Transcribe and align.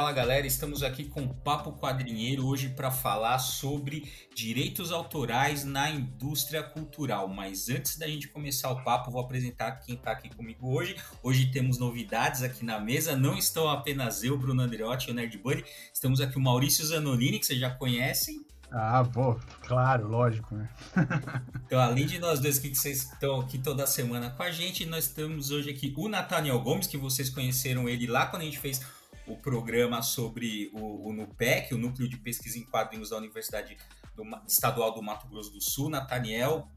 Fala 0.00 0.12
galera, 0.12 0.46
estamos 0.46 0.82
aqui 0.82 1.04
com 1.04 1.24
o 1.24 1.34
Papo 1.34 1.72
Quadrinheiro 1.72 2.46
hoje 2.46 2.70
para 2.70 2.90
falar 2.90 3.38
sobre 3.38 4.10
direitos 4.34 4.92
autorais 4.92 5.62
na 5.62 5.90
indústria 5.90 6.62
cultural. 6.62 7.28
Mas 7.28 7.68
antes 7.68 7.98
da 7.98 8.06
gente 8.06 8.26
começar 8.26 8.70
o 8.70 8.82
papo, 8.82 9.10
vou 9.10 9.20
apresentar 9.20 9.72
quem 9.72 9.96
está 9.96 10.12
aqui 10.12 10.34
comigo 10.34 10.74
hoje. 10.74 10.96
Hoje 11.22 11.50
temos 11.50 11.76
novidades 11.76 12.42
aqui 12.42 12.64
na 12.64 12.80
mesa, 12.80 13.14
não 13.14 13.36
estão 13.36 13.68
apenas 13.68 14.24
eu, 14.24 14.38
Bruno 14.38 14.62
Andreotti 14.62 15.08
e 15.08 15.10
o 15.10 15.14
Nerd 15.14 15.36
Buddy, 15.36 15.66
estamos 15.92 16.18
aqui 16.22 16.38
o 16.38 16.40
Maurício 16.40 16.82
Zanolini, 16.82 17.38
que 17.38 17.44
vocês 17.44 17.60
já 17.60 17.68
conhecem. 17.68 18.42
Ah, 18.72 19.04
pô, 19.04 19.38
claro, 19.60 20.08
lógico, 20.08 20.54
né? 20.54 20.70
então, 21.66 21.78
além 21.78 22.06
de 22.06 22.18
nós 22.18 22.40
dois 22.40 22.58
que 22.58 22.74
vocês 22.74 23.02
estão 23.02 23.38
aqui 23.38 23.58
toda 23.58 23.86
semana 23.86 24.30
com 24.30 24.42
a 24.42 24.50
gente, 24.50 24.86
nós 24.86 25.08
temos 25.08 25.50
hoje 25.50 25.68
aqui 25.68 25.92
o 25.94 26.08
Nathaniel 26.08 26.60
Gomes, 26.60 26.86
que 26.86 26.96
vocês 26.96 27.28
conheceram 27.28 27.86
ele 27.86 28.06
lá 28.06 28.24
quando 28.24 28.42
a 28.42 28.44
gente 28.46 28.58
fez 28.58 28.80
o 29.30 29.36
programa 29.36 30.02
sobre 30.02 30.70
o, 30.72 31.08
o 31.08 31.12
NUPEC, 31.12 31.74
o 31.74 31.78
Núcleo 31.78 32.08
de 32.08 32.16
Pesquisa 32.16 32.58
em 32.58 32.64
Quadrinhos 32.64 33.10
da 33.10 33.16
Universidade 33.16 33.76
do, 34.14 34.24
Estadual 34.46 34.92
do 34.92 35.02
Mato 35.02 35.28
Grosso 35.28 35.52
do 35.52 35.60
Sul. 35.60 35.88
Nathaniel, 35.88 36.68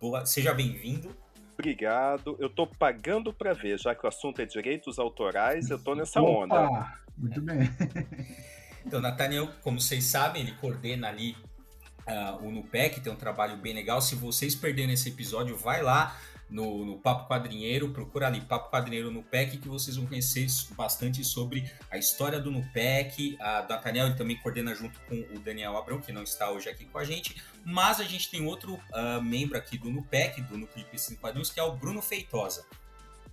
boa, 0.00 0.24
seja 0.24 0.54
bem-vindo. 0.54 1.16
Obrigado. 1.54 2.36
Eu 2.38 2.46
estou 2.46 2.66
pagando 2.66 3.32
para 3.32 3.52
ver, 3.52 3.78
já 3.78 3.94
que 3.94 4.04
o 4.04 4.08
assunto 4.08 4.40
é 4.40 4.46
direitos 4.46 4.98
autorais, 4.98 5.70
eu 5.70 5.76
estou 5.76 5.96
nessa 5.96 6.20
Opa, 6.20 6.44
onda. 6.44 6.94
Muito 7.16 7.40
bem. 7.42 7.58
Então, 8.86 9.02
Nathaniel, 9.02 9.50
como 9.60 9.78
vocês 9.78 10.04
sabem, 10.04 10.40
ele 10.40 10.52
coordena 10.52 11.08
ali 11.08 11.36
uh, 12.06 12.46
o 12.46 12.50
NUPEC, 12.50 13.00
tem 13.00 13.12
um 13.12 13.16
trabalho 13.16 13.56
bem 13.58 13.74
legal. 13.74 14.00
Se 14.00 14.14
vocês 14.14 14.54
perderem 14.54 14.94
esse 14.94 15.10
episódio, 15.10 15.54
vai 15.58 15.82
lá 15.82 16.16
no, 16.50 16.84
no, 16.84 16.98
Papo 16.98 17.28
Quadrinheiro, 17.28 17.90
procura 17.90 18.26
ali 18.26 18.40
Papo 18.40 18.70
Quadrinheiro 18.70 19.10
NUPEC, 19.10 19.58
que 19.58 19.68
vocês 19.68 19.96
vão 19.96 20.06
conhecer 20.06 20.46
bastante 20.72 21.22
sobre 21.24 21.70
a 21.90 21.98
história 21.98 22.40
do 22.40 22.50
NUPEC. 22.50 23.36
A 23.40 23.66
Nathaniel 23.68 24.06
ele 24.06 24.16
também 24.16 24.36
coordena 24.36 24.74
junto 24.74 24.98
com 25.00 25.14
o 25.34 25.38
Daniel 25.40 25.76
Abrão, 25.76 26.00
que 26.00 26.12
não 26.12 26.22
está 26.22 26.50
hoje 26.50 26.68
aqui 26.68 26.84
com 26.86 26.98
a 26.98 27.04
gente. 27.04 27.42
Mas 27.64 28.00
a 28.00 28.04
gente 28.04 28.30
tem 28.30 28.46
outro 28.46 28.74
uh, 28.74 29.22
membro 29.22 29.58
aqui 29.58 29.76
do 29.76 29.90
NUPEC, 29.90 30.42
do 30.42 30.56
Núcleo 30.56 30.84
de 30.84 30.90
Pesquisa 30.90 31.14
em 31.14 31.16
Quadrinhos, 31.16 31.50
que 31.50 31.60
é 31.60 31.62
o 31.62 31.72
Bruno 31.72 32.00
Feitosa. 32.00 32.64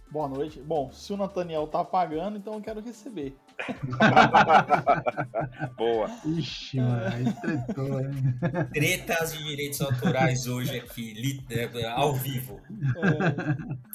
Boa 0.09 0.27
noite. 0.27 0.61
Bom, 0.61 0.91
se 0.91 1.11
o 1.13 1.17
Nathaniel 1.17 1.67
tá 1.67 1.83
pagando, 1.83 2.37
então 2.37 2.53
eu 2.53 2.61
quero 2.61 2.81
receber. 2.81 3.35
Boa. 5.77 6.09
Ixi, 6.25 6.77
mano, 6.77 7.33
tretou, 7.41 8.01
hein? 8.01 8.35
Tretas 8.73 9.33
de 9.33 9.43
direitos 9.43 9.81
autorais 9.81 10.47
hoje 10.47 10.77
aqui, 10.77 11.43
é, 11.49 11.85
ao 11.87 12.13
vivo. 12.13 12.61
É. 12.97 13.85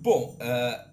Bom, 0.00 0.36
uh, 0.40 0.87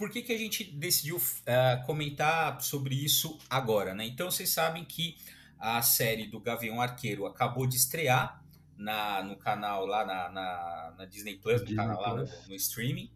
por 0.00 0.10
que, 0.10 0.22
que 0.22 0.32
a 0.32 0.38
gente 0.38 0.64
decidiu 0.64 1.18
uh, 1.18 1.84
comentar 1.84 2.58
sobre 2.62 2.94
isso 2.94 3.38
agora? 3.50 3.94
Né? 3.94 4.06
Então, 4.06 4.30
vocês 4.30 4.48
sabem 4.48 4.82
que 4.82 5.14
a 5.58 5.82
série 5.82 6.26
do 6.26 6.40
Gavião 6.40 6.80
Arqueiro 6.80 7.26
acabou 7.26 7.66
de 7.66 7.76
estrear 7.76 8.42
na, 8.78 9.22
no 9.22 9.36
canal 9.36 9.84
lá 9.84 10.06
na, 10.06 10.30
na, 10.30 10.94
na 10.96 11.04
Disney 11.04 11.36
Plus, 11.36 11.60
no 11.68 11.76
canal 11.76 12.00
lá 12.00 12.14
no, 12.14 12.24
no, 12.48 12.54
streaming, 12.54 13.12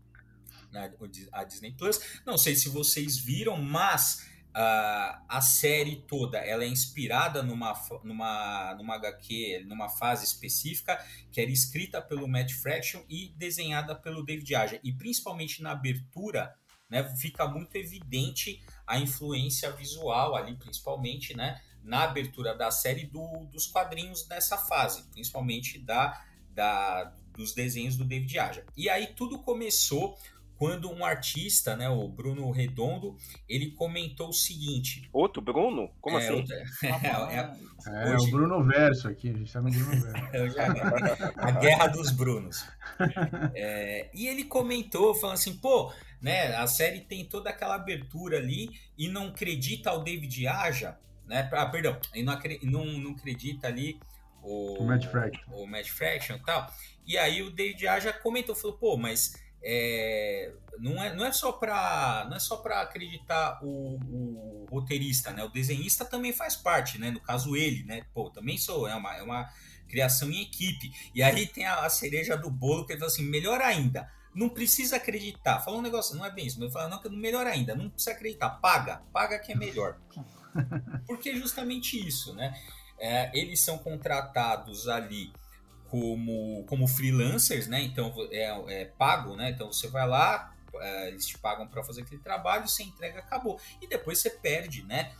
na, 0.70 0.90
a 1.32 1.44
Disney 1.44 1.72
Plus. 1.72 2.20
Não 2.26 2.36
sei 2.36 2.54
se 2.54 2.68
vocês 2.68 3.16
viram, 3.16 3.56
mas 3.56 4.28
uh, 4.50 5.24
a 5.26 5.40
série 5.40 6.04
toda 6.06 6.36
ela 6.36 6.64
é 6.64 6.68
inspirada 6.68 7.42
numa, 7.42 7.72
numa, 8.02 8.74
numa 8.74 8.94
HQ, 8.96 9.64
numa 9.66 9.88
fase 9.88 10.26
específica, 10.26 11.02
que 11.32 11.40
era 11.40 11.50
escrita 11.50 12.02
pelo 12.02 12.28
Matt 12.28 12.52
Fraction 12.52 13.02
e 13.08 13.32
desenhada 13.38 13.94
pelo 13.94 14.22
David 14.22 14.54
Aja. 14.54 14.80
E 14.84 14.92
principalmente 14.92 15.62
na 15.62 15.70
abertura 15.70 16.54
né, 16.94 17.02
fica 17.16 17.48
muito 17.48 17.74
evidente 17.74 18.62
a 18.86 19.00
influência 19.00 19.72
visual 19.72 20.36
ali, 20.36 20.54
principalmente, 20.54 21.36
né, 21.36 21.60
na 21.82 22.04
abertura 22.04 22.54
da 22.54 22.70
série 22.70 23.04
do, 23.04 23.46
dos 23.50 23.66
quadrinhos 23.66 24.22
dessa 24.28 24.56
fase, 24.56 25.02
principalmente 25.10 25.80
da, 25.80 26.24
da 26.50 27.12
dos 27.36 27.52
desenhos 27.52 27.96
do 27.96 28.04
David 28.04 28.38
Aja. 28.38 28.64
E 28.76 28.88
aí 28.88 29.08
tudo 29.08 29.40
começou 29.40 30.16
quando 30.56 30.88
um 30.88 31.04
artista, 31.04 31.76
né, 31.76 31.88
o 31.88 32.08
Bruno 32.08 32.48
Redondo, 32.52 33.16
ele 33.48 33.72
comentou 33.72 34.28
o 34.28 34.32
seguinte. 34.32 35.08
Outro 35.12 35.42
Bruno? 35.42 35.90
Como 36.00 36.16
é, 36.16 36.28
assim? 36.28 36.44
é, 36.86 37.36
é, 37.36 38.12
é, 38.12 38.16
o 38.16 38.30
Bruno 38.30 38.62
Verso 38.62 39.08
aqui, 39.08 39.30
a 39.30 39.32
gente 39.32 39.52
tá 39.52 39.60
no 39.60 39.68
Bruno 39.68 40.00
Verso. 40.00 40.56
a 41.36 41.50
guerra 41.50 41.88
dos 41.88 42.10
Brunos. 42.10 42.64
É, 43.56 44.08
e 44.14 44.28
ele 44.28 44.44
comentou, 44.44 45.14
falando 45.14 45.34
assim, 45.34 45.56
pô, 45.56 45.92
né? 46.24 46.56
A 46.56 46.66
série 46.66 47.00
tem 47.00 47.22
toda 47.22 47.50
aquela 47.50 47.74
abertura 47.74 48.38
ali 48.38 48.70
e 48.96 49.08
não 49.08 49.28
acredita 49.28 49.90
ao 49.90 50.02
David 50.02 50.46
Aja, 50.46 50.98
né? 51.26 51.46
Ah, 51.52 51.66
perdão, 51.66 52.00
e 52.14 52.22
não, 52.22 52.40
não, 52.62 52.86
não 52.86 53.10
acredita 53.10 53.66
ali 53.66 54.00
o, 54.42 54.82
o 54.82 54.86
Matt 54.86 55.04
Fraction. 55.04 55.44
O 55.52 55.66
Matt 55.66 55.90
Fraction 55.90 56.36
e 56.36 56.42
tal. 56.42 56.74
E 57.06 57.18
aí 57.18 57.42
o 57.42 57.50
David 57.50 57.86
Aja 57.86 58.10
comentou, 58.10 58.54
falou, 58.54 58.78
pô, 58.78 58.96
mas 58.96 59.34
é, 59.62 60.50
não, 60.78 61.02
é, 61.02 61.14
não 61.14 61.26
é 61.26 61.32
só 61.32 61.52
para 61.52 62.26
não 62.30 62.38
é 62.38 62.40
só 62.40 62.56
para 62.56 62.80
acreditar 62.80 63.58
o, 63.62 63.98
o, 64.08 64.66
roteirista, 64.70 65.30
né? 65.30 65.44
O 65.44 65.50
desenhista 65.50 66.06
também 66.06 66.32
faz 66.32 66.56
parte, 66.56 66.98
né? 66.98 67.10
No 67.10 67.20
caso 67.20 67.54
ele, 67.54 67.84
né? 67.84 68.06
Pô, 68.14 68.30
também 68.30 68.56
sou 68.56 68.88
é 68.88 68.94
uma, 68.94 69.14
é 69.14 69.22
uma 69.22 69.46
criação 69.86 70.30
em 70.30 70.40
equipe. 70.40 70.90
E 71.14 71.22
aí 71.22 71.46
tem 71.46 71.66
a, 71.66 71.84
a 71.84 71.90
cereja 71.90 72.34
do 72.34 72.48
bolo 72.48 72.86
que 72.86 72.94
ele 72.94 73.00
fala 73.00 73.12
assim, 73.12 73.26
melhor 73.26 73.60
ainda 73.60 74.10
não 74.34 74.48
precisa 74.48 74.96
acreditar. 74.96 75.60
Fala 75.60 75.78
um 75.78 75.82
negócio, 75.82 76.16
não 76.16 76.24
é 76.24 76.30
bem 76.30 76.46
isso, 76.46 76.58
mas 76.58 76.72
fala, 76.72 76.88
não, 76.88 77.10
melhor 77.12 77.46
ainda, 77.46 77.74
não 77.74 77.88
precisa 77.88 78.12
acreditar, 78.12 78.50
paga, 78.50 79.02
paga 79.12 79.38
que 79.38 79.52
é 79.52 79.54
melhor. 79.54 79.98
Porque 81.06 81.30
é 81.30 81.34
justamente 81.34 81.96
isso, 81.96 82.34
né? 82.34 82.58
É, 82.98 83.30
eles 83.38 83.60
são 83.60 83.78
contratados 83.78 84.88
ali 84.88 85.32
como, 85.88 86.64
como 86.66 86.86
freelancers, 86.86 87.66
né? 87.66 87.82
Então 87.82 88.12
é, 88.30 88.82
é 88.82 88.84
pago, 88.84 89.36
né? 89.36 89.50
Então 89.50 89.72
você 89.72 89.88
vai 89.88 90.06
lá, 90.06 90.54
é, 90.74 91.08
eles 91.08 91.26
te 91.26 91.38
pagam 91.38 91.66
para 91.66 91.84
fazer 91.84 92.02
aquele 92.02 92.20
trabalho, 92.20 92.66
você 92.68 92.82
entrega, 92.82 93.20
acabou. 93.20 93.60
E 93.80 93.86
depois 93.86 94.18
você 94.18 94.30
perde, 94.30 94.82
né? 94.84 95.12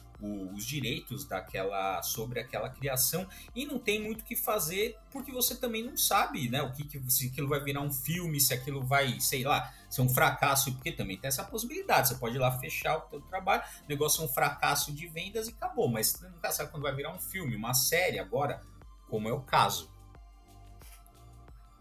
Os 0.54 0.64
direitos 0.64 1.24
daquela 1.24 2.02
sobre 2.02 2.40
aquela 2.40 2.70
criação 2.70 3.28
e 3.54 3.66
não 3.66 3.78
tem 3.78 4.02
muito 4.02 4.22
o 4.22 4.24
que 4.24 4.36
fazer 4.36 4.96
porque 5.10 5.30
você 5.30 5.56
também 5.56 5.82
não 5.82 5.96
sabe 5.96 6.48
né 6.48 6.62
o 6.62 6.72
que, 6.72 6.84
que 6.84 7.10
se 7.10 7.28
aquilo 7.28 7.48
vai 7.48 7.60
virar 7.60 7.80
um 7.80 7.92
filme 7.92 8.40
se 8.40 8.54
aquilo 8.54 8.82
vai 8.82 9.20
sei 9.20 9.44
lá 9.44 9.72
ser 9.90 10.02
um 10.02 10.08
fracasso 10.08 10.72
porque 10.72 10.90
também 10.90 11.16
tem 11.16 11.28
essa 11.28 11.44
possibilidade. 11.44 12.08
Você 12.08 12.14
pode 12.16 12.34
ir 12.34 12.38
lá 12.38 12.50
fechar 12.58 12.98
o 12.98 13.08
seu 13.08 13.20
trabalho 13.20 13.62
o 13.84 13.88
negócio 13.88 14.22
é 14.22 14.24
um 14.24 14.28
fracasso 14.28 14.92
de 14.92 15.06
vendas 15.06 15.48
e 15.48 15.50
acabou 15.50 15.88
mas 15.88 16.08
você 16.08 16.28
nunca 16.28 16.50
sabe 16.52 16.70
quando 16.70 16.82
vai 16.82 16.94
virar 16.94 17.12
um 17.12 17.20
filme 17.20 17.54
uma 17.54 17.74
série 17.74 18.18
agora 18.18 18.60
como 19.08 19.28
é 19.28 19.32
o 19.32 19.40
caso. 19.40 19.92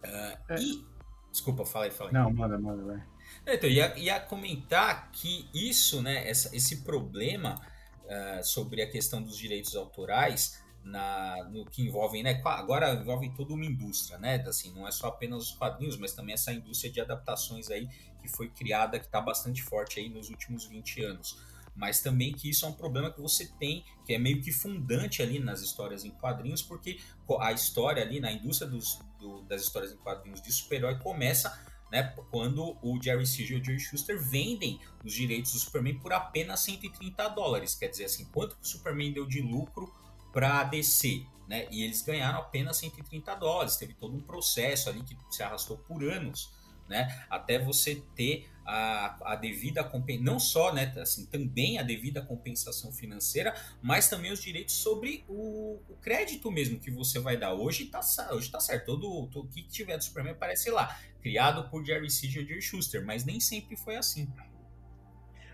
Uh, 0.03 0.37
é. 0.49 0.55
e 0.59 0.85
desculpa 1.31 1.63
falei 1.65 1.89
falei 1.89 2.13
não 2.13 2.31
manda 2.31 2.59
manda 2.59 2.83
vai. 2.83 3.03
Então 3.47 3.69
ia, 3.69 3.97
ia 3.97 4.19
comentar 4.19 5.11
que 5.11 5.49
isso 5.53 6.01
né 6.01 6.29
essa, 6.29 6.55
esse 6.55 6.83
problema 6.83 7.61
uh, 8.05 8.43
sobre 8.43 8.81
a 8.81 8.89
questão 8.89 9.21
dos 9.21 9.37
direitos 9.37 9.75
autorais 9.75 10.61
na, 10.83 11.44
no 11.50 11.65
que 11.65 11.81
envolvem, 11.81 12.23
né? 12.23 12.41
Agora 12.44 12.94
envolve 12.94 13.33
toda 13.33 13.53
uma 13.53 13.65
indústria, 13.65 14.17
né? 14.17 14.35
Assim, 14.47 14.73
não 14.73 14.88
é 14.88 14.91
só 14.91 15.07
apenas 15.07 15.44
os 15.44 15.51
quadrinhos, 15.51 15.97
mas 15.97 16.13
também 16.13 16.33
essa 16.33 16.51
indústria 16.51 16.91
de 16.91 17.00
adaptações 17.00 17.69
aí 17.69 17.88
que 18.21 18.27
foi 18.27 18.50
criada, 18.50 19.00
que 19.00 19.05
está 19.05 19.21
bastante 19.21 19.61
forte 19.63 20.00
aí 20.00 20.09
nos 20.09 20.29
últimos 20.29 20.65
20 20.65 21.03
anos. 21.03 21.38
Mas 21.75 22.01
também 22.01 22.33
que 22.33 22.50
isso 22.50 22.65
é 22.65 22.69
um 22.69 22.73
problema 22.73 23.11
que 23.11 23.19
você 23.19 23.47
tem, 23.59 23.83
que 24.06 24.13
é 24.13 24.19
meio 24.19 24.41
que 24.41 24.51
fundante 24.51 25.21
ali 25.21 25.39
nas 25.39 25.61
histórias 25.61 26.06
em 26.06 26.11
quadrinhos, 26.11 26.61
porque 26.61 26.99
a 27.39 27.51
história 27.51 28.03
ali 28.03 28.19
na 28.19 28.31
indústria 28.31 28.69
dos, 28.69 28.99
do, 29.19 29.41
das 29.44 29.63
histórias 29.63 29.91
em 29.91 29.97
quadrinhos 29.97 30.41
de 30.41 30.51
super-herói 30.51 30.99
começa 30.99 31.49
né, 31.94 32.13
quando 32.31 32.75
o 32.81 33.00
Jerry 33.00 33.25
Siegel 33.25 33.60
e 33.60 33.62
o 33.62 33.63
Jerry 33.63 33.80
Schuster 33.80 34.19
vendem 34.19 34.80
os 35.06 35.13
direitos 35.13 35.54
do 35.54 35.60
Superman 35.60 36.00
por 36.00 36.12
apenas 36.12 36.60
130 36.62 37.30
dólares. 37.30 37.75
Quer 37.75 37.88
dizer 37.88 38.06
assim, 38.06 38.25
quanto 38.25 38.56
que 38.56 38.63
o 38.63 38.68
Superman 38.68 39.13
deu 39.13 39.28
de 39.28 39.42
lucro 39.42 39.94
para 40.34 40.62
a 40.62 40.63
DC? 40.63 41.24
Né? 41.48 41.68
E 41.69 41.84
eles 41.84 42.01
ganharam 42.01 42.40
apenas 42.40 42.78
130 42.78 43.36
dólares. 43.36 43.78
Teve 43.78 43.94
todo 43.94 44.16
um 44.16 44.22
processo 44.22 44.90
ali 44.90 45.04
que 45.04 45.16
se 45.30 45.44
arrastou 45.44 45.78
por 45.78 46.04
anos 46.04 46.51
né? 46.88 47.25
Até 47.30 47.60
você 47.60 48.04
ter 48.16 48.50
a, 48.65 49.33
a 49.33 49.36
devida 49.36 49.89
não 50.21 50.39
só, 50.39 50.74
né, 50.74 50.94
assim, 50.98 51.25
também 51.25 51.77
a 51.77 51.83
devida 51.83 52.21
compensação 52.21 52.92
financeira, 52.92 53.54
mas 53.81 54.10
também 54.10 54.31
os 54.31 54.42
direitos 54.42 54.75
sobre 54.75 55.24
o, 55.27 55.81
o 55.89 55.95
crédito 56.01 56.51
mesmo 56.51 56.80
que 56.80 56.92
você 56.92 57.19
vai 57.19 57.38
dar. 57.38 57.54
Hoje 57.54 57.86
tá, 57.86 58.01
hoje 58.31 58.50
tá 58.50 58.60
certo, 58.60 58.86
todo, 58.86 59.27
todo 59.27 59.45
o 59.45 59.50
que 59.50 59.63
tiver 59.63 59.98
do 59.98 60.04
Superman 60.04 60.33
aparece 60.33 60.69
lá, 60.69 60.98
criado 61.21 61.69
por 61.69 61.86
Jerry 61.86 62.10
Siegel 62.10 62.44
e 62.44 62.48
Jerry 62.48 62.62
Schuster, 62.62 63.06
mas 63.06 63.25
nem 63.25 63.39
sempre 63.39 63.75
foi 63.75 63.95
assim. 63.95 64.27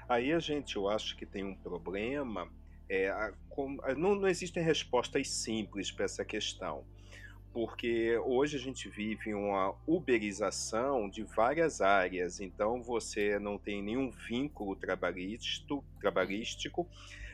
Aí 0.08 0.32
a 0.32 0.40
gente, 0.40 0.76
eu 0.76 0.90
acho 0.90 1.16
que 1.16 1.26
tem 1.26 1.44
um 1.44 1.56
problema 1.56 2.50
É, 2.92 3.10
a, 3.10 3.32
com, 3.50 3.78
não, 3.96 4.16
não 4.16 4.28
existem 4.28 4.64
respostas 4.64 5.30
simples 5.30 5.92
para 5.92 6.06
essa 6.06 6.26
questão 6.26 6.84
porque 7.54 8.18
hoje 8.26 8.58
a 8.58 8.60
gente 8.60 8.88
vive 8.88 9.34
uma 9.34 9.76
uberização 9.88 11.10
de 11.10 11.24
várias 11.24 11.82
áreas, 11.82 12.40
então 12.40 12.82
você 12.82 13.40
não 13.40 13.58
tem 13.58 13.82
nenhum 13.82 14.12
vínculo 14.12 14.76
trabalhístico, 14.76 15.84
trabalhístico 16.00 16.88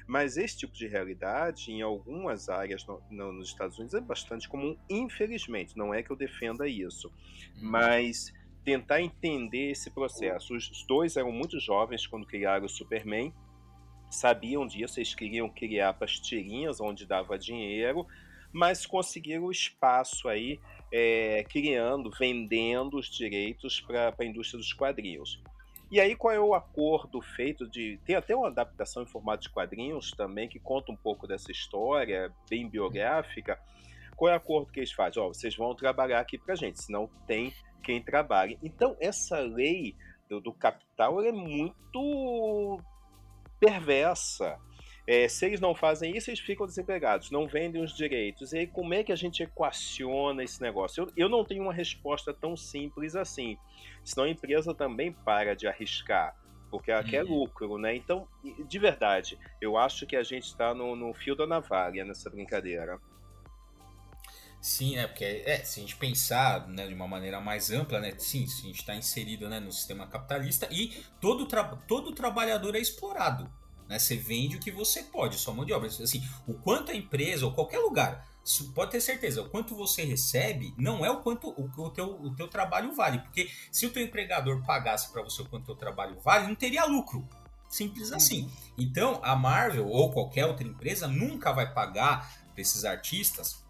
mas 0.08 0.38
esse 0.38 0.58
tipo 0.58 0.74
de 0.74 0.88
realidade, 0.88 1.72
em 1.72 1.82
algumas 1.82 2.48
áreas 2.48 2.86
no, 2.86 3.02
no, 3.10 3.32
nos 3.34 3.48
Estados 3.48 3.78
Unidos, 3.78 3.96
é 3.96 4.02
bastante 4.02 4.48
comum, 4.48 4.78
infelizmente. 4.90 5.76
Não 5.76 5.94
é 5.94 6.04
que 6.04 6.12
eu 6.12 6.16
defenda 6.16 6.68
isso, 6.68 7.08
uhum. 7.08 7.70
mas 7.70 8.32
tentar 8.64 9.02
entender 9.02 9.72
esse 9.72 9.90
processo. 9.90 10.56
Os 10.56 10.86
dois 10.88 11.18
eram 11.18 11.32
muito 11.32 11.60
jovens 11.60 12.06
quando 12.06 12.26
criaram 12.26 12.66
o 12.66 12.70
Superman, 12.70 13.34
sabiam 14.10 14.66
disso, 14.68 15.00
eles 15.00 15.16
queriam 15.16 15.50
criar 15.50 15.94
pastinhas 15.94 16.80
onde 16.80 17.06
dava 17.06 17.38
dinheiro, 17.38 18.06
mas 18.56 18.86
conseguiram 18.86 19.52
espaço 19.52 20.30
aí, 20.30 20.62
é, 20.90 21.44
criando, 21.50 22.10
vendendo 22.18 22.96
os 22.96 23.10
direitos 23.10 23.82
para 23.82 24.16
a 24.18 24.24
indústria 24.24 24.58
dos 24.58 24.72
quadrinhos. 24.72 25.44
E 25.92 26.00
aí, 26.00 26.16
qual 26.16 26.34
é 26.34 26.40
o 26.40 26.56
acordo 26.56 27.22
feito 27.22 27.68
de. 27.70 28.00
Tem 28.06 28.16
até 28.16 28.34
uma 28.34 28.48
adaptação 28.48 29.04
em 29.04 29.06
formato 29.06 29.44
de 29.44 29.50
quadrinhos 29.50 30.12
também, 30.12 30.48
que 30.48 30.58
conta 30.58 30.90
um 30.90 30.96
pouco 30.96 31.28
dessa 31.28 31.52
história, 31.52 32.34
bem 32.50 32.66
biográfica. 32.70 33.60
Qual 34.16 34.32
é 34.32 34.34
o 34.34 34.38
acordo 34.38 34.72
que 34.72 34.80
eles 34.80 34.94
fazem? 34.94 35.22
Ó, 35.22 35.28
vocês 35.28 35.54
vão 35.54 35.76
trabalhar 35.76 36.22
aqui 36.22 36.38
pra 36.38 36.56
gente, 36.56 36.82
senão 36.82 37.10
tem 37.28 37.54
quem 37.84 38.02
trabalhe. 38.02 38.58
Então, 38.64 38.96
essa 39.02 39.38
lei 39.38 39.98
do, 40.30 40.40
do 40.40 40.54
capital 40.54 41.22
é 41.22 41.32
muito 41.32 42.80
perversa. 43.60 44.58
É, 45.08 45.28
se 45.28 45.46
eles 45.46 45.60
não 45.60 45.76
fazem 45.76 46.18
isso, 46.18 46.32
eles 46.32 46.40
ficam 46.40 46.66
desempregados, 46.66 47.30
não 47.30 47.48
vendem 47.48 47.84
os 47.84 47.96
direitos. 47.96 48.54
E 48.54 48.60
aí, 48.60 48.68
como 48.68 48.94
é 48.94 49.04
que 49.04 49.12
a 49.12 49.16
gente 49.16 49.44
equaciona 49.44 50.44
esse 50.44 50.60
negócio? 50.62 51.04
Eu, 51.04 51.12
eu 51.16 51.30
não 51.30 51.46
tenho 51.46 51.62
uma 51.62 51.74
resposta 51.74 52.34
tão 52.34 52.58
simples 52.58 53.16
assim. 53.16 53.58
Senão 54.04 54.26
a 54.26 54.30
empresa 54.30 54.74
também 54.74 55.12
para 55.12 55.56
de 55.56 55.68
arriscar, 55.68 56.36
porque 56.72 56.90
ela 56.90 57.04
uhum. 57.04 57.10
quer 57.10 57.24
lucro, 57.24 57.78
né? 57.78 57.96
Então, 57.96 58.28
de 58.68 58.80
verdade, 58.80 59.38
eu 59.62 59.78
acho 59.78 60.08
que 60.08 60.16
a 60.16 60.24
gente 60.24 60.46
está 60.46 60.74
no, 60.74 60.96
no 60.96 61.14
fio 61.14 61.36
da 61.36 61.46
navalha 61.46 62.04
nessa 62.04 62.30
brincadeira. 62.30 63.00
Sim, 64.60 64.96
né? 64.96 65.06
Porque 65.06 65.44
é, 65.46 65.58
se 65.64 65.80
a 65.80 65.84
gente 65.84 65.96
pensar 65.96 66.68
né, 66.68 66.88
de 66.88 66.94
uma 66.96 67.08
maneira 67.08 67.40
mais 67.40 67.70
ampla, 67.70 68.00
né? 68.00 68.16
Sim, 68.18 68.48
se 68.48 68.64
a 68.64 68.66
gente 68.66 68.80
está 68.80 68.96
inserido 68.96 69.48
né, 69.48 69.60
no 69.60 69.72
sistema 69.72 70.08
capitalista 70.08 70.68
e 70.72 70.88
todo, 71.22 71.46
tra 71.46 71.64
todo 71.64 72.12
trabalhador 72.16 72.76
é 72.76 72.80
explorado. 72.80 73.48
Né? 73.88 74.00
Você 74.00 74.16
vende 74.16 74.58
o 74.58 74.60
que 74.60 74.72
você 74.72 75.04
pode, 75.04 75.38
sua 75.38 75.54
mão 75.54 75.66
de 75.66 75.74
obra. 75.74 75.88
Assim, 75.88 76.24
o 76.48 76.54
quanto 76.54 76.92
a 76.92 76.96
empresa 76.96 77.46
ou 77.46 77.52
qualquer 77.52 77.80
lugar, 77.80 78.28
pode 78.74 78.92
ter 78.92 79.02
certeza, 79.02 79.42
o 79.42 79.50
quanto 79.50 79.76
você 79.76 80.04
recebe 80.04 80.74
não 80.78 81.06
é 81.06 81.10
o 81.10 81.22
quanto 81.22 81.50
o, 81.50 81.70
o, 81.78 81.90
teu, 81.90 82.22
o 82.22 82.36
teu 82.36 82.48
trabalho 82.48 82.94
vale. 82.94 83.20
Porque 83.20 83.50
se 83.72 83.86
o 83.86 83.90
teu 83.90 84.04
empregador 84.04 84.64
pagasse 84.64 85.12
para 85.12 85.22
você 85.22 85.42
o 85.42 85.46
quanto 85.46 85.64
o 85.64 85.66
teu 85.68 85.76
trabalho 85.76 86.20
vale, 86.20 86.48
não 86.48 86.56
teria 86.56 86.86
lucro. 86.86 87.28
Simples 87.68 88.12
assim. 88.12 88.50
Então, 88.78 89.20
a 89.24 89.36
Marvel 89.36 89.88
ou 89.88 90.12
qualquer 90.12 90.46
outra 90.46 90.66
empresa 90.66 91.08
nunca 91.08 91.52
vai 91.52 91.74
pagar 91.74 92.46
para 92.54 92.62
esses 92.62 92.86
artistas 92.86 93.66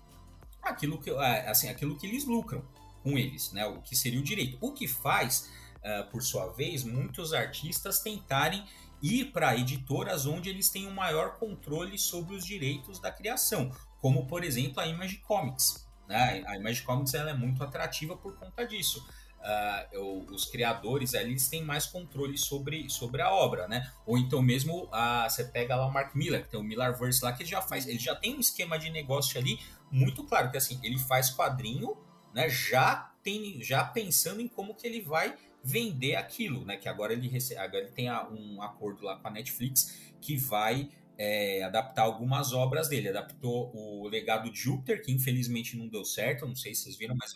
aquilo 0.61 0.99
que, 0.99 1.09
é, 1.09 1.49
assim, 1.49 1.69
aquilo 1.69 1.97
que 1.97 2.05
eles 2.05 2.25
lucram 2.25 2.63
com 3.01 3.17
eles, 3.17 3.51
né? 3.51 3.65
O 3.65 3.81
que 3.81 3.95
seria 3.95 4.19
o 4.19 4.23
direito. 4.23 4.57
O 4.59 4.73
que 4.73 4.87
faz, 4.87 5.49
uh, 5.77 6.09
por 6.11 6.21
sua 6.21 6.47
vez, 6.47 6.83
muitos 6.83 7.33
artistas 7.33 7.99
tentarem 7.99 8.65
ir 9.05 9.25
para 9.25 9.55
editoras 9.55 10.25
onde 10.25 10.49
eles 10.49 10.69
têm 10.69 10.87
um 10.87 10.93
maior 10.93 11.37
controle 11.37 11.97
sobre 11.97 12.35
os 12.35 12.45
direitos 12.45 12.99
da 12.99 13.11
criação, 13.11 13.71
como 14.01 14.25
por 14.25 14.43
exemplo 14.43 14.79
a 14.79 14.87
Image 14.87 15.17
Comics. 15.17 15.87
Né? 16.07 16.43
A 16.47 16.57
Image 16.57 16.81
Comics 16.81 17.13
ela 17.13 17.29
é 17.29 17.33
muito 17.33 17.63
atrativa 17.63 18.17
por 18.17 18.35
conta 18.37 18.65
disso. 18.65 19.05
Uh, 19.39 20.33
os 20.33 20.45
criadores 20.45 21.13
eles 21.13 21.47
têm 21.47 21.63
mais 21.63 21.85
controle 21.85 22.35
sobre, 22.35 22.89
sobre 22.89 23.21
a 23.21 23.31
obra, 23.31 23.67
né? 23.67 23.91
Ou 24.03 24.17
então 24.17 24.41
mesmo 24.41 24.85
uh, 24.85 25.29
você 25.29 25.43
pega 25.43 25.75
lá 25.75 25.85
o 25.85 25.93
Mark 25.93 26.15
Miller, 26.15 26.43
que 26.43 26.49
tem 26.49 26.59
o 26.59 26.63
Millarverse 26.63 27.23
lá, 27.23 27.31
que 27.31 27.43
ele 27.43 27.49
já 27.49 27.61
faz, 27.61 27.85
ele 27.85 27.99
já 27.99 28.15
tem 28.15 28.35
um 28.35 28.39
esquema 28.39 28.79
de 28.79 28.89
negócio 28.89 29.39
ali 29.39 29.59
muito 29.91 30.23
claro, 30.23 30.49
que 30.49 30.57
assim, 30.57 30.79
ele 30.81 30.97
faz 30.97 31.29
quadrinho, 31.29 31.95
né? 32.33 32.49
Já 32.49 33.11
tem, 33.21 33.61
já 33.61 33.83
pensando 33.83 34.41
em 34.41 34.47
como 34.47 34.73
que 34.73 34.87
ele 34.87 35.01
vai 35.01 35.35
vender 35.65 36.15
aquilo, 36.15 36.63
né? 36.63 36.77
Que 36.77 36.87
agora 36.87 37.11
ele, 37.11 37.31
agora 37.57 37.83
ele 37.83 37.91
tem 37.91 38.11
um 38.11 38.61
acordo 38.61 39.03
lá 39.03 39.17
com 39.17 39.27
a 39.27 39.31
Netflix 39.31 40.13
que 40.21 40.37
vai 40.37 40.91
é, 41.17 41.63
adaptar 41.63 42.03
algumas 42.03 42.53
obras 42.53 42.87
dele. 42.87 43.09
Adaptou 43.09 43.71
o 43.75 44.07
Legado 44.07 44.51
de 44.51 44.59
Júpiter, 44.59 45.01
que 45.01 45.11
infelizmente 45.11 45.75
não 45.75 45.87
deu 45.87 46.05
certo, 46.05 46.45
não 46.45 46.55
sei 46.55 46.75
se 46.75 46.83
vocês 46.83 46.97
viram, 46.97 47.15
mas 47.19 47.33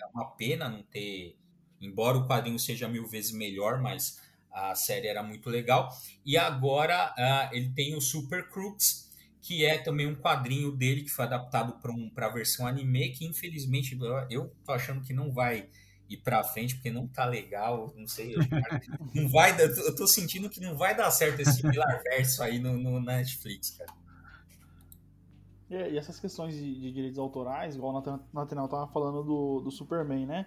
é 0.00 0.06
uma 0.06 0.26
pena 0.32 0.68
não 0.68 0.82
ter. 0.82 1.34
Embora 1.80 2.18
o 2.18 2.28
quadrinho 2.28 2.58
seja 2.58 2.86
mil 2.86 3.06
vezes 3.06 3.32
melhor, 3.32 3.80
mas 3.80 4.20
a 4.52 4.74
série 4.74 5.06
era 5.06 5.22
muito 5.22 5.48
legal. 5.48 5.88
E 6.26 6.36
agora 6.36 7.14
uh, 7.18 7.56
ele 7.56 7.70
tem 7.70 7.96
o 7.96 8.00
Super 8.02 8.50
Crooks, 8.50 9.10
que 9.40 9.64
é 9.64 9.78
também 9.78 10.06
um 10.06 10.14
quadrinho 10.14 10.70
dele 10.70 11.02
que 11.02 11.10
foi 11.10 11.24
adaptado 11.24 11.80
para 11.80 11.90
um, 11.90 12.12
a 12.14 12.28
versão 12.28 12.66
anime, 12.66 13.10
que 13.10 13.24
infelizmente 13.24 13.98
eu, 13.98 14.26
eu 14.30 14.56
tô 14.62 14.72
achando 14.72 15.00
que 15.00 15.14
não 15.14 15.32
vai 15.32 15.68
ir 16.12 16.18
para 16.18 16.44
frente, 16.44 16.74
porque 16.74 16.90
não 16.90 17.06
tá 17.06 17.24
legal, 17.24 17.92
não 17.96 18.06
sei. 18.06 18.34
não 19.14 19.28
vai, 19.28 19.54
eu 19.60 19.94
tô 19.96 20.06
sentindo 20.06 20.50
que 20.50 20.60
não 20.60 20.76
vai 20.76 20.96
dar 20.96 21.10
certo 21.10 21.40
esse 21.40 21.62
Pilar 21.62 22.02
Verso 22.02 22.42
aí 22.42 22.58
no, 22.58 22.76
no, 22.76 23.00
Netflix, 23.00 23.70
cara. 23.70 23.92
E, 25.70 25.96
essas 25.96 26.20
questões 26.20 26.54
de, 26.54 26.80
de, 26.80 26.92
direitos 26.92 27.18
autorais, 27.18 27.74
igual 27.74 27.94
o 27.94 28.20
Nathaniel 28.32 28.68
tava 28.68 28.86
falando 28.88 29.22
do, 29.22 29.60
do 29.60 29.70
Superman, 29.70 30.26
né? 30.26 30.46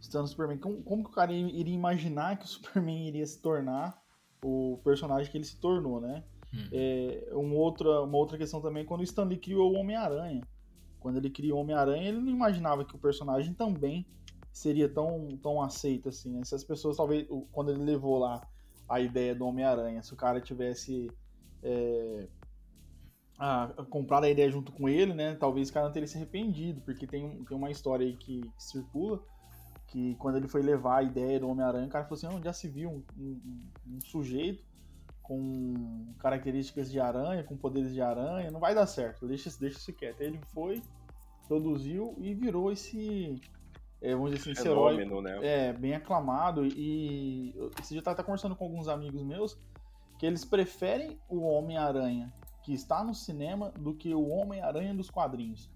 Estando 0.00 0.26
Superman, 0.26 0.58
como, 0.58 0.82
como 0.82 1.04
que 1.04 1.10
o 1.10 1.12
cara 1.12 1.32
iria 1.32 1.74
imaginar 1.74 2.38
que 2.38 2.44
o 2.44 2.48
Superman 2.48 3.08
iria 3.08 3.26
se 3.26 3.40
tornar 3.40 4.00
o 4.42 4.80
personagem 4.82 5.30
que 5.30 5.36
ele 5.36 5.44
se 5.44 5.60
tornou, 5.60 6.00
né? 6.00 6.24
Hum. 6.52 6.68
É, 6.72 7.28
um 7.32 7.54
outra, 7.54 8.02
uma 8.02 8.16
outra 8.16 8.36
questão 8.36 8.60
também 8.60 8.82
é 8.82 8.86
quando 8.86 9.00
o 9.00 9.04
Stan 9.04 9.24
Lee 9.24 9.38
criou 9.38 9.72
o 9.72 9.76
Homem-Aranha. 9.78 10.42
Quando 10.98 11.16
ele 11.16 11.30
criou 11.30 11.58
o 11.58 11.62
Homem-Aranha, 11.62 12.08
ele 12.08 12.20
não 12.20 12.30
imaginava 12.30 12.84
que 12.84 12.94
o 12.94 12.98
personagem 12.98 13.54
também 13.54 14.06
seria 14.52 14.88
tão, 14.88 15.36
tão 15.42 15.62
aceito 15.62 16.08
assim, 16.08 16.32
né? 16.32 16.44
Se 16.44 16.54
as 16.54 16.64
pessoas, 16.64 16.96
talvez, 16.96 17.26
quando 17.52 17.70
ele 17.70 17.82
levou 17.82 18.18
lá 18.18 18.40
a 18.88 19.00
ideia 19.00 19.34
do 19.34 19.46
Homem-Aranha, 19.46 20.02
se 20.02 20.12
o 20.12 20.16
cara 20.16 20.40
tivesse 20.40 21.10
é, 21.62 22.28
a, 23.38 23.64
a 23.64 23.84
comprado 23.84 24.24
a 24.24 24.30
ideia 24.30 24.50
junto 24.50 24.72
com 24.72 24.88
ele, 24.88 25.14
né? 25.14 25.34
Talvez 25.36 25.70
o 25.70 25.72
cara 25.72 25.86
não 25.86 25.92
teria 25.92 26.06
se 26.06 26.16
arrependido, 26.16 26.80
porque 26.82 27.06
tem, 27.06 27.44
tem 27.44 27.56
uma 27.56 27.70
história 27.70 28.06
aí 28.06 28.16
que, 28.16 28.40
que 28.40 28.62
circula 28.62 29.22
que 29.90 30.14
quando 30.16 30.36
ele 30.36 30.46
foi 30.46 30.62
levar 30.62 30.98
a 30.98 31.02
ideia 31.02 31.40
do 31.40 31.48
Homem-Aranha, 31.48 31.86
o 31.86 31.90
cara 31.90 32.04
falou 32.04 32.16
assim, 32.16 32.44
já 32.44 32.52
se 32.52 32.68
viu 32.68 32.90
um, 32.90 33.02
um, 33.18 33.40
um, 33.88 34.00
sujeito 34.00 34.62
com 35.20 36.14
características 36.18 36.90
de 36.90 37.00
aranha, 37.00 37.42
com 37.42 37.56
poderes 37.56 37.92
de 37.92 38.00
aranha, 38.00 38.50
não 38.50 38.60
vai 38.60 38.74
dar 38.74 38.86
certo, 38.86 39.26
deixa, 39.26 39.50
deixa 39.58 39.78
isso 39.78 39.92
quieto. 39.92 40.20
Aí 40.20 40.28
ele 40.28 40.40
foi, 40.52 40.80
produziu 41.48 42.16
e 42.20 42.34
virou 42.34 42.70
esse 42.70 43.40
é, 44.00 44.14
vamos 44.14 44.30
dizer 44.30 44.50
assim, 44.52 44.62
Fenômeno, 44.62 45.18
herói, 45.18 45.40
né? 45.40 45.68
é 45.68 45.72
bem 45.72 45.94
aclamado 45.94 46.64
e 46.64 47.54
esse 47.80 47.90
dia 47.90 47.98
eu 47.98 48.02
tava 48.02 48.22
conversando 48.22 48.56
com 48.56 48.64
alguns 48.64 48.88
amigos 48.88 49.22
meus 49.22 49.58
que 50.18 50.26
eles 50.26 50.44
preferem 50.44 51.18
o 51.28 51.40
Homem-Aranha 51.42 52.32
que 52.62 52.74
está 52.74 53.02
no 53.02 53.14
cinema 53.14 53.72
do 53.78 53.94
que 53.94 54.14
o 54.14 54.28
Homem-Aranha 54.28 54.94
dos 54.94 55.10
quadrinhos. 55.10 55.70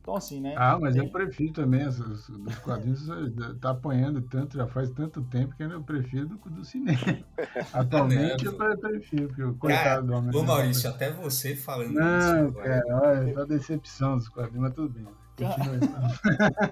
Então, 0.00 0.16
assim, 0.16 0.40
né? 0.40 0.54
Ah, 0.56 0.76
mas 0.80 0.94
tem... 0.94 1.04
eu 1.04 1.10
prefiro 1.10 1.52
também 1.52 1.86
esses, 1.86 2.28
dos 2.28 2.58
quadrinhos, 2.58 3.06
tá 3.60 3.70
apanhando 3.70 4.20
tanto, 4.22 4.56
já 4.56 4.66
faz 4.66 4.90
tanto 4.90 5.22
tempo 5.22 5.54
que 5.54 5.62
eu 5.62 5.80
prefiro 5.82 6.26
do, 6.26 6.36
do 6.50 6.64
cinema. 6.64 6.98
Atualmente 7.72 8.44
eu 8.44 8.54
prefiro, 8.54 9.28
porque 9.28 9.42
o 9.44 9.54
coitado 9.54 10.08
do 10.08 10.12
homem. 10.12 10.34
Ô, 10.34 10.42
Maurício, 10.42 10.90
até 10.90 11.12
você 11.12 11.54
falando 11.54 11.92
Não, 11.92 12.18
isso. 12.18 12.34
Não, 12.34 12.52
cara, 12.52 12.82
olha, 13.00 13.34
tá 13.34 13.44
decepção 13.44 14.16
dos 14.16 14.28
quadrinhos, 14.28 14.62
mas 14.62 14.74
tudo 14.74 14.92
bem. 14.92 15.06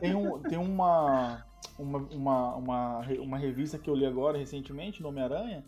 Tem, 0.01 0.15
um, 0.15 0.39
tem 0.41 0.59
uma, 0.59 1.45
uma, 1.79 1.99
uma, 1.99 2.55
uma, 2.57 2.99
uma 2.99 3.39
revista 3.39 3.79
que 3.79 3.89
eu 3.89 3.95
li 3.95 4.07
agora 4.07 4.39
recentemente, 4.39 5.03
no 5.03 5.09
Homem-Aranha, 5.09 5.65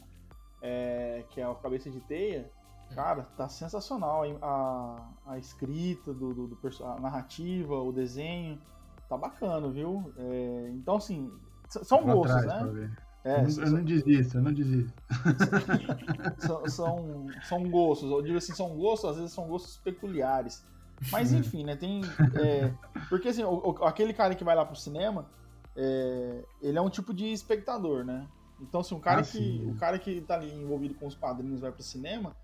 é, 0.60 1.24
que 1.30 1.40
é 1.40 1.44
a 1.44 1.54
Cabeça 1.54 1.90
de 1.90 2.00
Teia. 2.00 2.50
Cara, 2.94 3.22
tá 3.36 3.48
sensacional 3.48 4.22
a, 4.42 5.08
a 5.26 5.38
escrita, 5.38 6.12
do, 6.12 6.34
do, 6.34 6.46
do, 6.48 6.84
a 6.84 7.00
narrativa, 7.00 7.74
o 7.74 7.90
desenho. 7.90 8.60
Tá 9.08 9.16
bacana, 9.16 9.68
viu? 9.68 10.12
É, 10.16 10.70
então, 10.74 10.96
assim, 10.96 11.30
são 11.68 12.04
Vou 12.04 12.22
gostos, 12.22 12.44
né? 12.44 12.90
É, 13.24 13.36
eu, 13.38 13.42
não, 13.42 13.64
eu 13.64 13.70
não 13.72 13.84
desisto, 13.84 14.36
eu 14.36 14.42
não 14.42 14.52
desisto. 14.52 14.92
São, 16.38 16.68
são, 16.68 17.26
são 17.44 17.70
gostos, 17.70 18.10
eu 18.10 18.20
digo 18.20 18.36
assim, 18.36 18.52
são 18.52 18.76
gostos, 18.76 19.10
às 19.10 19.16
vezes 19.16 19.32
são 19.32 19.46
gostos 19.46 19.76
peculiares. 19.76 20.64
Mas 21.10 21.32
enfim, 21.32 21.64
né? 21.64 21.76
Tem. 21.76 22.02
É, 22.40 22.72
porque 23.08 23.28
assim, 23.28 23.42
o, 23.42 23.70
o, 23.70 23.84
aquele 23.84 24.12
cara 24.12 24.34
que 24.34 24.44
vai 24.44 24.54
lá 24.54 24.64
pro 24.64 24.76
cinema, 24.76 25.28
é, 25.76 26.44
ele 26.60 26.78
é 26.78 26.80
um 26.80 26.90
tipo 26.90 27.12
de 27.12 27.32
espectador, 27.32 28.04
né? 28.04 28.26
Então, 28.60 28.80
assim, 28.80 28.94
o 28.94 29.00
cara, 29.00 29.20
ah, 29.20 29.24
que, 29.24 29.64
o 29.66 29.74
cara 29.74 29.98
que 29.98 30.20
tá 30.20 30.34
ali 30.34 30.52
envolvido 30.52 30.94
com 30.94 31.06
os 31.06 31.16
padrinhos 31.16 31.60
vai 31.60 31.72
pro 31.72 31.82
cinema, 31.82 32.36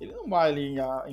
ele 0.00 0.12
não 0.12 0.28
vai 0.28 0.50
ali 0.50 0.78
a, 0.78 1.04
a, 1.04 1.10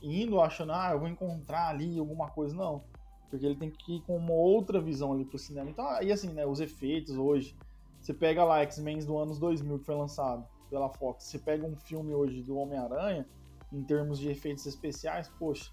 indo 0.00 0.40
achando, 0.40 0.72
ah, 0.72 0.90
eu 0.92 1.00
vou 1.00 1.08
encontrar 1.08 1.68
ali 1.68 1.98
alguma 1.98 2.28
coisa, 2.30 2.54
não. 2.56 2.82
Porque 3.28 3.44
ele 3.44 3.56
tem 3.56 3.70
que 3.70 3.96
ir 3.96 4.02
com 4.02 4.16
uma 4.16 4.32
outra 4.32 4.80
visão 4.80 5.12
ali 5.12 5.24
pro 5.24 5.38
cinema. 5.38 5.68
Então, 5.68 5.86
aí 5.86 6.10
assim, 6.10 6.28
né, 6.28 6.46
os 6.46 6.60
efeitos 6.60 7.16
hoje. 7.16 7.56
Você 8.00 8.12
pega 8.12 8.42
lá 8.42 8.62
X-Men 8.62 8.98
do 8.98 9.16
anos 9.16 9.38
2000 9.38 9.78
que 9.78 9.84
foi 9.84 9.94
lançado 9.94 10.44
pela 10.68 10.88
Fox, 10.88 11.24
você 11.24 11.38
pega 11.38 11.64
um 11.64 11.76
filme 11.76 12.12
hoje 12.12 12.42
do 12.42 12.56
Homem-Aranha, 12.56 13.28
em 13.72 13.84
termos 13.84 14.18
de 14.18 14.28
efeitos 14.28 14.66
especiais, 14.66 15.28
poxa, 15.38 15.70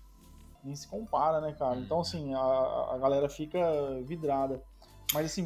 nem 0.63 0.75
se 0.75 0.88
compara, 0.88 1.39
né, 1.42 1.54
cara? 1.54 1.78
Então, 1.80 2.01
assim, 2.01 2.34
a, 2.34 2.39
a 2.92 2.98
galera 2.98 3.30
fica 3.30 3.60
vidrada. 4.04 4.62
Mas, 5.13 5.25
assim, 5.28 5.46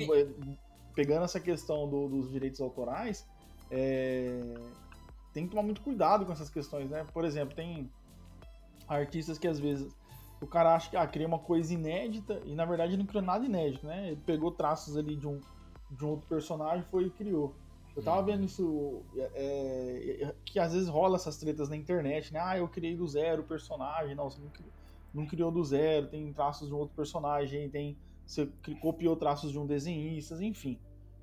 pegando 0.96 1.26
essa 1.26 1.40
questão 1.40 1.88
do, 1.90 2.08
dos 2.08 2.32
direitos 2.32 2.60
autorais, 2.60 3.28
é, 3.72 4.40
tem 5.34 5.46
que 5.46 5.52
tomar 5.52 5.64
muito 5.64 5.82
cuidado 5.82 6.26
com 6.26 6.32
essas 6.32 6.50
questões, 6.50 6.90
né? 6.90 7.06
Por 7.14 7.26
exemplo, 7.26 7.56
tem 7.56 7.90
artistas 8.88 9.38
que 9.40 9.48
às 9.48 9.60
vezes 9.60 9.92
o 10.42 10.48
cara 10.48 10.76
acha 10.76 10.90
que 10.90 10.98
ah, 10.98 11.08
cria 11.08 11.26
uma 11.26 11.40
coisa 11.40 11.74
inédita 11.74 12.42
e 12.46 12.54
na 12.54 12.66
verdade 12.66 12.98
não 12.98 13.06
criou 13.06 13.24
nada 13.24 13.46
inédito, 13.46 13.86
né? 13.88 14.10
Ele 14.10 14.22
pegou 14.26 14.52
traços 14.52 14.98
ali 14.98 15.16
de 15.16 15.28
um, 15.28 15.40
de 15.90 16.06
um 16.06 16.10
outro 16.10 16.28
personagem 16.28 16.86
foi 16.92 17.06
e 17.06 17.10
criou. 17.10 17.56
Eu 17.96 18.04
tava 18.04 18.20
uhum. 18.20 18.26
vendo 18.26 18.44
isso, 18.44 19.02
é, 19.16 20.24
é, 20.24 20.36
que 20.44 20.60
às 20.60 20.74
vezes 20.74 20.90
rola 20.90 21.16
essas 21.16 21.38
tretas 21.38 21.70
na 21.70 21.76
internet, 21.76 22.34
né? 22.34 22.40
Ah, 22.42 22.58
eu 22.58 22.68
criei 22.68 22.96
do 22.96 23.08
zero 23.08 23.44
o 23.44 23.46
personagem. 23.46 24.16
Não, 24.16 24.30
você 24.30 24.42
não 24.42 24.50
criou, 24.50 24.72
não 25.14 25.26
criou 25.26 25.52
do 25.52 25.64
zero, 25.64 26.08
tem 26.08 26.32
traços 26.34 26.68
de 26.68 26.74
um 26.74 26.78
outro 26.78 26.96
personagem, 26.96 27.70
tem 27.70 27.98
você 28.26 28.48
copiou 28.82 29.16
traços 29.16 29.52
de 29.52 29.60
um 29.60 29.66
desenhista, 29.66 30.42
enfim. 30.44 30.80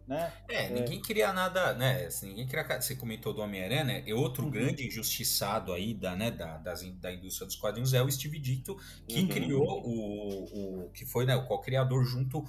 Né? 0.07 0.33
É, 0.49 0.69
ninguém 0.71 0.99
é... 0.99 1.03
queria 1.03 1.33
nada, 1.33 1.73
né? 1.75 2.07
Assim, 2.07 2.31
ninguém 2.31 2.47
queria. 2.47 2.81
Você 2.81 2.97
comentou 2.97 3.33
do 3.33 3.41
Homem-Aranha, 3.41 3.85
né? 3.85 4.03
E 4.05 4.13
outro 4.13 4.45
uhum. 4.45 4.51
grande 4.51 4.87
injustiçado 4.87 5.73
aí 5.73 5.95
da, 5.95 6.17
né, 6.17 6.33
da, 6.33 6.59
das, 6.59 6.83
da 6.95 7.13
indústria 7.13 7.47
dos 7.47 7.55
quadrinhos 7.55 7.95
é 7.95 8.03
o 8.03 8.11
Steve 8.11 8.39
Ditko, 8.39 8.77
que 9.07 9.21
uhum. 9.21 9.29
criou 9.29 9.87
o, 9.87 10.87
o. 10.87 10.91
que 10.91 11.07
foi 11.07 11.25
né, 11.25 11.37
o 11.37 11.47
co-criador 11.47 12.05
junto 12.05 12.45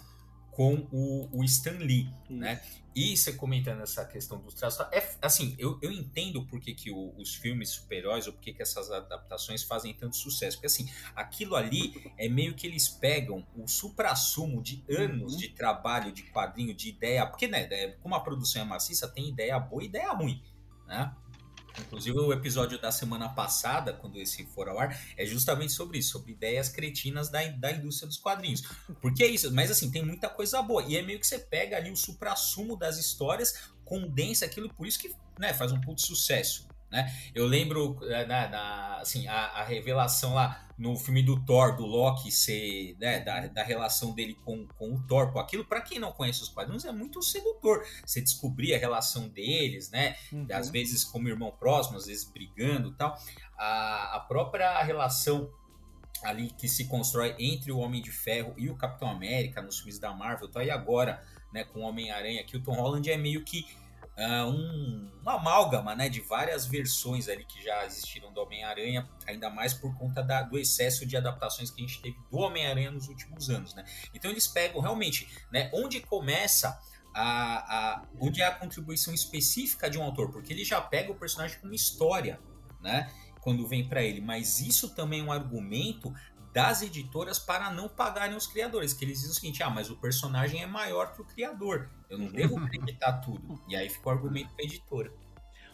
com 0.52 0.88
o, 0.92 1.30
o 1.32 1.44
Stan 1.44 1.78
Lee, 1.78 2.14
né? 2.30 2.62
E 2.94 3.16
você 3.16 3.32
comentando 3.32 3.82
essa 3.82 4.04
questão 4.04 4.38
dos 4.42 4.54
traços, 4.54 4.86
é, 4.92 5.16
assim, 5.22 5.56
eu, 5.58 5.80
eu 5.82 5.90
entendo 5.90 6.46
por 6.46 6.60
que, 6.60 6.74
que 6.74 6.92
o, 6.92 7.14
os 7.18 7.34
filmes 7.36 7.70
super-heróis, 7.70 8.28
ou 8.28 8.34
por 8.34 8.42
que, 8.42 8.54
que 8.54 8.62
essas 8.62 8.92
adaptações 8.92 9.64
fazem 9.64 9.94
tanto 9.94 10.18
sucesso. 10.18 10.58
Porque, 10.58 10.68
assim, 10.68 10.92
aquilo 11.16 11.56
ali 11.56 12.12
é 12.18 12.28
meio 12.28 12.54
que 12.54 12.68
eles 12.68 12.90
pegam 12.90 13.48
o 13.56 13.66
supra-sumo 13.66 14.62
de 14.62 14.84
anos 14.90 15.34
uhum. 15.34 15.40
de 15.40 15.50
trabalho, 15.50 16.12
de 16.12 16.24
quadrinho, 16.24 16.74
de 16.74 16.90
ideia. 16.90 17.26
Porque, 17.26 17.48
né, 17.48 17.66
como 18.02 18.14
a 18.14 18.20
produção 18.20 18.62
é 18.62 18.66
maciça, 18.66 19.08
tem 19.08 19.30
ideia 19.30 19.58
boa 19.58 19.82
e 19.82 19.86
ideia 19.86 20.12
ruim, 20.12 20.44
né? 20.86 21.16
Inclusive, 21.80 22.18
o 22.20 22.34
episódio 22.34 22.80
da 22.80 22.92
semana 22.92 23.30
passada, 23.30 23.94
quando 23.94 24.20
esse 24.20 24.46
for 24.46 24.68
ao 24.68 24.80
ar, 24.80 25.00
é 25.18 25.26
justamente 25.26 25.72
sobre 25.72 26.00
isso, 26.00 26.12
sobre 26.12 26.32
ideias 26.32 26.70
cretinas 26.70 27.30
da, 27.30 27.46
da 27.48 27.72
indústria 27.72 28.08
dos 28.08 28.18
quadrinhos. 28.18 28.64
Porque 29.02 29.24
é 29.24 29.28
isso, 29.28 29.52
mas 29.54 29.72
assim, 29.72 29.90
tem 29.90 30.04
muita 30.04 30.30
coisa 30.30 30.62
boa. 30.62 30.84
E 30.84 30.98
é 30.98 31.02
meio 31.02 31.20
que 31.20 31.28
você 31.28 31.40
pega 31.40 31.78
ali 31.78 31.92
o 31.92 31.96
supra-sumo 31.96 32.76
das 32.76 32.98
histórias, 32.98 33.72
condensa 33.86 34.46
aquilo, 34.46 34.74
por 34.74 34.86
isso 34.88 35.00
que 35.00 35.14
né, 35.38 35.54
faz 35.54 35.72
um 35.72 35.82
puto 35.82 36.02
sucesso. 36.02 36.71
Né? 36.92 37.10
Eu 37.34 37.46
lembro 37.46 37.98
eh, 38.04 38.26
na, 38.26 38.50
na 38.50 38.98
assim, 38.98 39.26
a, 39.26 39.46
a, 39.46 39.64
revelação 39.64 40.34
lá 40.34 40.68
no 40.78 40.98
filme 40.98 41.24
do 41.24 41.40
Thor, 41.46 41.76
do 41.78 41.86
Loki, 41.86 42.30
ser, 42.30 42.98
né, 43.00 43.22
da, 43.22 43.48
da 43.48 43.64
relação 43.64 44.14
dele 44.14 44.38
com, 44.44 44.68
com 44.78 44.94
o 44.94 45.02
Thor. 45.08 45.32
Pô, 45.32 45.40
aquilo, 45.40 45.64
para 45.64 45.80
quem 45.80 46.00
não 46.00 46.12
conhece 46.12 46.44
os 46.44 46.50
quadrinhos, 46.50 46.84
é 46.84 46.92
muito 46.92 47.22
sedutor. 47.24 47.86
Você 48.06 48.20
descobrir 48.20 48.76
a 48.76 48.78
relação 48.78 49.30
deles, 49.30 49.90
né? 49.90 50.18
Uhum. 50.34 50.48
Às 50.52 50.70
vezes 50.70 51.06
como 51.06 51.30
irmão 51.30 51.52
próximo, 51.52 51.98
às 51.98 52.08
vezes 52.08 52.26
brigando 52.26 52.90
e 52.90 52.94
tal. 52.96 53.18
A, 53.58 54.18
a 54.18 54.20
própria 54.20 54.84
relação 54.84 55.50
ali 56.24 56.50
que 56.50 56.68
se 56.68 56.86
constrói 56.86 57.36
entre 57.40 57.72
o 57.72 57.78
Homem 57.78 58.02
de 58.02 58.12
Ferro 58.12 58.54
e 58.58 58.70
o 58.70 58.76
Capitão 58.76 59.10
América 59.10 59.62
nos 59.62 59.78
filmes 59.78 59.98
da 59.98 60.14
Marvel, 60.14 60.50
tá 60.50 60.60
aí 60.60 60.70
agora, 60.70 61.24
né, 61.54 61.64
com 61.64 61.80
o 61.80 61.84
Homem-Aranha 61.84 62.42
aqui, 62.42 62.58
o 62.58 62.62
Tom 62.62 62.74
Holland 62.74 63.10
é 63.10 63.18
meio 63.18 63.44
que 63.44 63.66
uh, 64.22 64.48
um, 64.48 65.12
uma 65.22 65.34
amálgama 65.34 65.96
né, 65.96 66.08
de 66.08 66.22
várias 66.22 66.66
versões 66.66 67.28
ali 67.28 67.44
que 67.44 67.62
já 67.64 67.86
existiram 67.86 68.32
do 68.32 68.42
Homem-Aranha, 68.42 69.10
ainda 69.28 69.50
mais 69.50 69.74
por 69.74 69.98
conta 69.98 70.22
da, 70.22 70.44
do 70.44 70.58
excesso 70.58 71.06
de 71.06 71.18
adaptações 71.18 71.72
que 71.72 71.84
a 71.84 71.88
gente 71.88 72.02
teve 72.02 72.18
do 72.30 72.38
Homem-Aranha 72.38 72.92
nos 72.92 73.08
últimos 73.08 73.50
anos. 73.50 73.74
Né? 73.74 73.84
Então 74.14 74.30
eles 74.30 74.48
pegam 74.48 74.80
realmente 74.82 75.28
né, 75.52 75.70
onde 75.74 76.00
começa 76.02 76.80
a, 77.14 77.24
a, 77.24 78.04
onde 78.20 78.42
é 78.42 78.46
a 78.46 78.52
contribuição 78.52 79.14
específica 79.14 79.90
de 79.90 79.98
um 79.98 80.04
autor, 80.04 80.32
porque 80.32 80.54
ele 80.54 80.64
já 80.64 80.80
pega 80.80 81.12
o 81.12 81.16
personagem 81.16 81.60
com 81.60 81.68
uma 81.68 81.76
história, 81.76 82.40
né? 82.80 83.12
Quando 83.42 83.68
vem 83.68 83.88
para 83.88 84.04
ele, 84.04 84.22
mas 84.22 84.60
isso 84.60 84.94
também 84.94 85.20
é 85.20 85.24
um 85.24 85.32
argumento 85.32 86.14
das 86.54 86.82
editoras 86.82 87.40
para 87.40 87.72
não 87.72 87.88
pagarem 87.88 88.36
os 88.36 88.48
criadores, 88.48 88.94
que 88.94 89.06
eles 89.06 89.20
dizem 89.20 89.32
o 89.32 89.36
seguinte: 89.36 89.64
ah, 89.64 89.70
mas 89.70 89.90
o 89.90 89.96
personagem 89.96 90.62
é 90.62 90.68
maior 90.68 91.14
que 91.14 91.22
o 91.22 91.26
criador, 91.26 91.90
eu 92.10 92.18
não 92.18 92.28
devo 92.28 92.60
acreditar 92.60 93.14
tudo. 93.20 93.62
E 93.68 93.76
aí 93.76 93.90
fica 93.90 94.10
o 94.10 94.12
argumento 94.12 94.54
para 94.54 94.64
a 94.64 94.68
editora. 94.68 95.12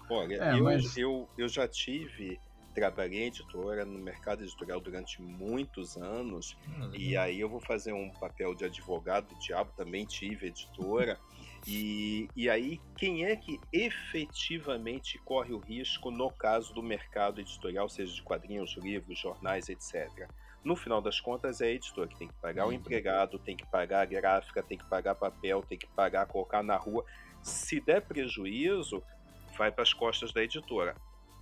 Olha, 0.09 0.35
é, 0.35 0.59
eu, 0.59 0.63
mas... 0.63 0.95
eu, 0.97 1.27
eu 1.37 1.49
já 1.49 1.67
tive, 1.67 2.39
trabalhei 2.73 3.23
em 3.23 3.27
editora 3.27 3.83
no 3.83 3.99
mercado 3.99 4.43
editorial 4.43 4.79
durante 4.79 5.21
muitos 5.21 5.97
anos, 5.97 6.55
hum, 6.67 6.91
e 6.93 7.17
aí 7.17 7.39
eu 7.39 7.49
vou 7.49 7.59
fazer 7.59 7.91
um 7.91 8.09
papel 8.11 8.55
de 8.55 8.65
advogado 8.65 9.33
do 9.33 9.39
diabo, 9.39 9.71
também 9.75 10.05
tive 10.05 10.47
editora. 10.47 11.19
E, 11.65 12.29
e 12.33 12.49
aí, 12.49 12.79
quem 12.95 13.25
é 13.25 13.35
que 13.35 13.59
efetivamente 13.73 15.17
corre 15.25 15.53
o 15.53 15.57
risco 15.57 16.09
no 16.09 16.31
caso 16.31 16.73
do 16.73 16.81
mercado 16.81 17.41
editorial, 17.41 17.89
seja 17.89 18.13
de 18.13 18.21
quadrinhos, 18.21 18.77
livros, 18.77 19.19
jornais, 19.19 19.67
etc.? 19.67 20.29
No 20.63 20.75
final 20.75 21.01
das 21.01 21.19
contas, 21.19 21.61
é 21.61 21.67
a 21.67 21.71
editora 21.71 22.07
que 22.07 22.17
tem 22.17 22.27
que 22.27 22.33
pagar 22.35 22.65
o 22.65 22.67
uhum. 22.69 22.73
empregado, 22.73 23.39
tem 23.39 23.55
que 23.55 23.65
pagar 23.65 24.01
a 24.01 24.05
gráfica, 24.05 24.61
tem 24.61 24.77
que 24.77 24.85
pagar 24.85 25.15
papel, 25.15 25.61
tem 25.61 25.77
que 25.77 25.87
pagar, 25.87 26.25
colocar 26.25 26.61
na 26.61 26.75
rua. 26.75 27.05
Se 27.41 27.79
der 27.79 28.01
prejuízo, 28.01 29.01
vai 29.57 29.71
para 29.71 29.83
as 29.83 29.93
costas 29.93 30.33
da 30.33 30.43
editora. 30.43 30.95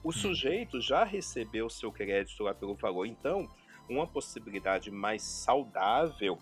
O 0.03 0.07
uhum. 0.07 0.12
sujeito 0.12 0.79
já 0.79 1.03
recebeu 1.03 1.69
seu 1.69 1.91
crédito 1.91 2.43
lá 2.43 2.53
pelo 2.53 2.75
valor, 2.75 3.05
então 3.05 3.50
uma 3.89 4.05
possibilidade 4.05 4.91
mais 4.91 5.22
saudável 5.22 6.38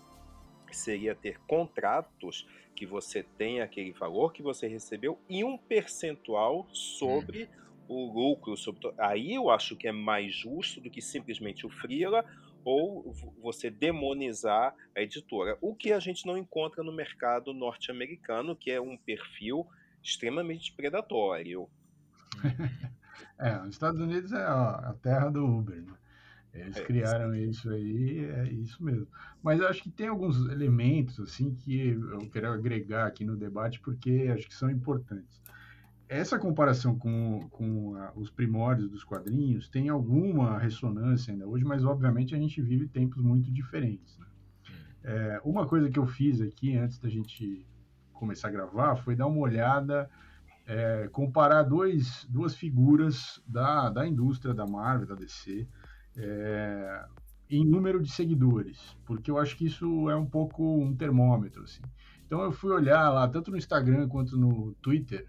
seria 0.74 1.14
ter 1.14 1.38
contratos 1.46 2.46
que 2.74 2.84
você 2.84 3.22
tem 3.22 3.60
aquele 3.60 3.92
valor 3.92 4.32
que 4.32 4.42
você 4.42 4.66
recebeu 4.66 5.18
e 5.28 5.44
um 5.44 5.56
percentual 5.56 6.66
sobre 6.72 7.48
uhum. 7.88 7.96
o 7.96 8.12
lucro. 8.12 8.56
Sobre... 8.56 8.92
Aí 8.98 9.34
eu 9.34 9.48
acho 9.48 9.76
que 9.76 9.86
é 9.86 9.92
mais 9.92 10.34
justo 10.34 10.80
do 10.80 10.90
que 10.90 11.00
simplesmente 11.00 11.64
o 11.64 11.70
Freela 11.70 12.24
ou 12.64 13.12
você 13.40 13.70
demonizar 13.70 14.74
a 14.96 15.00
editora. 15.00 15.56
O 15.60 15.74
que 15.74 15.92
a 15.92 16.00
gente 16.00 16.26
não 16.26 16.36
encontra 16.36 16.82
no 16.82 16.92
mercado 16.92 17.52
norte-americano, 17.52 18.56
que 18.56 18.70
é 18.70 18.80
um 18.80 18.96
perfil 18.96 19.66
extremamente 20.02 20.72
predatório. 20.72 21.68
É, 23.38 23.60
os 23.62 23.70
Estados 23.70 24.00
Unidos 24.00 24.32
é 24.32 24.42
a 24.42 24.94
terra 25.02 25.28
do 25.28 25.44
Uber, 25.44 25.82
né? 25.82 25.94
Eles 26.52 26.76
é, 26.76 26.84
criaram 26.84 27.34
isso 27.34 27.68
aí, 27.68 28.24
é 28.24 28.44
isso 28.44 28.82
mesmo. 28.82 29.08
Mas 29.42 29.58
eu 29.58 29.68
acho 29.68 29.82
que 29.82 29.90
tem 29.90 30.06
alguns 30.06 30.36
elementos 30.48 31.18
assim 31.18 31.52
que 31.52 31.88
eu 31.88 32.30
quero 32.30 32.52
agregar 32.52 33.06
aqui 33.06 33.24
no 33.24 33.36
debate 33.36 33.80
porque 33.80 34.30
acho 34.32 34.46
que 34.46 34.54
são 34.54 34.70
importantes 34.70 35.42
essa 36.08 36.38
comparação 36.38 36.98
com, 36.98 37.48
com 37.50 37.94
a, 37.96 38.12
os 38.14 38.30
primórdios 38.30 38.90
dos 38.90 39.04
quadrinhos 39.04 39.68
tem 39.68 39.88
alguma 39.88 40.58
ressonância 40.58 41.32
ainda 41.32 41.46
hoje, 41.46 41.64
mas 41.64 41.84
obviamente 41.84 42.34
a 42.34 42.38
gente 42.38 42.60
vive 42.60 42.86
tempos 42.88 43.22
muito 43.22 43.50
diferentes. 43.50 44.18
Né? 44.18 44.26
É, 45.04 45.40
uma 45.44 45.66
coisa 45.66 45.88
que 45.88 45.98
eu 45.98 46.06
fiz 46.06 46.40
aqui 46.40 46.76
antes 46.76 46.98
da 46.98 47.08
gente 47.08 47.66
começar 48.12 48.48
a 48.48 48.52
gravar 48.52 48.96
foi 48.96 49.16
dar 49.16 49.26
uma 49.26 49.40
olhada, 49.40 50.08
é, 50.66 51.08
comparar 51.12 51.62
dois, 51.62 52.26
duas 52.28 52.54
figuras 52.54 53.42
da, 53.46 53.90
da 53.90 54.06
indústria 54.06 54.54
da 54.54 54.66
Marvel, 54.66 55.08
da 55.08 55.14
DC, 55.14 55.66
é, 56.16 57.04
em 57.50 57.64
número 57.64 58.02
de 58.02 58.10
seguidores, 58.10 58.96
porque 59.04 59.30
eu 59.30 59.38
acho 59.38 59.56
que 59.56 59.66
isso 59.66 60.08
é 60.08 60.16
um 60.16 60.26
pouco 60.26 60.80
um 60.80 60.94
termômetro. 60.94 61.62
Assim. 61.62 61.82
Então 62.26 62.40
eu 62.42 62.52
fui 62.52 62.72
olhar 62.72 63.10
lá, 63.10 63.28
tanto 63.28 63.50
no 63.50 63.56
Instagram 63.56 64.08
quanto 64.08 64.36
no 64.36 64.74
Twitter, 64.80 65.28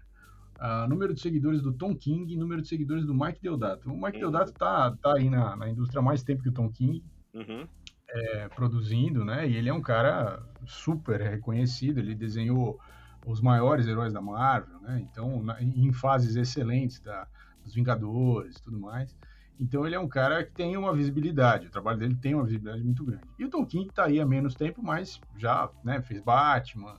Uh, 0.58 0.88
número 0.88 1.12
de 1.12 1.20
seguidores 1.20 1.60
do 1.60 1.72
Tom 1.72 1.94
King 1.94 2.32
e 2.32 2.36
número 2.36 2.62
de 2.62 2.68
seguidores 2.68 3.04
do 3.04 3.14
Mike 3.14 3.42
Deodato. 3.42 3.90
O 3.90 3.94
Mike 3.94 4.16
uhum. 4.16 4.30
Deodato 4.30 4.52
tá, 4.52 4.90
tá 5.02 5.14
aí 5.14 5.28
na, 5.28 5.54
na 5.54 5.68
indústria 5.68 6.00
há 6.00 6.02
mais 6.02 6.22
tempo 6.22 6.42
que 6.42 6.48
o 6.48 6.52
Tom 6.52 6.70
King, 6.70 7.04
uhum. 7.34 7.66
é, 8.08 8.48
produzindo, 8.48 9.22
né? 9.22 9.46
E 9.46 9.54
ele 9.54 9.68
é 9.68 9.74
um 9.74 9.82
cara 9.82 10.42
super 10.64 11.20
reconhecido, 11.20 11.98
ele 11.98 12.14
desenhou 12.14 12.80
os 13.26 13.40
maiores 13.40 13.86
heróis 13.86 14.14
da 14.14 14.20
Marvel, 14.22 14.80
né? 14.80 15.06
Então, 15.10 15.42
na, 15.42 15.60
em 15.62 15.92
fases 15.92 16.36
excelentes 16.36 17.00
da, 17.00 17.26
dos 17.62 17.74
Vingadores 17.74 18.56
e 18.56 18.62
tudo 18.62 18.80
mais. 18.80 19.14
Então, 19.60 19.86
ele 19.86 19.94
é 19.94 20.00
um 20.00 20.08
cara 20.08 20.44
que 20.44 20.52
tem 20.52 20.76
uma 20.76 20.94
visibilidade, 20.94 21.66
o 21.66 21.70
trabalho 21.70 21.98
dele 21.98 22.14
tem 22.14 22.34
uma 22.34 22.44
visibilidade 22.44 22.82
muito 22.82 23.04
grande. 23.04 23.24
E 23.38 23.44
o 23.44 23.50
Tom 23.50 23.64
King 23.66 23.90
tá 23.92 24.04
aí 24.04 24.20
há 24.20 24.26
menos 24.26 24.54
tempo, 24.54 24.82
mas 24.82 25.20
já 25.36 25.70
né, 25.84 26.00
fez 26.00 26.22
Batman, 26.22 26.98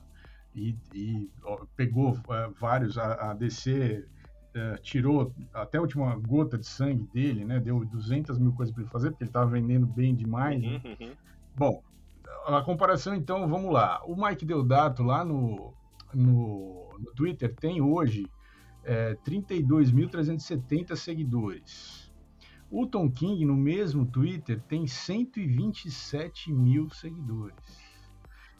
e, 0.58 0.76
e 0.94 1.30
ó, 1.44 1.64
pegou 1.76 2.12
uh, 2.12 2.52
vários, 2.58 2.98
a, 2.98 3.30
a 3.30 3.34
DC 3.34 4.06
é, 4.54 4.76
tirou 4.78 5.32
até 5.52 5.78
a 5.78 5.80
última 5.80 6.16
gota 6.16 6.58
de 6.58 6.66
sangue 6.66 7.04
dele, 7.12 7.44
né? 7.44 7.60
Deu 7.60 7.84
200 7.84 8.38
mil 8.38 8.52
coisas 8.52 8.74
para 8.74 8.82
ele 8.82 8.90
fazer, 8.90 9.10
porque 9.10 9.24
ele 9.24 9.30
estava 9.30 9.50
vendendo 9.50 9.86
bem 9.86 10.14
demais. 10.14 10.60
Né? 10.60 10.80
Uhum, 10.84 11.06
uhum. 11.06 11.12
Bom, 11.54 11.82
a 12.46 12.62
comparação, 12.62 13.14
então, 13.14 13.46
vamos 13.48 13.72
lá. 13.72 14.02
O 14.04 14.16
Mike 14.16 14.44
Deodato 14.44 15.02
lá 15.02 15.24
no, 15.24 15.74
no, 16.14 16.88
no 16.98 17.12
Twitter 17.14 17.54
tem 17.54 17.80
hoje 17.80 18.26
é, 18.84 19.14
32.370 19.24 20.96
seguidores. 20.96 22.10
O 22.70 22.86
Tom 22.86 23.10
King, 23.10 23.44
no 23.44 23.56
mesmo 23.56 24.06
Twitter, 24.06 24.60
tem 24.62 24.86
127 24.86 26.52
mil 26.52 26.90
seguidores. 26.90 27.56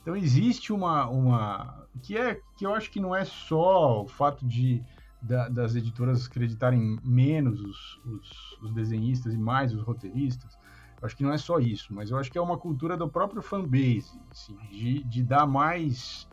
Então 0.08 0.16
existe 0.16 0.72
uma, 0.72 1.06
uma 1.06 1.86
que 2.02 2.16
é 2.16 2.40
que 2.56 2.64
eu 2.64 2.74
acho 2.74 2.90
que 2.90 2.98
não 2.98 3.14
é 3.14 3.26
só 3.26 4.04
o 4.04 4.08
fato 4.08 4.46
de 4.46 4.82
da, 5.20 5.50
das 5.50 5.74
editoras 5.74 6.26
acreditarem 6.26 6.98
menos 7.04 7.60
os, 7.60 8.00
os, 8.06 8.58
os, 8.62 8.72
desenhistas 8.72 9.34
e 9.34 9.36
mais 9.36 9.74
os 9.74 9.82
roteiristas. 9.82 10.58
Eu 10.98 11.04
acho 11.04 11.14
que 11.14 11.22
não 11.22 11.30
é 11.30 11.36
só 11.36 11.58
isso, 11.58 11.92
mas 11.92 12.10
eu 12.10 12.16
acho 12.16 12.32
que 12.32 12.38
é 12.38 12.40
uma 12.40 12.56
cultura 12.56 12.96
do 12.96 13.06
próprio 13.06 13.42
fanbase, 13.42 14.18
assim, 14.30 14.56
de, 14.70 15.04
de 15.04 15.22
dar 15.22 15.46
mais 15.46 16.26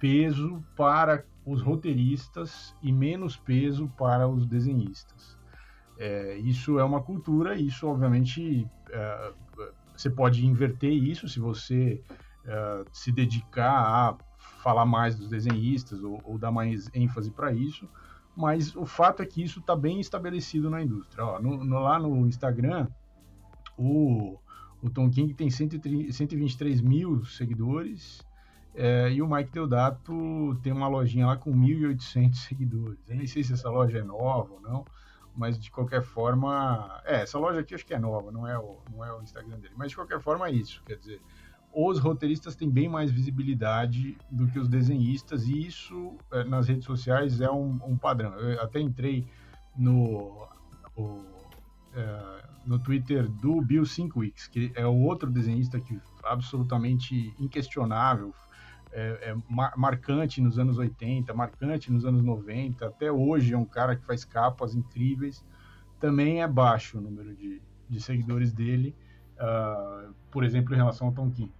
peso 0.00 0.60
para 0.76 1.24
os 1.46 1.62
roteiristas 1.62 2.74
e 2.82 2.90
menos 2.90 3.36
peso 3.36 3.86
para 3.96 4.26
os 4.26 4.44
desenhistas. 4.44 5.38
É, 5.96 6.36
isso 6.38 6.80
é 6.80 6.84
uma 6.84 7.00
cultura, 7.00 7.54
isso 7.54 7.86
obviamente 7.86 8.68
é, 8.90 9.32
você 9.96 10.10
pode 10.10 10.44
inverter 10.44 10.92
isso 10.92 11.28
se 11.28 11.38
você 11.38 12.02
é, 12.44 12.84
se 12.92 13.12
dedicar 13.12 13.72
a 13.72 14.16
falar 14.62 14.84
mais 14.84 15.16
dos 15.16 15.28
desenhistas 15.28 16.02
ou, 16.02 16.20
ou 16.24 16.38
dar 16.38 16.50
mais 16.50 16.90
ênfase 16.94 17.30
para 17.30 17.52
isso, 17.52 17.88
mas 18.36 18.74
o 18.74 18.86
fato 18.86 19.22
é 19.22 19.26
que 19.26 19.42
isso 19.42 19.60
está 19.60 19.74
bem 19.76 20.00
estabelecido 20.00 20.70
na 20.70 20.82
indústria. 20.82 21.24
Ó, 21.24 21.40
no, 21.40 21.64
no, 21.64 21.78
lá 21.80 21.98
no 21.98 22.26
Instagram, 22.26 22.88
o, 23.76 24.38
o 24.82 24.90
Tom 24.90 25.10
King 25.10 25.34
tem 25.34 25.50
130, 25.50 26.12
123 26.12 26.80
mil 26.80 27.24
seguidores 27.24 28.24
é, 28.74 29.10
e 29.10 29.20
o 29.20 29.28
Mike 29.28 29.50
Deodato 29.50 30.58
tem 30.62 30.72
uma 30.72 30.88
lojinha 30.88 31.26
lá 31.26 31.36
com 31.36 31.52
1.800 31.52 32.34
seguidores. 32.34 32.98
Eu 33.08 33.16
nem 33.16 33.26
sei 33.26 33.42
se 33.42 33.52
essa 33.52 33.68
loja 33.68 33.98
é 33.98 34.02
nova 34.02 34.54
ou 34.54 34.60
não, 34.60 34.84
mas 35.34 35.58
de 35.58 35.70
qualquer 35.70 36.02
forma... 36.02 37.02
É, 37.04 37.22
essa 37.22 37.38
loja 37.38 37.60
aqui 37.60 37.74
acho 37.74 37.84
que 37.84 37.94
é 37.94 37.98
nova, 37.98 38.30
não 38.30 38.46
é 38.46 38.58
o, 38.58 38.78
não 38.90 39.04
é 39.04 39.12
o 39.12 39.22
Instagram 39.22 39.58
dele. 39.58 39.74
Mas 39.76 39.90
de 39.90 39.96
qualquer 39.96 40.20
forma 40.20 40.46
é 40.48 40.52
isso, 40.52 40.82
quer 40.84 40.96
dizer 40.96 41.20
os 41.72 41.98
roteiristas 41.98 42.56
têm 42.56 42.68
bem 42.68 42.88
mais 42.88 43.10
visibilidade 43.10 44.16
do 44.30 44.48
que 44.48 44.58
os 44.58 44.68
desenhistas, 44.68 45.46
e 45.46 45.66
isso 45.66 46.16
é, 46.32 46.44
nas 46.44 46.68
redes 46.68 46.84
sociais 46.84 47.40
é 47.40 47.50
um, 47.50 47.78
um, 47.86 47.96
padrão. 47.96 48.32
Eu 48.34 48.60
até 48.60 48.80
entrei 48.80 49.26
no, 49.76 50.48
o, 50.96 51.24
é, 51.94 52.44
no 52.66 52.78
Twitter 52.78 53.28
do 53.28 53.60
Bill 53.60 53.86
Sinkwicks, 53.86 54.48
que 54.48 54.72
é 54.74 54.84
o 54.84 54.96
outro 54.96 55.30
desenhista 55.30 55.80
que 55.80 55.98
absolutamente 56.24 57.34
inquestionável, 57.38 58.34
é, 58.92 59.30
é 59.30 59.36
mar, 59.48 59.72
marcante 59.76 60.40
nos 60.40 60.58
anos 60.58 60.76
80, 60.76 61.32
marcante 61.32 61.92
nos 61.92 62.04
anos 62.04 62.22
90, 62.22 62.84
até 62.84 63.10
hoje 63.12 63.54
é 63.54 63.58
um 63.58 63.64
cara 63.64 63.94
que 63.94 64.04
faz 64.04 64.24
capas 64.24 64.74
incríveis. 64.74 65.44
Também 66.00 66.42
é 66.42 66.48
baixo 66.48 66.98
o 66.98 67.00
número 67.00 67.34
de, 67.34 67.62
de 67.88 68.00
seguidores 68.00 68.52
dele, 68.52 68.96
uh, 69.36 70.12
por 70.30 70.42
exemplo, 70.42 70.74
em 70.74 70.76
relação 70.76 71.08
ao 71.08 71.12
Tom 71.12 71.30
King. 71.30 71.52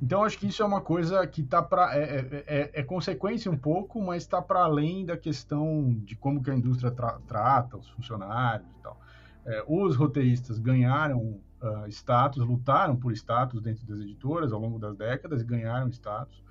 Então, 0.00 0.24
acho 0.24 0.38
que 0.38 0.46
isso 0.46 0.62
é 0.62 0.66
uma 0.66 0.80
coisa 0.80 1.26
que 1.26 1.40
está 1.40 1.62
para. 1.62 1.96
É, 1.96 2.02
é, 2.02 2.44
é, 2.46 2.70
é, 2.74 2.82
consequência 2.82 3.50
um 3.50 3.56
pouco, 3.56 4.00
mas 4.02 4.22
está 4.22 4.42
para 4.42 4.64
além 4.64 5.04
da 5.04 5.16
questão 5.16 5.94
de 6.04 6.16
como 6.16 6.42
que 6.42 6.50
a 6.50 6.54
indústria 6.54 6.90
tra 6.90 7.18
trata 7.26 7.76
os 7.76 7.88
funcionários 7.90 8.68
e 8.78 8.82
tal. 8.82 9.00
É, 9.44 9.64
os 9.66 9.96
roteiristas 9.96 10.58
ganharam 10.58 11.40
uh, 11.62 11.88
status, 11.88 12.44
lutaram 12.44 12.96
por 12.96 13.12
status 13.12 13.60
dentro 13.60 13.86
das 13.86 14.00
editoras 14.00 14.52
ao 14.52 14.60
longo 14.60 14.78
das 14.78 14.96
décadas, 14.96 15.42
ganharam 15.42 15.88
status. 15.88 16.42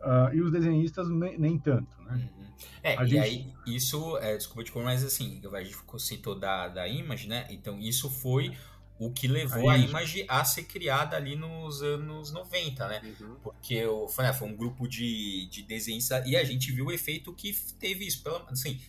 Uh, 0.00 0.34
e 0.34 0.42
os 0.42 0.52
desenhistas 0.52 1.08
nem, 1.08 1.38
nem 1.38 1.58
tanto, 1.58 2.02
né? 2.02 2.14
Uhum. 2.14 2.46
É, 2.82 2.96
a 2.96 3.04
e 3.04 3.08
gente... 3.08 3.22
aí 3.22 3.54
isso, 3.66 4.16
é, 4.18 4.36
desculpa 4.36 4.62
te 4.62 4.76
mas 4.78 5.04
assim, 5.04 5.40
a 5.52 5.62
gente 5.62 5.76
citou 5.98 6.38
da, 6.38 6.68
da 6.68 6.88
Image, 6.88 7.28
né? 7.28 7.46
Então 7.50 7.78
isso 7.78 8.10
foi 8.10 8.52
o 8.98 9.10
que 9.10 9.28
levou 9.28 9.68
Aí. 9.68 9.82
a 9.82 9.86
Image 9.86 10.24
a 10.28 10.44
ser 10.44 10.64
criada 10.64 11.16
ali 11.16 11.36
nos 11.36 11.82
anos 11.82 12.32
90, 12.32 12.88
né? 12.88 13.02
Uhum. 13.20 13.36
Porque 13.42 13.84
foi, 14.10 14.24
né, 14.24 14.32
foi 14.32 14.48
um 14.48 14.56
grupo 14.56 14.88
de, 14.88 15.46
de 15.50 15.62
desenhistas 15.62 16.26
e 16.26 16.36
a 16.36 16.44
gente 16.44 16.72
viu 16.72 16.86
o 16.86 16.92
efeito 16.92 17.32
que 17.34 17.54
teve 17.78 18.06
isso. 18.06 18.22
Pelo, 18.22 18.44
assim, 18.48 18.80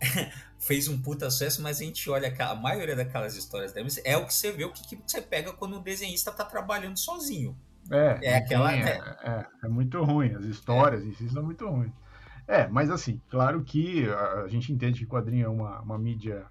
fez 0.58 0.88
um 0.88 1.00
puta 1.00 1.30
sucesso, 1.30 1.62
mas 1.62 1.80
a 1.80 1.84
gente 1.84 2.08
olha 2.08 2.34
a 2.38 2.54
maioria 2.54 2.96
daquelas 2.96 3.36
histórias 3.36 3.74
é 4.04 4.16
o 4.16 4.26
que 4.26 4.34
você 4.34 4.50
vê, 4.50 4.64
o 4.64 4.72
que, 4.72 4.96
que 4.96 5.02
você 5.06 5.20
pega 5.20 5.52
quando 5.52 5.76
o 5.76 5.80
desenhista 5.80 6.32
tá 6.32 6.44
trabalhando 6.44 6.98
sozinho. 6.98 7.56
É, 7.90 8.18
é 8.22 8.36
aquela. 8.36 8.74
É, 8.74 8.98
é, 9.22 9.46
é, 9.64 9.68
muito 9.68 10.02
ruim, 10.02 10.34
as 10.34 10.44
histórias 10.44 11.02
é. 11.02 11.06
em 11.06 11.14
si 11.14 11.28
são 11.28 11.42
muito 11.42 11.68
ruins. 11.68 11.92
É, 12.46 12.66
mas 12.66 12.90
assim, 12.90 13.20
claro 13.28 13.62
que 13.62 14.08
a, 14.08 14.48
gente 14.48 14.72
entende 14.72 15.00
que 15.00 15.06
quadrinho 15.06 15.46
é 15.46 15.48
uma, 15.48 15.80
uma 15.80 15.98
mídia 15.98 16.46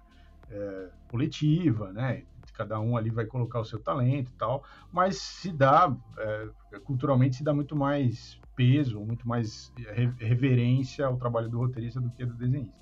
é, 0.50 0.88
coletiva, 1.08 1.92
né? 1.92 2.22
Cada 2.52 2.78
um 2.80 2.96
ali 2.96 3.10
vai 3.10 3.24
colocar 3.24 3.60
o 3.60 3.64
seu 3.64 3.78
talento 3.78 4.30
e 4.30 4.34
tal, 4.34 4.64
mas 4.92 5.18
se 5.18 5.52
dá, 5.52 5.94
é, 6.18 6.48
culturalmente 6.84 7.36
se 7.36 7.44
dá 7.44 7.52
muito 7.52 7.76
mais 7.76 8.40
peso, 8.54 9.00
muito 9.00 9.26
mais 9.26 9.72
reverência 10.18 11.06
ao 11.06 11.16
trabalho 11.16 11.48
do 11.48 11.58
roteirista 11.58 12.00
do 12.00 12.10
que 12.10 12.24
do 12.24 12.34
desenhista. 12.34 12.78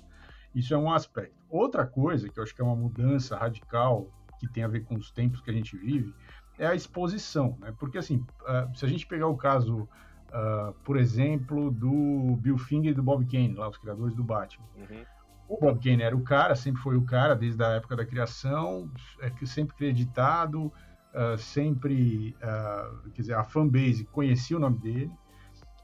Isso 0.53 0.73
é 0.73 0.77
um 0.77 0.91
aspecto. 0.91 1.35
Outra 1.49 1.85
coisa, 1.85 2.27
que 2.27 2.39
eu 2.39 2.43
acho 2.43 2.53
que 2.53 2.61
é 2.61 2.65
uma 2.65 2.75
mudança 2.75 3.37
radical, 3.37 4.09
que 4.39 4.47
tem 4.47 4.63
a 4.63 4.67
ver 4.67 4.81
com 4.81 4.95
os 4.95 5.11
tempos 5.11 5.41
que 5.41 5.49
a 5.49 5.53
gente 5.53 5.77
vive, 5.77 6.13
é 6.57 6.67
a 6.67 6.75
exposição, 6.75 7.57
né? 7.59 7.73
Porque, 7.79 7.97
assim, 7.97 8.25
uh, 8.41 8.77
se 8.77 8.83
a 8.85 8.87
gente 8.89 9.05
pegar 9.07 9.27
o 9.27 9.37
caso, 9.37 9.83
uh, 9.83 10.73
por 10.83 10.97
exemplo, 10.97 11.71
do 11.71 12.35
Bill 12.41 12.57
Finger 12.57 12.91
e 12.91 12.93
do 12.93 13.03
Bob 13.03 13.25
Kane, 13.25 13.53
lá, 13.53 13.69
os 13.69 13.77
criadores 13.77 14.13
do 14.15 14.23
Batman, 14.23 14.65
uhum 14.75 15.18
o 15.49 15.57
Bob 15.59 15.79
Kane 15.79 16.03
era 16.03 16.15
o 16.15 16.21
cara, 16.21 16.55
sempre 16.55 16.79
foi 16.81 16.95
o 16.95 17.01
cara 17.01 17.35
desde 17.35 17.61
a 17.63 17.69
época 17.69 17.95
da 17.95 18.05
criação, 18.05 18.89
é 19.19 19.45
sempre 19.47 19.75
creditado, 19.75 20.67
uh, 20.67 21.37
sempre, 21.39 22.35
uh, 22.37 23.09
quer 23.09 23.21
dizer, 23.23 23.33
a 23.33 23.43
fanbase 23.43 24.05
conhecia 24.05 24.55
o 24.55 24.59
nome 24.59 24.77
dele. 24.77 25.11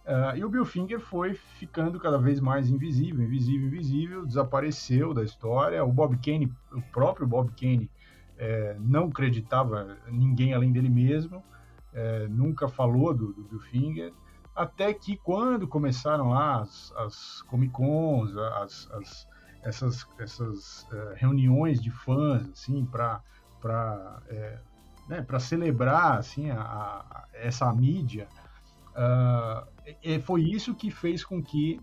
Uh, 0.05 0.37
e 0.37 0.45
o 0.45 0.49
Bill 0.49 0.65
Finger 0.65 0.99
foi 0.99 1.33
ficando 1.33 1.99
cada 1.99 2.19
vez 2.19 2.39
mais 2.39 2.69
invisível, 2.69 3.25
invisível, 3.25 3.67
invisível, 3.67 4.25
desapareceu 4.25 5.15
da 5.15 5.23
história. 5.23 5.83
O 5.83 5.91
Bob 5.91 6.15
Kane, 6.17 6.53
o 6.71 6.81
próprio 6.91 7.25
Bob 7.25 7.51
Kane, 7.59 7.89
é, 8.37 8.75
não 8.79 9.05
acreditava 9.05 9.97
ninguém 10.11 10.53
além 10.53 10.71
dele 10.71 10.89
mesmo, 10.89 11.41
é, 11.91 12.27
nunca 12.27 12.67
falou 12.67 13.15
do, 13.15 13.33
do 13.33 13.43
Bill 13.45 13.59
Finger 13.61 14.13
até 14.55 14.93
que 14.93 15.17
quando 15.17 15.67
começaram 15.67 16.29
lá 16.29 16.61
as, 16.61 16.93
as 16.95 17.41
Comic 17.43 17.73
Cons, 17.73 18.35
as, 18.37 18.89
as, 18.91 19.27
essas, 19.65 20.07
essas 20.19 20.83
uh, 20.83 21.13
reuniões 21.15 21.81
de 21.81 21.89
fãs, 21.89 22.47
assim, 22.51 22.85
para 22.85 23.21
é, 24.29 24.59
né, 25.09 25.25
celebrar 25.39 26.19
assim, 26.19 26.51
a, 26.51 26.61
a, 26.61 27.25
essa 27.33 27.73
mídia. 27.73 28.27
Uh, 28.91 29.67
e 30.01 30.19
foi 30.19 30.43
isso 30.43 30.73
que 30.73 30.89
fez 30.89 31.25
com 31.25 31.41
que 31.43 31.81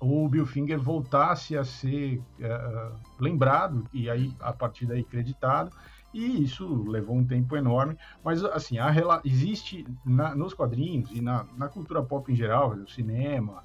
o 0.00 0.28
Bill 0.28 0.44
Finger 0.44 0.78
voltasse 0.78 1.56
a 1.56 1.64
ser 1.64 2.18
uh, 2.18 2.94
lembrado 3.18 3.88
e 3.92 4.10
aí 4.10 4.34
a 4.40 4.52
partir 4.52 4.84
daí 4.84 5.02
creditado 5.02 5.70
e 6.12 6.42
isso 6.42 6.84
levou 6.84 7.16
um 7.16 7.24
tempo 7.24 7.56
enorme 7.56 7.96
mas 8.22 8.44
assim 8.44 8.78
a, 8.78 8.92
existe 9.24 9.86
na, 10.04 10.34
nos 10.34 10.52
quadrinhos 10.52 11.10
e 11.12 11.22
na, 11.22 11.46
na 11.56 11.68
cultura 11.68 12.02
pop 12.02 12.30
em 12.30 12.36
geral 12.36 12.76
no 12.76 12.86
cinema 12.86 13.62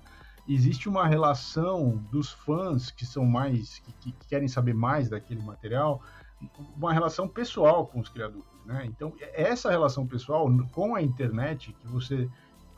existe 0.54 0.90
uma 0.90 1.08
relação 1.08 1.98
dos 2.12 2.32
fãs 2.32 2.92
que 2.92 3.06
são 3.06 3.26
mais 3.26 3.80
que, 3.80 4.12
que, 4.12 4.28
querem 4.28 4.48
saber 4.48 4.74
mais 4.74 5.10
daquele 5.10 5.42
material, 5.42 6.02
uma 6.76 6.92
relação 6.92 7.28
pessoal 7.28 7.86
com 7.86 8.00
os 8.00 8.10
criadores, 8.10 8.46
né? 8.66 8.86
Então 8.86 9.14
essa 9.34 9.70
relação 9.70 10.08
pessoal 10.08 10.48
com 10.72 10.96
a 10.96 11.02
internet 11.02 11.74
que 11.74 11.88
você 11.88 12.30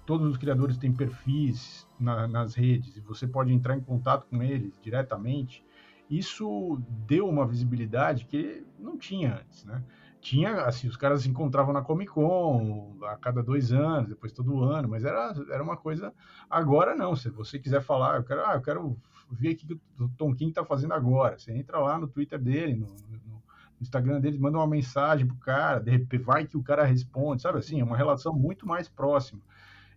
todos 0.06 0.28
os 0.30 0.38
criadores 0.38 0.78
têm 0.78 0.92
perfis 0.92 1.88
na, 2.00 2.28
nas 2.28 2.56
redes 2.56 2.98
e 2.98 3.00
você 3.00 3.26
pode 3.26 3.54
entrar 3.54 3.78
em 3.78 3.82
contato 3.82 4.28
com 4.30 4.44
eles 4.44 4.78
diretamente, 4.82 5.66
isso 6.10 6.82
deu 7.08 7.28
uma 7.28 7.48
visibilidade 7.48 8.26
que 8.26 8.66
não 8.78 8.98
tinha 8.98 9.36
antes, 9.36 9.64
né? 9.66 9.82
Tinha, 10.24 10.62
assim, 10.62 10.88
os 10.88 10.96
caras 10.96 11.24
se 11.24 11.30
encontravam 11.30 11.74
na 11.74 11.82
Comic 11.82 12.10
Con 12.10 12.98
a 13.04 13.18
cada 13.18 13.44
dois 13.44 13.74
anos, 13.74 14.08
depois 14.08 14.32
todo 14.32 14.64
ano, 14.64 14.88
mas 14.88 15.04
era, 15.04 15.34
era 15.52 15.62
uma 15.62 15.76
coisa. 15.76 16.14
Agora 16.50 16.96
não, 16.96 17.14
se 17.14 17.30
você 17.30 17.60
quiser 17.60 17.82
falar, 17.82 18.16
eu 18.16 18.24
quero, 18.24 18.46
ah, 18.46 18.54
eu 18.54 18.62
quero 18.62 18.98
ver 19.30 19.52
o 19.52 19.58
que 19.58 19.74
o 20.00 20.10
Tom 20.18 20.34
King 20.34 20.52
está 20.52 20.64
fazendo 20.64 20.94
agora. 20.94 21.38
Você 21.38 21.52
entra 21.52 21.78
lá 21.78 22.00
no 22.00 22.08
Twitter 22.08 22.40
dele, 22.40 22.74
no, 22.74 22.88
no, 22.88 23.18
no, 23.18 23.44
Instagram 23.82 24.22
dele, 24.22 24.40
manda 24.40 24.58
uma 24.58 24.66
mensagem 24.68 25.28
pro 25.28 25.36
cara, 25.36 25.80
de 25.82 25.92
repente 25.92 26.24
vai 26.24 26.48
que 26.48 26.56
o 26.56 26.64
cara 26.64 26.86
responde, 26.86 27.42
sabe 27.42 27.60
assim, 27.60 27.82
é 27.82 27.84
uma 27.84 27.98
relação 27.98 28.34
muito 28.34 28.66
mais 28.66 28.88
próxima. 28.88 29.42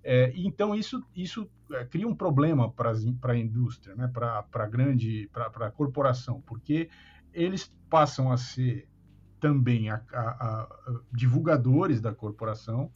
É, 0.02 0.32
então 0.34 0.74
isso, 0.74 1.04
isso 1.14 1.48
é, 1.70 1.84
cria 1.84 2.08
um 2.08 2.14
problema 2.16 2.68
para 2.72 2.92
a 3.32 3.36
indústria, 3.36 3.94
né? 3.94 4.10
para 4.12 4.44
a 4.52 4.66
grande, 4.66 5.30
para 5.32 5.66
a 5.68 5.70
corporação, 5.70 6.42
porque 6.44 6.90
eles 7.32 7.72
passam 7.88 8.32
a 8.32 8.36
ser 8.36 8.88
também 9.40 9.90
a, 9.90 10.00
a, 10.12 10.20
a, 10.20 10.68
divulgadores 11.12 12.00
da 12.00 12.14
corporação, 12.14 12.90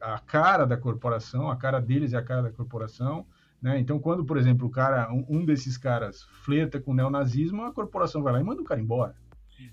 a 0.00 0.18
cara 0.18 0.66
da 0.66 0.76
corporação, 0.76 1.50
a 1.50 1.56
cara 1.56 1.80
deles 1.80 2.12
é 2.12 2.16
a 2.16 2.22
cara 2.22 2.42
da 2.42 2.50
corporação. 2.50 3.26
Né? 3.60 3.78
Então, 3.78 3.98
quando, 3.98 4.24
por 4.24 4.36
exemplo, 4.36 4.66
o 4.66 4.70
cara, 4.70 5.10
um, 5.12 5.24
um 5.28 5.44
desses 5.44 5.78
caras 5.78 6.22
flerta 6.44 6.80
com 6.80 6.90
o 6.90 6.94
neonazismo, 6.94 7.64
a 7.64 7.72
corporação 7.72 8.22
vai 8.22 8.32
lá 8.32 8.40
e 8.40 8.44
manda 8.44 8.60
o 8.60 8.64
cara 8.64 8.80
embora. 8.80 9.14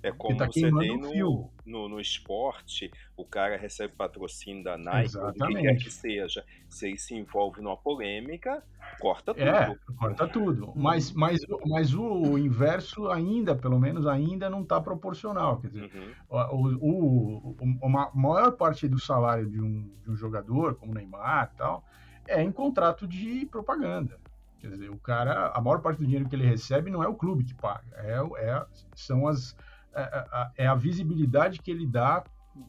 É 0.03 0.11
como 0.11 0.37
tá 0.37 0.45
você 0.45 0.71
tem 0.71 0.97
no, 0.97 1.49
no, 1.65 1.89
no, 1.89 1.99
esporte, 1.99 2.91
o 3.15 3.25
cara 3.25 3.57
recebe 3.57 3.93
patrocínio 3.95 4.63
da 4.63 4.77
Nike, 4.77 5.17
ou 5.17 5.31
do 5.31 5.47
que 5.47 5.61
quer 5.61 5.75
que 5.75 5.91
seja. 5.91 6.45
Se 6.69 6.87
ele 6.87 6.97
se 6.97 7.15
envolve 7.15 7.61
numa 7.61 7.77
polêmica, 7.77 8.63
corta 8.99 9.33
tudo. 9.33 9.43
É, 9.43 9.75
corta 9.97 10.27
tudo. 10.27 10.73
Mas, 10.75 11.11
mas, 11.11 11.41
mas 11.65 11.93
o 11.93 12.37
inverso 12.37 13.09
ainda, 13.09 13.55
pelo 13.55 13.79
menos, 13.79 14.05
ainda 14.07 14.49
não 14.49 14.61
está 14.61 14.79
proporcional. 14.79 15.59
Quer 15.59 15.67
dizer, 15.67 15.91
uhum. 15.93 16.77
o, 16.79 17.55
o, 17.61 17.87
a 17.87 18.11
maior 18.13 18.51
parte 18.53 18.87
do 18.87 18.99
salário 18.99 19.49
de 19.49 19.59
um, 19.61 19.89
de 20.03 20.11
um 20.11 20.15
jogador, 20.15 20.75
como 20.75 20.93
Neymar 20.93 21.51
e 21.53 21.57
tal, 21.57 21.83
é 22.27 22.41
em 22.41 22.51
contrato 22.51 23.07
de 23.07 23.45
propaganda. 23.47 24.19
Quer 24.61 24.69
dizer, 24.69 24.91
o 24.91 24.97
cara, 24.99 25.51
a 25.55 25.59
maior 25.59 25.81
parte 25.81 25.97
do 25.97 26.05
dinheiro 26.05 26.29
que 26.29 26.35
ele 26.35 26.45
recebe 26.45 26.91
não 26.91 27.03
é 27.03 27.07
o 27.07 27.15
clube 27.15 27.43
que 27.43 27.53
paga, 27.55 27.83
é, 27.95 28.19
é 28.45 28.65
são 28.95 29.27
as 29.27 29.55
é, 29.93 30.01
é, 30.01 30.63
é, 30.63 30.67
a 30.67 30.75
visibilidade 30.75 31.59
que 31.59 31.69
ele 31.69 31.85
dá 31.85 32.23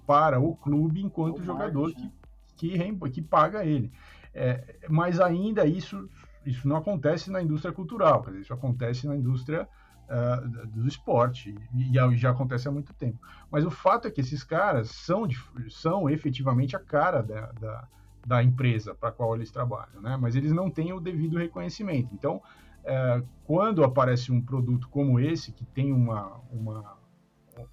para 0.07 0.41
o 0.41 0.57
clube 0.57 1.03
enquanto 1.03 1.39
o 1.39 1.45
jogador 1.45 1.93
que, 1.93 2.11
que, 2.57 3.11
que, 3.11 3.23
paga 3.23 3.65
ele. 3.65 3.93
É, 4.35 4.77
mas 4.89 5.21
ainda 5.21 5.67
isso, 5.67 6.09
isso 6.45 6.67
não 6.67 6.77
acontece 6.77 7.31
na 7.31 7.43
indústria 7.43 7.73
cultural, 7.73 8.23
dizer, 8.23 8.41
isso 8.41 8.55
acontece 8.55 9.07
na 9.07 9.17
indústria 9.17 9.69
uh, 10.09 10.67
do 10.69 10.87
esporte 10.87 11.55
e, 11.75 11.97
e, 11.97 12.17
já 12.17 12.31
acontece 12.31 12.69
há 12.69 12.71
muito 12.71 12.93
tempo. 12.95 13.19
Mas 13.51 13.65
o 13.65 13.71
fato 13.71 14.09
é 14.09 14.11
que 14.11 14.21
esses 14.21 14.43
caras 14.43 14.91
são, 14.91 15.27
são 15.69 16.09
efetivamente 16.09 16.75
a 16.75 16.81
cara 16.81 17.23
da, 17.23 17.53
da, 17.53 17.89
da 18.27 18.43
empresa 18.43 18.95
para 18.95 19.11
a 19.11 19.13
qual 19.13 19.35
eles 19.35 19.51
trabalham, 19.51 20.01
né? 20.01 20.17
mas 20.17 20.35
eles 20.35 20.53
não 20.53 20.71
têm 20.71 20.93
o 20.93 21.01
devido 21.01 21.39
reconhecimento. 21.39 22.09
Então, 22.15 22.37
uh, 22.37 23.27
quando 23.45 23.85
aparece 23.85 24.33
um 24.33 24.41
produto 24.41 24.89
como 24.89 25.21
esse, 25.21 25.53
que 25.53 25.65
tem 25.65 25.93
uma, 25.93 26.41
uma 26.51 27.02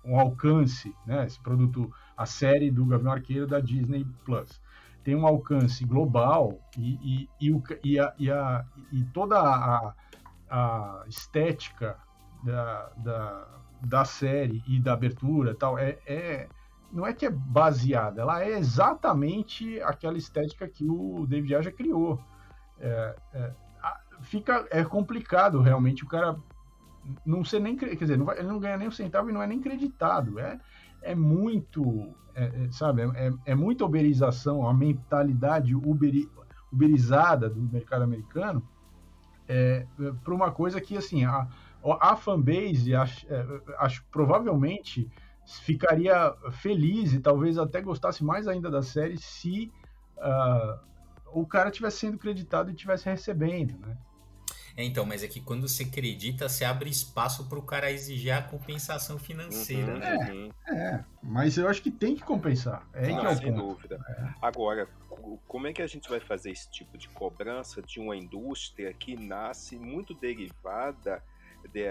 um 0.04 0.20
alcance, 0.20 0.94
né? 1.06 1.26
Esse 1.26 1.40
produto, 1.40 1.92
a 2.16 2.26
série 2.26 2.72
do 2.72 2.86
Gavião 2.86 3.12
Arqueiro 3.12 3.48
da 3.48 3.60
Disney 3.60 4.06
Plus, 4.26 4.62
tem 5.04 5.16
um 5.16 5.26
alcance 5.26 5.84
global 5.86 6.60
e, 6.78 6.94
e, 7.02 7.30
e, 7.42 7.52
o, 7.52 7.64
e, 7.84 8.00
a, 8.00 8.14
e, 8.18 8.32
a, 8.32 8.66
e 8.92 9.04
toda 9.06 9.40
a, 9.40 9.94
a 10.50 11.04
estética 11.08 11.98
da, 12.44 12.92
da, 12.98 13.48
da, 13.82 14.06
série 14.06 14.64
e 14.68 14.80
da 14.80 14.94
abertura 14.94 15.56
tal 15.56 15.78
é, 15.78 15.98
é 16.06 16.48
não 16.92 17.06
é 17.06 17.14
que 17.14 17.26
é 17.26 17.30
baseada, 17.30 18.22
ela 18.22 18.44
é 18.44 18.58
exatamente 18.58 19.80
aquela 19.82 20.18
estética 20.18 20.68
que 20.68 20.90
o 20.90 21.26
David 21.28 21.56
Aja 21.56 21.72
criou. 21.72 22.20
É, 22.80 23.16
é, 23.34 23.52
fica 24.22 24.66
é 24.72 24.84
complicado 24.84 25.62
realmente 25.62 26.04
o 26.04 26.08
cara 26.08 26.38
não 27.26 27.44
ser 27.44 27.60
nem, 27.60 27.76
quer 27.76 27.96
dizer, 27.96 28.18
não 28.18 28.26
vai, 28.26 28.40
ele 28.40 28.48
não 28.48 28.60
ganha 28.60 28.78
nem 28.78 28.88
um 28.88 28.92
centavo 28.92 29.30
e 29.30 29.34
não 29.34 29.42
é 29.42 29.48
nem 29.48 29.60
creditado. 29.60 30.40
É, 30.40 30.60
é 31.02 31.16
muito, 31.16 32.14
é, 32.36 32.46
é, 32.46 32.72
sabe, 32.72 33.04
é, 33.04 33.32
é 33.46 33.56
muita 33.56 33.86
uberização, 33.86 34.68
a 34.68 34.74
mentalidade 34.74 35.76
uberi, 35.76 36.30
uberizada 36.72 37.50
do 37.50 37.62
mercado 37.62 38.04
americano 38.04 38.64
é, 39.48 39.86
é 40.00 40.12
para 40.24 40.34
uma 40.34 40.52
coisa 40.52 40.80
que, 40.80 40.96
assim, 40.96 41.26
a, 41.26 41.48
a 41.84 42.16
fanbase, 42.16 42.94
acho, 42.94 43.26
é, 43.30 43.62
acho, 43.80 44.06
provavelmente 44.12 45.10
ficaria 45.64 46.32
feliz 46.52 47.14
e 47.14 47.20
talvez 47.20 47.58
até 47.58 47.82
gostasse 47.82 48.24
mais 48.24 48.48
ainda 48.48 48.70
da 48.70 48.84
série 48.84 49.18
se 49.18 49.72
uh, 50.18 50.80
o 51.34 51.46
cara 51.46 51.72
tivesse 51.72 51.98
sendo 51.98 52.20
creditado 52.20 52.70
e 52.70 52.76
tivesse 52.76 53.06
recebendo, 53.10 53.76
né? 53.80 53.98
É, 54.80 54.84
então, 54.86 55.06
mas 55.06 55.22
é 55.26 55.28
que 55.28 55.42
quando 55.42 55.68
você 55.68 55.84
acredita, 55.84 56.48
você 56.48 56.64
abre 56.64 56.90
espaço 56.90 57.50
para 57.50 57.60
o 57.60 57.62
cara 57.62 57.92
exigir 57.92 58.32
a 58.32 58.42
compensação 58.42 59.20
financeira. 59.20 59.92
Uhum, 59.92 60.00
né? 60.00 60.32
Uhum. 60.32 60.50
É, 60.70 60.74
é, 60.74 61.06
mas 61.22 61.58
eu 61.58 61.68
acho 61.68 61.82
que 61.82 61.92
tem 61.92 62.16
que 62.16 62.24
compensar. 62.24 62.88
É 62.94 63.10
Não, 63.10 63.20
que 63.20 63.28
é 63.28 63.36
sem 63.36 63.52
ponto. 63.52 63.74
dúvida. 63.74 64.00
É. 64.08 64.30
Agora, 64.42 64.88
como 65.46 65.68
é 65.68 65.74
que 65.74 65.82
a 65.82 65.88
gente 65.88 66.10
vai 66.10 66.22
fazer 66.22 66.52
esse 66.52 66.72
tipo 66.72 66.98
de 66.98 67.10
cobrança 67.10 67.82
de 67.82 68.00
uma 68.00 68.16
indústria 68.16 68.94
que 68.94 69.18
nasce 69.18 69.78
muito 69.78 70.14
derivada 70.14 71.22
de, 71.74 71.84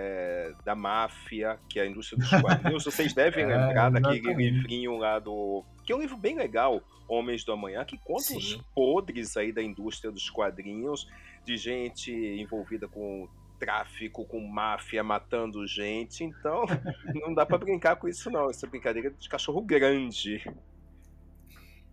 da 0.65 0.75
máfia, 0.75 1.59
que 1.69 1.79
é 1.79 1.83
a 1.83 1.87
indústria 1.87 2.19
dos 2.19 2.31
quadrinhos? 2.41 2.85
Vocês 2.87 3.13
devem 3.13 3.45
é, 3.45 3.49
lembrar 3.49 3.91
daquele 3.91 4.33
livrinho 4.33 4.97
lá 4.97 5.19
do. 5.19 5.63
Que 5.89 5.93
é 5.93 5.97
um 5.97 6.01
livro 6.01 6.19
bem 6.19 6.37
legal, 6.37 6.83
Homens 7.09 7.45
do 7.45 7.51
Amanhã, 7.51 7.83
que 7.83 7.97
conta 7.97 8.21
Sim. 8.25 8.37
os 8.37 8.57
podres 8.75 9.39
aí 9.39 9.51
da 9.51 9.63
indústria 9.63 10.13
dos 10.13 10.29
quadrinhos 10.29 11.09
de 11.47 11.57
gente 11.57 12.13
envolvida 12.13 12.87
com 12.87 13.27
tráfico, 13.59 14.27
com 14.27 14.39
máfia 14.39 15.03
matando 15.03 15.67
gente. 15.67 16.23
Então, 16.23 16.67
não 17.15 17.33
dá 17.33 17.47
para 17.47 17.57
brincar 17.57 17.97
com 17.97 18.07
isso, 18.07 18.31
não. 18.31 18.51
Essa 18.51 18.67
brincadeira 18.67 19.11
de 19.11 19.29
cachorro 19.31 19.63
grande. 19.63 20.45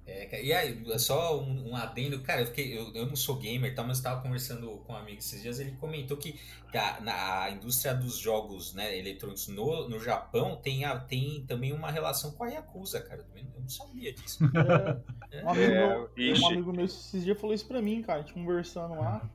É, 0.07 0.43
e 0.43 0.53
aí, 0.53 0.99
só 0.99 1.39
um, 1.39 1.71
um, 1.71 1.75
adendo, 1.75 2.21
cara, 2.21 2.41
eu, 2.41 2.45
fiquei, 2.45 2.77
eu, 2.77 2.93
eu 2.93 3.07
não 3.07 3.15
sou 3.15 3.37
gamer, 3.37 3.73
tá, 3.73 3.83
mas 3.83 3.97
estava 3.97 4.21
conversando 4.21 4.77
com 4.85 4.93
um 4.93 4.95
amigo 4.95 5.17
esses 5.17 5.41
dias, 5.41 5.59
ele 5.59 5.71
comentou 5.79 6.15
que 6.15 6.39
a, 6.75 7.01
na, 7.01 7.41
a 7.41 7.51
indústria 7.51 7.95
dos 7.95 8.15
jogos 8.15 8.75
né, 8.75 8.95
eletrônicos 8.99 9.47
no, 9.47 9.89
no 9.89 9.99
Japão 9.99 10.57
tem, 10.57 10.85
a, 10.85 10.99
tem 10.99 11.43
também 11.47 11.73
uma 11.73 11.89
relação 11.89 12.31
com 12.33 12.43
a 12.43 12.49
Yakuza, 12.49 13.01
cara. 13.01 13.25
Eu 13.35 13.61
não 13.61 13.69
sabia 13.69 14.13
disso. 14.13 14.39
É, 15.31 15.43
um, 15.43 15.49
amigo, 15.49 15.73
é, 15.73 16.33
um 16.39 16.47
amigo 16.47 16.71
meu 16.71 16.85
esses 16.85 17.25
dias 17.25 17.37
falou 17.37 17.53
isso 17.53 17.67
pra 17.67 17.81
mim, 17.81 18.01
cara, 18.01 18.19
a 18.19 18.21
gente 18.21 18.33
conversando 18.33 18.95
lá. 18.95 19.29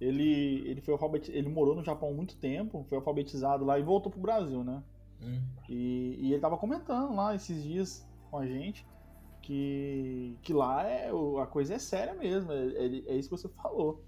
Ele, 0.00 0.64
ele 0.66 0.80
foi 0.80 0.98
ele 1.28 1.48
morou 1.48 1.76
no 1.76 1.84
Japão 1.84 2.08
há 2.08 2.12
muito 2.12 2.34
tempo, 2.36 2.84
foi 2.88 2.98
alfabetizado 2.98 3.64
lá 3.64 3.78
e 3.78 3.82
voltou 3.82 4.10
pro 4.10 4.20
Brasil, 4.20 4.64
né? 4.64 4.82
Hum. 5.22 5.40
E, 5.68 6.16
e 6.18 6.32
ele 6.32 6.40
tava 6.40 6.56
comentando 6.56 7.14
lá 7.14 7.36
esses 7.36 7.62
dias 7.62 8.04
com 8.28 8.38
a 8.38 8.46
gente 8.46 8.84
que, 9.44 10.38
que 10.40 10.54
lá 10.54 10.88
é, 10.88 11.10
a 11.42 11.46
coisa 11.46 11.74
é 11.74 11.78
séria 11.78 12.14
mesmo, 12.14 12.50
é, 12.50 12.66
é, 12.66 12.86
é 13.08 13.16
isso 13.16 13.28
que 13.28 13.36
você 13.36 13.48
falou. 13.48 14.02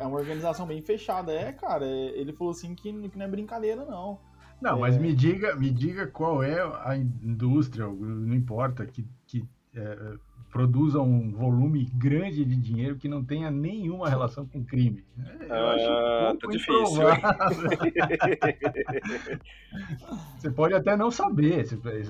É 0.00 0.04
uma 0.04 0.18
organização 0.18 0.66
bem 0.66 0.82
fechada. 0.82 1.32
É, 1.32 1.52
cara, 1.52 1.86
é, 1.86 2.18
ele 2.18 2.32
falou 2.32 2.50
assim 2.50 2.74
que, 2.74 2.92
que 3.08 3.16
não 3.16 3.26
é 3.26 3.28
brincadeira, 3.28 3.84
não. 3.84 4.18
Não, 4.60 4.80
mas 4.80 4.96
é. 4.96 4.98
me 4.98 5.14
diga, 5.14 5.54
me 5.54 5.70
diga 5.70 6.08
qual 6.08 6.42
é 6.42 6.60
a 6.84 6.96
indústria, 6.96 7.86
não 7.86 8.34
importa, 8.34 8.84
que, 8.86 9.06
que 9.24 9.48
é, 9.76 10.16
produza 10.50 11.00
um 11.00 11.30
volume 11.32 11.84
grande 11.94 12.44
de 12.44 12.56
dinheiro 12.56 12.96
que 12.96 13.08
não 13.08 13.22
tenha 13.22 13.48
nenhuma 13.50 14.08
relação 14.08 14.46
com 14.46 14.64
crime. 14.64 15.04
Eu 15.40 15.54
ah, 15.54 16.30
acho 16.30 16.38
tá 16.38 16.48
difícil. 16.48 17.04
você 20.38 20.50
pode 20.50 20.74
até 20.74 20.96
não 20.96 21.10
saber, 21.10 21.66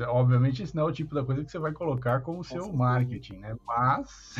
obviamente 0.08 0.62
isso 0.62 0.76
não 0.76 0.84
é 0.84 0.86
o 0.86 0.92
tipo 0.92 1.14
da 1.14 1.24
coisa 1.24 1.44
que 1.44 1.50
você 1.50 1.58
vai 1.58 1.72
colocar 1.72 2.20
como 2.20 2.44
seu 2.44 2.72
marketing, 2.72 3.38
né? 3.38 3.56
Mas 3.66 4.36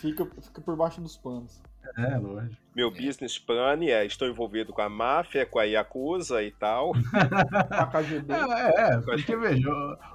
fica, 0.00 0.26
fica 0.40 0.60
por 0.60 0.76
baixo 0.76 1.00
dos 1.00 1.16
panos. 1.16 1.62
É, 1.96 2.16
lógico. 2.16 2.56
Meu 2.74 2.90
business 2.90 3.38
plan 3.38 3.78
é 3.82 4.04
estou 4.04 4.28
envolvido 4.28 4.72
com 4.72 4.82
a 4.82 4.88
máfia, 4.88 5.46
com 5.46 5.58
a 5.58 5.64
Yakuza 5.64 6.42
e 6.42 6.50
tal. 6.52 6.92
a 7.70 7.86
KGB. 7.86 8.32
É, 8.32 8.94
é 8.94 9.00
porque 9.00 9.36
veja, 9.36 9.70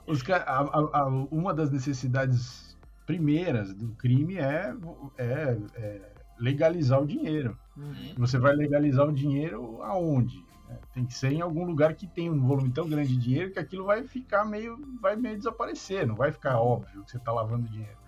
os, 0.06 0.28
a, 0.30 0.60
a, 0.93 1.08
uma 1.32 1.54
das 1.54 1.69
necessidades 1.69 2.78
primeiras 3.06 3.74
do 3.74 3.89
crime 3.95 4.38
é, 4.38 4.74
é, 5.17 5.58
é 5.76 6.02
legalizar 6.39 7.02
o 7.02 7.06
dinheiro. 7.06 7.58
Uhum. 7.76 8.13
Você 8.17 8.38
vai 8.38 8.56
legalizar 8.56 9.08
o 9.08 9.13
dinheiro 9.13 9.82
aonde? 9.84 10.43
É, 10.69 10.78
tem 10.93 11.06
que 11.06 11.13
ser 11.13 11.32
em 11.32 11.41
algum 11.41 11.65
lugar 11.65 11.93
que 11.93 12.08
tem 12.08 12.30
um 12.32 12.48
volume 12.48 12.71
tão 12.71 12.88
grande 12.88 13.10
de 13.10 13.17
dinheiro 13.17 13.52
que 13.52 13.60
aquilo 13.60 13.86
vai 13.86 14.04
ficar 14.04 14.45
meio, 14.45 14.78
vai 15.00 15.15
meio 15.15 15.38
desaparecer, 15.38 16.08
não 16.08 16.15
vai 16.15 16.32
ficar 16.32 16.60
óbvio 16.60 17.04
que 17.04 17.12
você 17.12 17.17
está 17.17 17.32
lavando 17.32 17.67
dinheiro. 17.67 18.05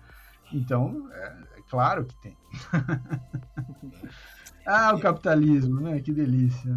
Então, 0.52 1.08
é, 1.12 1.58
é 1.58 1.62
claro 1.68 2.04
que 2.04 2.16
tem. 2.16 2.36
ah, 4.66 4.94
o 4.94 5.00
capitalismo, 5.00 5.80
né? 5.80 6.00
Que 6.00 6.12
delícia. 6.12 6.70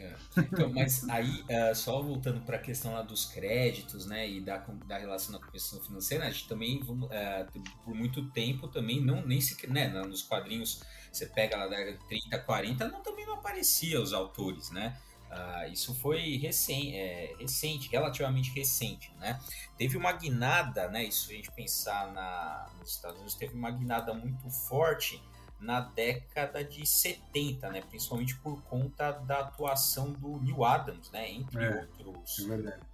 É. 0.00 0.14
Então, 0.38 0.72
mas 0.72 1.06
aí, 1.08 1.42
uh, 1.42 1.74
só 1.74 2.00
voltando 2.00 2.40
para 2.40 2.56
a 2.56 2.60
questão 2.60 2.94
lá 2.94 3.02
dos 3.02 3.26
créditos, 3.26 4.06
né, 4.06 4.28
e 4.28 4.40
da, 4.40 4.56
da 4.86 4.96
relação 4.96 5.38
com 5.38 5.44
a 5.44 5.50
questão 5.50 5.80
financeira, 5.80 6.26
a 6.26 6.30
gente 6.30 6.48
também, 6.48 6.80
uh, 6.80 7.62
por 7.84 7.94
muito 7.94 8.30
tempo, 8.30 8.66
também 8.68 9.04
não, 9.04 9.26
nem 9.26 9.40
se, 9.40 9.66
né, 9.66 9.88
nos 9.88 10.22
quadrinhos, 10.22 10.82
você 11.12 11.26
pega 11.26 11.56
lá 11.56 11.64
da 11.64 11.76
década 11.76 11.98
de 11.98 12.06
30, 12.06 12.38
40, 12.38 12.88
não, 12.88 13.02
também 13.02 13.26
não 13.26 13.34
aparecia 13.34 14.00
os 14.00 14.14
autores, 14.14 14.70
né, 14.70 14.96
Uh, 15.30 15.72
isso 15.72 15.94
foi 15.94 16.36
recém, 16.38 16.98
é, 16.98 17.36
recente, 17.38 17.88
relativamente 17.88 18.50
recente, 18.50 19.14
né? 19.16 19.40
Teve 19.78 19.96
uma 19.96 20.10
guinada, 20.10 20.88
né? 20.88 21.04
Isso 21.04 21.30
a 21.30 21.34
gente 21.34 21.52
pensar 21.52 22.12
na, 22.12 22.68
nos 22.78 22.90
Estados 22.90 23.18
Unidos, 23.18 23.36
teve 23.36 23.54
uma 23.54 23.70
guinada 23.70 24.12
muito 24.12 24.50
forte 24.50 25.22
na 25.60 25.80
década 25.80 26.64
de 26.64 26.84
70, 26.84 27.70
né? 27.70 27.82
Principalmente 27.82 28.34
por 28.36 28.60
conta 28.62 29.12
da 29.12 29.40
atuação 29.40 30.10
do 30.10 30.40
Neil 30.40 30.64
Adams, 30.64 31.10
né? 31.12 31.30
Entre 31.30 31.62
é, 31.62 31.86
outros. 32.04 32.48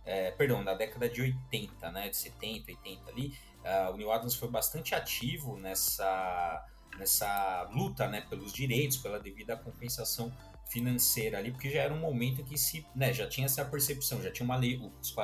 É, 0.05 0.31
perdão, 0.33 0.63
na 0.63 0.75
década 0.75 1.09
de 1.09 1.23
80, 1.23 1.91
né? 1.91 2.11
De 2.11 2.17
70, 2.19 2.73
80 2.73 3.11
ali. 3.11 3.39
Uh, 3.65 3.95
o 3.95 3.97
Neil 3.97 4.13
Adams 4.13 4.35
foi 4.35 4.51
bastante 4.51 4.95
ativo 4.95 5.57
nessa, 5.57 6.67
nessa 6.99 7.69
luta, 7.73 8.07
né? 8.09 8.21
Pelos 8.29 8.53
direitos, 8.53 8.99
pela 8.99 9.19
devida 9.19 9.57
compensação 9.57 10.31
financeira 10.69 11.39
ali, 11.39 11.53
porque 11.53 11.71
já 11.71 11.83
era 11.83 11.95
um 11.95 12.01
momento 12.01 12.43
que 12.45 12.59
se, 12.59 12.85
né, 12.95 13.13
já 13.13 13.27
tinha 13.29 13.47
essa 13.47 13.65
percepção, 13.65 14.21
já 14.21 14.31
tinha 14.31 14.45
uma 14.45 14.57
lei, 14.57 14.81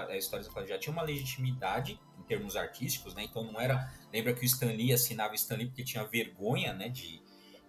a 0.09 0.17
história 0.17 0.47
já 0.67 0.79
tinha 0.79 0.93
uma 0.93 1.03
legitimidade 1.03 1.99
em 2.19 2.23
termos 2.23 2.57
artísticos, 2.57 3.15
né? 3.15 3.25
Então 3.25 3.43
não 3.43 3.61
era, 3.61 3.93
lembra 4.13 4.33
que 4.33 4.43
o 4.43 4.47
Stan 4.47 4.67
Lee 4.67 4.93
assinava 4.93 5.35
Stan 5.35 5.57
Lee 5.57 5.67
porque 5.67 5.83
tinha 5.83 6.05
vergonha, 6.05 6.73
né, 6.73 6.89
de, 6.89 7.21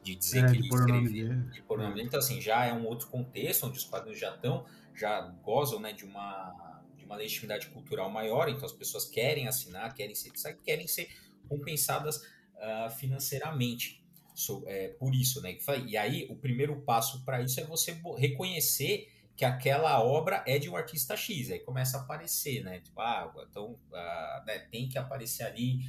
de 0.03 0.15
dizer 0.15 0.45
é, 0.45 0.51
que 0.51 0.57
ele 0.57 0.67
escrevia, 0.67 1.35
de 1.51 1.61
pôr. 1.63 1.81
Então 1.99 2.19
assim, 2.19 2.39
já 2.39 2.63
é 2.65 2.73
um 2.73 2.85
outro 2.85 3.07
contexto 3.07 3.65
onde 3.65 3.77
os 3.77 3.85
quadrinhos 3.85 4.19
já 4.19 4.33
estão, 4.35 4.65
já 4.93 5.21
gozam, 5.43 5.79
né, 5.79 5.93
de 5.93 6.05
uma 6.05 6.71
de 6.95 7.05
uma 7.05 7.17
legitimidade 7.17 7.67
cultural 7.67 8.09
maior, 8.09 8.47
então 8.47 8.65
as 8.65 8.71
pessoas 8.71 9.05
querem 9.05 9.47
assinar, 9.47 9.93
querem 9.93 10.15
ser, 10.15 10.31
querem 10.63 10.87
ser 10.87 11.09
compensadas 11.49 12.17
uh, 12.17 12.89
financeiramente. 12.97 14.02
So, 14.33 14.63
é, 14.67 14.89
por 14.89 15.13
isso, 15.13 15.41
né? 15.41 15.57
E 15.85 15.95
aí, 15.95 16.27
o 16.29 16.35
primeiro 16.35 16.81
passo 16.81 17.23
para 17.23 17.41
isso 17.41 17.59
é 17.59 17.63
você 17.63 17.95
reconhecer 18.17 19.09
que 19.35 19.45
aquela 19.45 20.03
obra 20.03 20.43
é 20.45 20.59
de 20.59 20.69
um 20.69 20.75
artista 20.75 21.15
X. 21.15 21.51
Aí 21.51 21.59
começa 21.59 21.97
a 21.97 22.01
aparecer, 22.01 22.63
né? 22.63 22.79
Tipo, 22.79 23.01
ah, 23.01 23.33
então 23.49 23.79
ah, 23.93 24.43
né, 24.45 24.59
tem 24.59 24.87
que 24.87 24.97
aparecer 24.97 25.43
ali 25.43 25.79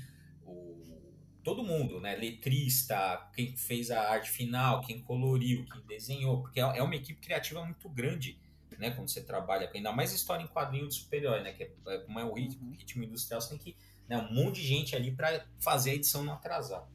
o, 0.42 0.94
todo 1.42 1.62
mundo, 1.62 2.00
né? 2.00 2.16
Letrista, 2.16 3.30
quem 3.34 3.56
fez 3.56 3.90
a 3.90 4.00
arte 4.10 4.30
final, 4.30 4.80
quem 4.80 5.00
coloriu, 5.02 5.66
quem 5.66 5.82
desenhou, 5.82 6.40
porque 6.40 6.58
é, 6.58 6.62
é 6.62 6.82
uma 6.82 6.96
equipe 6.96 7.20
criativa 7.20 7.64
muito 7.64 7.88
grande, 7.88 8.40
né? 8.78 8.90
Quando 8.90 9.08
você 9.08 9.22
trabalha, 9.22 9.70
ainda 9.72 9.92
mais 9.92 10.12
história 10.12 10.42
em 10.42 10.48
quadrinho 10.48 10.88
de 10.88 10.94
super-herói, 10.94 11.42
né? 11.42 11.52
Que 11.52 11.64
é, 11.64 11.70
é, 11.88 11.98
como 11.98 12.18
é 12.18 12.24
o 12.24 12.32
ritmo, 12.32 12.66
uhum. 12.66 12.72
ritmo 12.72 13.04
industrial, 13.04 13.40
você 13.40 13.50
tem 13.50 13.58
que 13.58 13.76
né, 14.08 14.18
um 14.18 14.32
monte 14.32 14.60
de 14.60 14.66
gente 14.66 14.96
ali 14.96 15.12
para 15.12 15.46
fazer 15.60 15.90
a 15.90 15.94
edição 15.94 16.24
não 16.24 16.32
atrasar. 16.32 16.86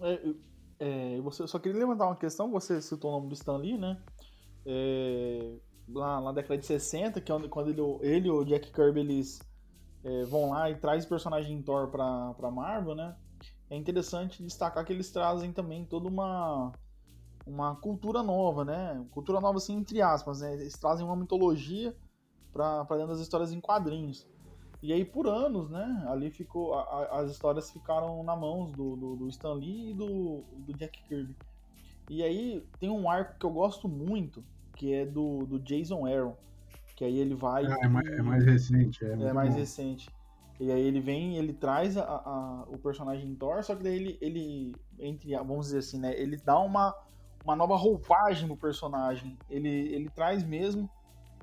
É, 0.00 0.34
é, 0.78 1.20
você 1.20 1.46
só 1.46 1.58
queria 1.58 1.78
levantar 1.78 2.06
uma 2.06 2.16
questão, 2.16 2.50
você 2.50 2.80
citou 2.80 3.10
o 3.10 3.14
nome 3.14 3.28
do 3.28 3.34
Stan 3.34 3.56
Lee, 3.56 3.78
né? 3.78 4.02
É, 4.66 5.56
lá 5.88 6.20
na 6.20 6.32
década 6.32 6.58
de 6.58 6.66
60, 6.66 7.20
que 7.20 7.32
é 7.32 7.48
quando 7.48 7.70
ele, 7.70 7.80
ele 8.02 8.28
e 8.28 8.30
o 8.30 8.44
Jack 8.44 8.72
Kirby 8.72 9.00
eles 9.00 9.38
é, 10.04 10.24
vão 10.24 10.50
lá 10.50 10.70
e 10.70 10.76
traz 10.76 11.04
o 11.04 11.08
personagem 11.08 11.62
Thor 11.62 11.88
pra, 11.88 12.34
pra 12.34 12.50
Marvel, 12.50 12.94
né? 12.94 13.16
É 13.70 13.76
interessante 13.76 14.42
destacar 14.42 14.84
que 14.84 14.92
eles 14.92 15.10
trazem 15.10 15.52
também 15.52 15.84
toda 15.84 16.08
uma, 16.08 16.72
uma 17.46 17.74
cultura 17.76 18.22
nova, 18.22 18.64
né? 18.64 19.04
Cultura 19.10 19.40
nova, 19.40 19.58
assim, 19.58 19.74
entre 19.74 20.02
aspas, 20.02 20.40
né? 20.40 20.54
Eles 20.54 20.74
trazem 20.74 21.04
uma 21.04 21.16
mitologia 21.16 21.96
para 22.52 22.84
dentro 22.90 23.08
das 23.08 23.20
histórias 23.20 23.52
em 23.52 23.60
quadrinhos. 23.60 24.26
E 24.86 24.92
aí, 24.92 25.04
por 25.04 25.26
anos, 25.26 25.68
né, 25.68 26.04
ali 26.06 26.30
ficou. 26.30 26.72
A, 26.74 26.82
a, 26.82 27.20
as 27.20 27.32
histórias 27.32 27.72
ficaram 27.72 28.22
na 28.22 28.36
mãos 28.36 28.70
do, 28.70 28.94
do, 28.94 29.16
do 29.16 29.28
Stan 29.28 29.54
Lee 29.54 29.90
e 29.90 29.94
do, 29.94 30.44
do 30.58 30.72
Jack 30.74 31.02
Kirby. 31.08 31.34
E 32.08 32.22
aí 32.22 32.64
tem 32.78 32.88
um 32.88 33.10
arco 33.10 33.36
que 33.36 33.44
eu 33.44 33.50
gosto 33.50 33.88
muito, 33.88 34.44
que 34.76 34.94
é 34.94 35.04
do, 35.04 35.44
do 35.44 35.58
Jason 35.58 36.06
Aaron. 36.06 36.36
Que 36.94 37.04
aí 37.04 37.18
ele 37.18 37.34
vai. 37.34 37.66
Ah, 37.66 37.78
é, 37.82 37.88
mais, 37.88 38.06
é, 38.06 38.22
mais, 38.22 38.44
recente, 38.44 39.04
é. 39.04 39.10
É 39.10 39.32
mais 39.32 39.50
bom. 39.50 39.58
recente. 39.58 40.08
E 40.60 40.70
aí 40.70 40.82
ele 40.82 41.00
vem, 41.00 41.36
ele 41.36 41.52
traz 41.52 41.96
a, 41.96 42.04
a, 42.04 42.64
o 42.68 42.78
personagem 42.78 43.34
Thor, 43.34 43.64
só 43.64 43.74
que 43.74 43.82
daí 43.82 43.96
ele, 43.96 44.18
ele, 44.20 44.76
entre, 45.00 45.36
vamos 45.36 45.66
dizer 45.66 45.78
assim, 45.78 45.98
né? 45.98 46.14
Ele 46.16 46.36
dá 46.36 46.60
uma, 46.60 46.94
uma 47.44 47.56
nova 47.56 47.74
roupagem 47.74 48.46
pro 48.46 48.56
personagem. 48.56 49.36
Ele, 49.50 49.68
ele 49.68 50.08
traz 50.10 50.44
mesmo 50.44 50.88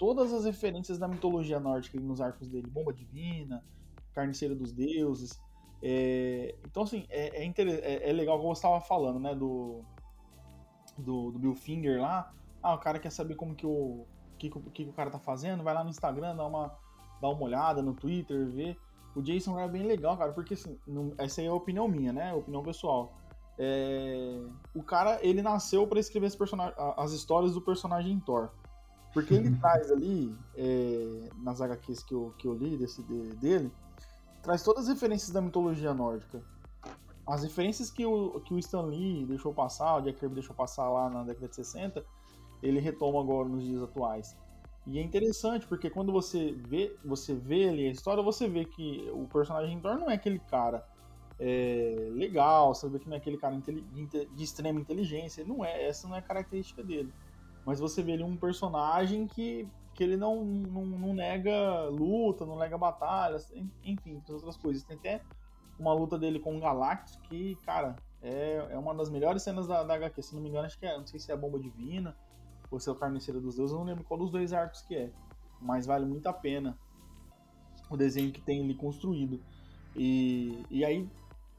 todas 0.03 0.33
as 0.33 0.43
referências 0.43 0.97
da 0.97 1.07
mitologia 1.07 1.61
nórdica 1.61 1.97
nos 1.97 2.19
arcos 2.19 2.49
dele, 2.49 2.67
Bomba 2.69 2.91
Divina, 2.91 3.63
Carniceiro 4.11 4.53
dos 4.53 4.73
Deuses. 4.73 5.39
É, 5.81 6.53
então, 6.65 6.83
assim, 6.83 7.05
é, 7.09 7.41
é, 7.41 7.45
é, 7.45 8.09
é, 8.09 8.11
legal, 8.11 8.37
como 8.37 8.53
você 8.53 8.59
estava 8.59 8.81
falando, 8.81 9.17
né, 9.17 9.33
do, 9.33 9.81
do, 10.97 11.31
do, 11.31 11.39
Bill 11.39 11.55
Finger 11.55 12.01
lá. 12.01 12.33
Ah, 12.61 12.73
o 12.73 12.79
cara 12.79 12.99
quer 12.99 13.11
saber 13.11 13.35
como 13.35 13.55
que 13.55 13.65
o, 13.65 14.05
que, 14.37 14.49
que, 14.49 14.83
o 14.83 14.91
cara 14.91 15.09
tá 15.09 15.19
fazendo, 15.19 15.63
vai 15.63 15.73
lá 15.73 15.85
no 15.85 15.89
Instagram, 15.89 16.35
dá 16.35 16.45
uma, 16.45 16.77
dá 17.21 17.29
uma 17.29 17.41
olhada, 17.41 17.81
no 17.81 17.93
Twitter, 17.93 18.45
vê. 18.49 18.75
O 19.15 19.21
Jason 19.21 19.57
é 19.57 19.69
bem 19.69 19.83
legal, 19.83 20.17
cara, 20.17 20.33
porque 20.33 20.55
assim, 20.55 20.77
não, 20.85 21.13
essa 21.17 21.39
aí 21.39 21.47
é 21.47 21.49
a 21.49 21.53
opinião 21.53 21.87
minha, 21.87 22.11
né, 22.11 22.31
a 22.31 22.35
opinião 22.35 22.61
pessoal. 22.61 23.13
É, 23.57 24.37
o 24.75 24.83
cara, 24.83 25.17
ele 25.21 25.41
nasceu 25.41 25.87
para 25.87 26.01
escrever 26.01 26.29
as 26.97 27.13
histórias 27.13 27.53
do 27.53 27.61
personagem 27.61 28.19
Thor. 28.19 28.51
Porque 29.13 29.33
ele 29.35 29.55
traz 29.57 29.91
ali, 29.91 30.35
é, 30.55 31.29
nas 31.37 31.61
HQs 31.61 32.03
que 32.03 32.13
eu, 32.13 32.33
que 32.37 32.47
eu 32.47 32.53
li 32.53 32.75
desse, 32.75 33.03
de, 33.03 33.29
dele, 33.35 33.71
traz 34.41 34.63
todas 34.63 34.85
as 34.85 34.93
referências 34.93 35.29
da 35.29 35.39
mitologia 35.39 35.93
nórdica. 35.93 36.41
As 37.25 37.43
referências 37.43 37.91
que 37.91 38.05
o, 38.05 38.41
que 38.41 38.53
o 38.53 38.59
Stan 38.59 38.81
Lee 38.81 39.25
deixou 39.25 39.53
passar, 39.53 39.97
o 39.97 40.01
Jack 40.01 40.19
Kirby 40.19 40.35
deixou 40.35 40.55
passar 40.55 40.89
lá 40.89 41.09
na 41.09 41.23
década 41.23 41.47
de 41.47 41.55
60, 41.55 42.03
ele 42.61 42.79
retoma 42.79 43.21
agora 43.21 43.47
nos 43.47 43.63
dias 43.63 43.81
atuais. 43.83 44.35
E 44.85 44.99
é 44.99 45.01
interessante, 45.01 45.65
porque 45.67 45.89
quando 45.89 46.11
você 46.11 46.51
vê, 46.67 46.97
você 47.05 47.33
vê 47.33 47.69
ali 47.69 47.87
a 47.87 47.91
história, 47.91 48.21
você 48.21 48.49
vê 48.49 48.65
que 48.65 49.09
o 49.13 49.25
personagem 49.27 49.79
Thor 49.79 49.97
não 49.97 50.09
é 50.09 50.15
aquele 50.15 50.39
cara 50.39 50.85
é, 51.39 52.09
legal, 52.11 52.73
você 52.73 52.89
vê 52.89 52.99
que 52.99 53.07
não 53.07 53.15
é 53.15 53.17
aquele 53.17 53.37
cara 53.37 53.55
de 53.57 54.43
extrema 54.43 54.79
inteligência, 54.79 55.45
não 55.45 55.63
é, 55.63 55.87
essa 55.87 56.07
não 56.07 56.15
é 56.15 56.19
a 56.19 56.21
característica 56.21 56.83
dele. 56.83 57.13
Mas 57.65 57.79
você 57.79 58.01
vê 58.01 58.13
ele 58.13 58.23
um 58.23 58.35
personagem 58.35 59.27
que, 59.27 59.67
que 59.93 60.03
ele 60.03 60.17
não, 60.17 60.43
não, 60.43 60.85
não 60.85 61.13
nega 61.13 61.87
luta, 61.89 62.45
não 62.45 62.57
nega 62.57 62.77
batalhas, 62.77 63.51
enfim, 63.83 64.21
outras 64.29 64.57
coisas. 64.57 64.83
Tem 64.83 64.97
até 64.97 65.21
uma 65.79 65.93
luta 65.93 66.17
dele 66.17 66.39
com 66.39 66.57
o 66.57 66.59
Galactus 66.59 67.15
que, 67.23 67.55
cara, 67.65 67.95
é, 68.21 68.67
é 68.71 68.77
uma 68.77 68.93
das 68.93 69.09
melhores 69.09 69.43
cenas 69.43 69.67
da, 69.67 69.83
da 69.83 69.95
HQ. 69.95 70.21
Se 70.21 70.35
não 70.35 70.41
me 70.41 70.49
engano, 70.49 70.65
acho 70.65 70.79
que 70.79 70.85
é, 70.85 70.97
não 70.97 71.05
sei 71.05 71.19
se 71.19 71.31
é 71.31 71.33
a 71.33 71.37
Bomba 71.37 71.59
Divina 71.59 72.15
ou 72.69 72.79
se 72.79 72.89
é 72.89 72.91
o 72.91 72.95
Carniceiro 72.95 73.39
dos 73.39 73.55
Deuses, 73.55 73.71
eu 73.71 73.79
não 73.79 73.85
lembro 73.85 74.03
qual 74.03 74.19
dos 74.19 74.31
dois 74.31 74.51
arcos 74.51 74.81
que 74.81 74.95
é. 74.95 75.11
Mas 75.61 75.85
vale 75.85 76.05
muito 76.05 76.27
a 76.27 76.33
pena 76.33 76.77
o 77.89 77.95
desenho 77.95 78.31
que 78.31 78.41
tem 78.41 78.63
ali 78.63 78.73
construído. 78.73 79.39
E, 79.95 80.65
e 80.69 80.83
aí 80.83 81.07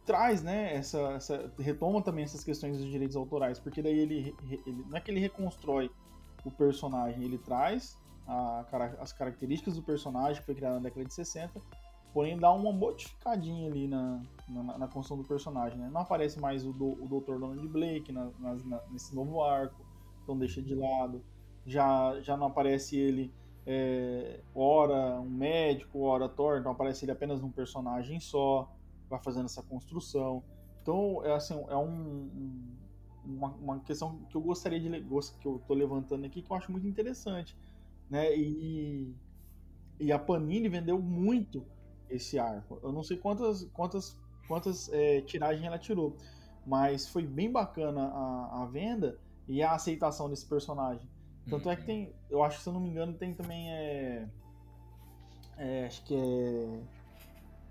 traz, 0.04 0.42
né, 0.42 0.74
essa, 0.74 0.98
essa, 1.12 1.52
retoma 1.58 2.02
também 2.02 2.24
essas 2.24 2.44
questões 2.44 2.78
dos 2.78 2.86
direitos 2.86 3.16
autorais, 3.16 3.58
porque 3.58 3.82
daí 3.82 3.98
ele, 3.98 4.34
ele 4.66 4.84
não 4.88 4.96
é 4.96 5.00
que 5.00 5.10
ele 5.10 5.20
reconstrói 5.20 5.90
o 6.44 6.50
personagem, 6.50 7.24
ele 7.24 7.38
traz 7.38 7.98
a, 8.26 8.64
as 9.00 9.12
características 9.12 9.76
do 9.76 9.82
personagem 9.82 10.40
que 10.40 10.46
foi 10.46 10.54
criado 10.54 10.74
na 10.74 10.80
década 10.80 11.04
de 11.04 11.14
60, 11.14 11.60
porém 12.12 12.38
dá 12.38 12.52
uma 12.52 12.72
modificadinha 12.72 13.68
ali 13.68 13.88
na, 13.88 14.22
na, 14.48 14.78
na 14.78 14.86
construção 14.86 15.16
do 15.16 15.24
personagem, 15.24 15.78
né? 15.78 15.88
Não 15.90 16.02
aparece 16.02 16.38
mais 16.38 16.64
o, 16.64 16.72
do, 16.72 16.92
o 17.02 17.08
Dr. 17.08 17.38
Donald 17.38 17.66
Blake 17.68 18.12
na, 18.12 18.30
na, 18.38 18.80
nesse 18.90 19.14
novo 19.14 19.42
arco, 19.42 19.84
então 20.22 20.38
deixa 20.38 20.62
de 20.62 20.74
lado. 20.74 21.24
Já, 21.66 22.20
já 22.20 22.36
não 22.36 22.46
aparece 22.46 22.96
ele 22.96 23.32
é, 23.66 24.40
ora 24.54 25.18
um 25.20 25.30
médico, 25.30 26.02
ora 26.02 26.28
Thor, 26.28 26.58
então 26.58 26.72
aparece 26.72 27.04
ele 27.04 27.12
apenas 27.12 27.40
num 27.40 27.50
personagem 27.50 28.20
só 28.20 28.70
vai 29.08 29.20
fazendo 29.22 29.46
essa 29.46 29.62
construção. 29.62 30.42
Então, 30.82 31.24
é 31.24 31.32
assim, 31.32 31.54
é 31.68 31.76
um, 31.76 32.30
uma, 33.24 33.48
uma, 33.54 33.80
questão 33.80 34.18
que 34.28 34.36
eu 34.36 34.40
gostaria 34.40 34.78
de 34.78 34.88
que 35.40 35.46
eu 35.46 35.62
tô 35.66 35.74
levantando 35.74 36.26
aqui 36.26 36.42
que 36.42 36.50
eu 36.50 36.56
acho 36.56 36.70
muito 36.70 36.86
interessante, 36.86 37.56
né? 38.10 38.36
E, 38.36 39.14
e 39.98 40.12
a 40.12 40.18
Panini 40.18 40.68
vendeu 40.68 41.00
muito 41.00 41.64
esse 42.08 42.38
arco. 42.38 42.78
Eu 42.82 42.92
não 42.92 43.02
sei 43.02 43.16
quantas 43.16 43.64
quantas 43.72 44.16
quantas 44.46 44.92
é, 44.92 45.22
tiragens 45.22 45.64
ela 45.64 45.78
tirou, 45.78 46.16
mas 46.66 47.08
foi 47.08 47.26
bem 47.26 47.50
bacana 47.50 48.08
a, 48.08 48.62
a 48.62 48.66
venda 48.66 49.18
e 49.48 49.62
a 49.62 49.72
aceitação 49.72 50.28
desse 50.28 50.46
personagem. 50.46 51.08
Tanto 51.48 51.68
é 51.68 51.76
que 51.76 51.82
uhum. 51.82 51.86
tem, 51.86 52.14
eu 52.30 52.42
acho 52.42 52.58
que 52.58 52.62
se 52.62 52.68
eu 52.68 52.72
não 52.72 52.80
me 52.80 52.88
engano, 52.88 53.12
tem 53.14 53.34
também 53.34 53.70
é, 53.70 54.28
é 55.58 55.86
acho 55.86 56.02
que 56.04 56.14
é 56.14 56.82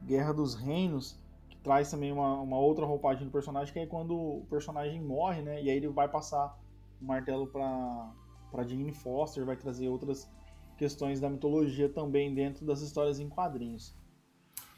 Guerra 0.03 0.33
dos 0.33 0.53
Reinos, 0.53 1.19
traz 1.63 1.89
também 1.89 2.11
uma, 2.11 2.41
uma 2.41 2.57
outra 2.57 2.85
roupagem 2.85 3.25
do 3.25 3.31
personagem, 3.31 3.73
que 3.73 3.79
é 3.79 3.87
quando 3.87 4.15
o 4.15 4.45
personagem 4.49 5.01
morre, 5.01 5.41
né? 5.41 5.63
E 5.63 5.69
aí 5.69 5.77
ele 5.77 5.87
vai 5.87 6.09
passar 6.09 6.55
o 7.01 7.05
martelo 7.05 7.47
para 7.47 8.11
para 8.51 8.67
Jane 8.67 8.93
Foster, 8.93 9.43
vai 9.43 9.55
trazer 9.55 9.89
outras 9.89 10.31
questões 10.77 11.19
da 11.19 11.27
mitologia 11.27 11.89
também 11.89 12.35
dentro 12.35 12.63
das 12.63 12.81
histórias 12.81 13.19
em 13.19 13.27
quadrinhos. 13.27 13.97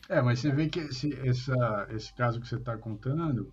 É, 0.07 0.21
mas 0.21 0.39
você 0.39 0.49
vê 0.49 0.69
que 0.69 0.79
esse, 0.79 1.13
essa, 1.27 1.87
esse 1.89 2.13
caso 2.13 2.39
que 2.39 2.47
você 2.47 2.55
está 2.55 2.77
contando 2.77 3.51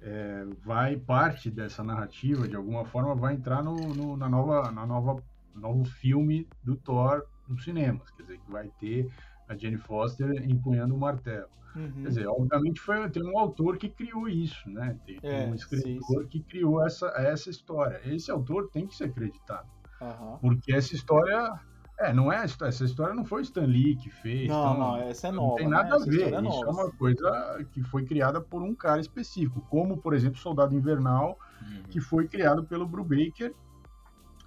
é, 0.00 0.44
vai 0.64 0.96
parte 0.96 1.50
dessa 1.50 1.84
narrativa 1.84 2.48
de 2.48 2.56
alguma 2.56 2.84
forma 2.84 3.14
vai 3.14 3.34
entrar 3.34 3.62
no, 3.62 3.76
no, 3.76 4.16
na 4.16 4.28
nova 4.28 4.72
na 4.72 4.86
nova 4.86 5.22
novo 5.54 5.84
filme 5.84 6.48
do 6.64 6.74
Thor 6.76 7.22
nos 7.46 7.64
cinemas, 7.64 8.10
quer 8.12 8.22
dizer 8.22 8.38
que 8.38 8.50
vai 8.50 8.68
ter 8.80 9.12
a 9.50 9.56
Jane 9.56 9.76
Foster 9.76 10.48
empunhando 10.48 10.94
o 10.94 10.98
martelo. 10.98 11.48
Uhum. 11.74 12.02
Quer 12.02 12.08
dizer, 12.08 12.26
obviamente 12.26 12.80
foi 12.80 13.08
tem 13.10 13.22
um 13.22 13.38
autor 13.38 13.76
que 13.76 13.88
criou 13.88 14.28
isso, 14.28 14.68
né? 14.70 14.96
Tem, 15.04 15.18
é, 15.22 15.46
um 15.46 15.54
escritor 15.54 15.82
sim, 15.82 16.00
sim. 16.00 16.26
que 16.28 16.40
criou 16.40 16.84
essa 16.84 17.06
essa 17.16 17.50
história. 17.50 18.00
Esse 18.04 18.30
autor 18.30 18.70
tem 18.72 18.86
que 18.86 18.94
ser 18.94 19.04
acreditado, 19.04 19.68
uhum. 20.00 20.38
porque 20.40 20.72
essa 20.72 20.94
história 20.94 21.60
é, 21.98 22.12
não 22.12 22.32
é 22.32 22.44
essa 22.44 22.84
história 22.84 23.14
não 23.14 23.24
foi 23.24 23.42
Stan 23.42 23.66
Lee 23.66 23.96
que 23.96 24.10
fez. 24.10 24.48
Não, 24.48 24.72
então, 24.72 24.78
não, 24.78 24.96
essa 24.96 25.28
é 25.28 25.32
nova. 25.32 25.48
Não 25.50 25.56
tem 25.56 25.68
nada 25.68 25.90
né? 25.90 25.96
a 25.96 26.10
ver. 26.10 26.34
É 26.34 26.40
Isso 26.40 26.64
é 26.64 26.70
uma 26.70 26.90
coisa 26.90 27.66
que 27.72 27.82
foi 27.82 28.04
criada 28.04 28.40
por 28.40 28.62
um 28.62 28.74
cara 28.74 29.00
específico, 29.00 29.60
como 29.68 29.98
por 29.98 30.14
exemplo 30.14 30.38
Soldado 30.38 30.74
Invernal, 30.74 31.38
uhum. 31.60 31.82
que 31.88 32.00
foi 32.00 32.26
criado 32.26 32.64
pelo 32.64 32.86
Brubaker 32.86 33.54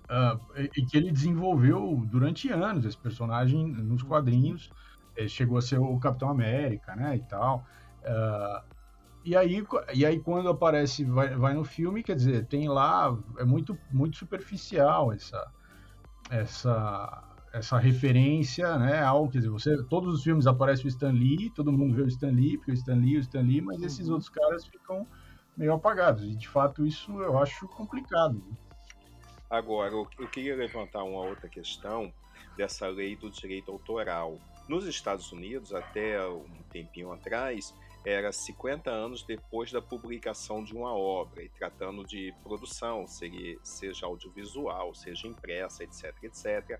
uh, 0.03 0.39
e 0.75 0.85
que 0.85 0.97
ele 0.97 1.11
desenvolveu 1.11 2.03
durante 2.07 2.49
anos 2.49 2.85
esse 2.85 2.97
personagem 2.97 3.65
nos 3.67 4.03
quadrinhos. 4.03 4.71
Ele 5.15 5.29
chegou 5.29 5.57
a 5.57 5.61
ser 5.61 5.79
o 5.79 5.99
Capitão 5.99 6.29
América, 6.29 6.95
né, 6.95 7.15
e 7.15 7.23
tal. 7.23 7.65
Uh, 8.01 8.73
e 9.23 9.35
aí, 9.35 9.65
e 9.93 10.05
aí 10.05 10.19
quando 10.19 10.49
aparece, 10.49 11.05
vai, 11.05 11.35
vai 11.35 11.53
no 11.53 11.63
filme, 11.63 12.03
quer 12.03 12.15
dizer, 12.15 12.45
tem 12.45 12.67
lá, 12.67 13.17
é 13.37 13.45
muito, 13.45 13.77
muito 13.91 14.17
superficial 14.17 15.13
essa, 15.13 15.51
essa 16.29 17.33
essa 17.53 17.77
referência, 17.77 18.77
né, 18.79 19.03
ao, 19.03 19.29
quer 19.29 19.37
dizer, 19.37 19.51
você, 19.51 19.83
todos 19.83 20.15
os 20.15 20.23
filmes 20.23 20.47
aparece 20.47 20.85
o 20.85 20.87
Stan 20.87 21.11
Lee, 21.11 21.51
todo 21.51 21.71
mundo 21.71 21.93
vê 21.93 22.01
o 22.01 22.07
Stan 22.07 22.31
Lee, 22.31 22.57
porque 22.57 22.71
o 22.71 22.73
Stan 22.73 22.95
Lee, 22.95 23.17
o 23.17 23.19
Stan 23.19 23.41
Lee, 23.41 23.61
mas 23.61 23.77
uhum. 23.77 23.85
esses 23.85 24.09
outros 24.09 24.27
caras 24.27 24.65
ficam 24.65 25.07
meio 25.55 25.71
apagados, 25.71 26.23
e 26.23 26.35
de 26.35 26.49
fato 26.49 26.83
isso 26.83 27.11
eu 27.21 27.37
acho 27.37 27.67
complicado. 27.67 28.43
Agora, 29.47 29.93
eu, 29.93 30.07
eu 30.17 30.27
queria 30.27 30.55
levantar 30.55 31.03
uma 31.03 31.21
outra 31.21 31.47
questão 31.47 32.11
dessa 32.57 32.87
lei 32.87 33.15
do 33.15 33.29
direito 33.29 33.69
autoral. 33.69 34.39
Nos 34.67 34.85
Estados 34.85 35.31
Unidos, 35.31 35.73
até 35.73 36.25
um 36.25 36.45
tempinho 36.71 37.11
atrás, 37.11 37.73
era 38.05 38.31
50 38.31 38.89
anos 38.89 39.23
depois 39.23 39.71
da 39.71 39.81
publicação 39.81 40.63
de 40.63 40.73
uma 40.75 40.93
obra, 40.93 41.43
e 41.43 41.49
tratando 41.49 42.03
de 42.05 42.33
produção, 42.43 43.05
seja, 43.07 44.05
audiovisual, 44.05 44.93
seja 44.93 45.27
impressa, 45.27 45.83
etc, 45.83 46.15
etc. 46.23 46.79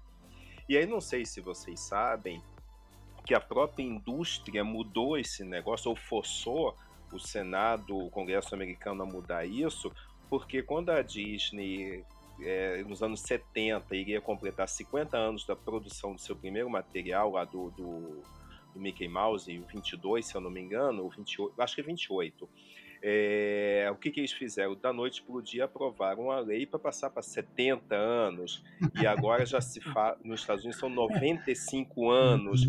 E 0.67 0.77
aí 0.77 0.85
não 0.85 1.01
sei 1.01 1.25
se 1.25 1.41
vocês 1.41 1.79
sabem 1.79 2.41
que 3.25 3.33
a 3.33 3.39
própria 3.39 3.83
indústria 3.83 4.63
mudou 4.63 5.17
esse 5.17 5.43
negócio 5.43 5.89
ou 5.89 5.95
forçou 5.95 6.75
o 7.11 7.19
Senado, 7.19 7.97
o 7.97 8.09
Congresso 8.09 8.53
americano 8.53 9.03
a 9.03 9.05
mudar 9.05 9.45
isso, 9.45 9.91
porque 10.29 10.61
quando 10.63 10.89
a 10.89 11.01
Disney 11.01 12.03
é, 12.41 12.83
nos 12.83 13.01
anos 13.01 13.21
70 13.21 13.95
iria 13.95 14.21
completar 14.21 14.67
50 14.67 15.17
anos 15.17 15.45
da 15.45 15.55
produção 15.55 16.15
do 16.15 16.21
seu 16.21 16.35
primeiro 16.35 16.69
material 16.69 17.31
lá 17.31 17.45
do, 17.45 17.69
do, 17.71 18.21
do 18.73 18.79
Mickey 18.79 19.07
Mouse, 19.07 19.57
o 19.57 19.65
22, 19.65 20.25
se 20.25 20.35
eu 20.35 20.41
não 20.41 20.49
me 20.49 20.61
engano, 20.61 21.05
o 21.05 21.09
28, 21.09 21.61
acho 21.61 21.75
que 21.75 21.81
é 21.81 21.83
28. 21.83 22.49
É, 23.05 23.89
o 23.91 23.95
que, 23.95 24.09
que 24.09 24.21
eles 24.21 24.31
fizeram? 24.31 24.75
Da 24.75 24.93
noite 24.93 25.21
para 25.21 25.35
o 25.35 25.41
dia 25.41 25.65
aprovaram 25.65 26.31
a 26.31 26.39
lei 26.39 26.65
para 26.65 26.79
passar 26.79 27.09
para 27.09 27.21
70 27.21 27.93
anos, 27.93 28.63
e 29.01 29.05
agora 29.05 29.45
já 29.45 29.59
se 29.59 29.81
fala, 29.81 30.17
nos 30.23 30.39
Estados 30.39 30.63
Unidos 30.63 30.79
são 30.79 30.89
95 30.89 32.09
anos. 32.09 32.61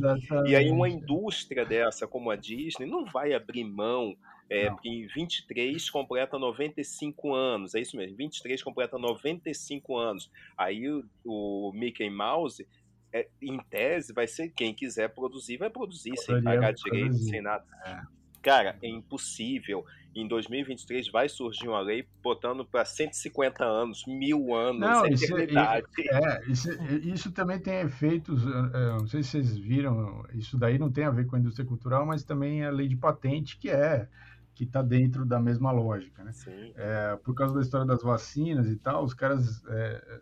E 0.47 0.57
aí 0.57 0.73
uma 0.73 0.89
indústria 0.89 1.65
dessa 1.65 2.09
como 2.09 2.33
a 2.33 2.37
Disney 2.37 2.85
não 2.85 3.05
vai 3.05 3.33
abrir 3.33 3.63
mão 3.63 4.17
é, 4.49 4.71
porque 4.71 4.89
em 4.89 5.07
23 5.07 5.89
completa 5.91 6.39
95 6.39 7.35
anos, 7.35 7.75
é 7.75 7.81
isso 7.81 7.97
mesmo, 7.97 8.17
23 8.17 8.63
completa 8.63 8.99
95 8.99 9.97
anos. 9.97 10.31
Aí 10.57 10.89
o, 10.89 11.05
o 11.25 11.73
Mickey 11.75 12.11
Mouse, 12.11 12.67
é, 13.13 13.29
em 13.41 13.59
tese, 13.71 14.13
vai 14.13 14.27
ser 14.27 14.51
quem 14.51 14.75
quiser 14.75 15.09
produzir, 15.09 15.57
vai 15.57 15.71
produzir 15.71 16.17
sem 16.19 16.43
pagar 16.43 16.73
direito, 16.73 17.17
sem 17.17 17.41
nada. 17.41 17.65
É. 17.85 18.03
Cara, 18.43 18.79
é 18.83 18.89
impossível 18.89 19.85
em 20.15 20.29
2023 20.29 21.11
vai 21.11 21.29
surgir 21.29 21.69
uma 21.69 21.81
lei 21.81 22.07
botando 22.23 22.65
para 22.65 22.85
150 22.85 23.65
anos, 23.65 24.05
mil 24.07 24.55
anos, 24.55 24.81
não, 24.81 25.07
isso, 25.07 25.25
é, 25.25 25.43
eternidade. 25.43 25.87
É, 25.99 26.51
isso, 26.51 26.71
isso, 27.03 27.33
também 27.33 27.59
tem 27.59 27.81
efeitos, 27.81 28.45
não 28.45 29.07
sei 29.07 29.23
se 29.23 29.31
vocês 29.31 29.57
viram, 29.57 30.25
isso 30.35 30.57
daí 30.57 30.79
não 30.79 30.91
tem 30.91 31.05
a 31.05 31.11
ver 31.11 31.27
com 31.27 31.37
a 31.37 31.39
indústria 31.39 31.67
cultural, 31.67 32.07
mas 32.07 32.23
também 32.23 32.65
a 32.65 32.71
lei 32.71 32.87
de 32.87 32.97
patente, 32.97 33.57
que 33.57 33.69
é 33.69 34.09
que 34.55 34.65
está 34.65 34.83
dentro 34.83 35.27
da 35.27 35.41
mesma 35.41 35.73
lógica, 35.73 36.23
né? 36.23 36.31
É, 36.77 37.17
por 37.25 37.35
causa 37.35 37.55
da 37.55 37.61
história 37.61 37.87
das 37.87 38.03
vacinas 38.03 38.69
e 38.69 38.77
tal, 38.77 39.03
os 39.03 39.13
caras, 39.13 39.65
é, 39.67 40.21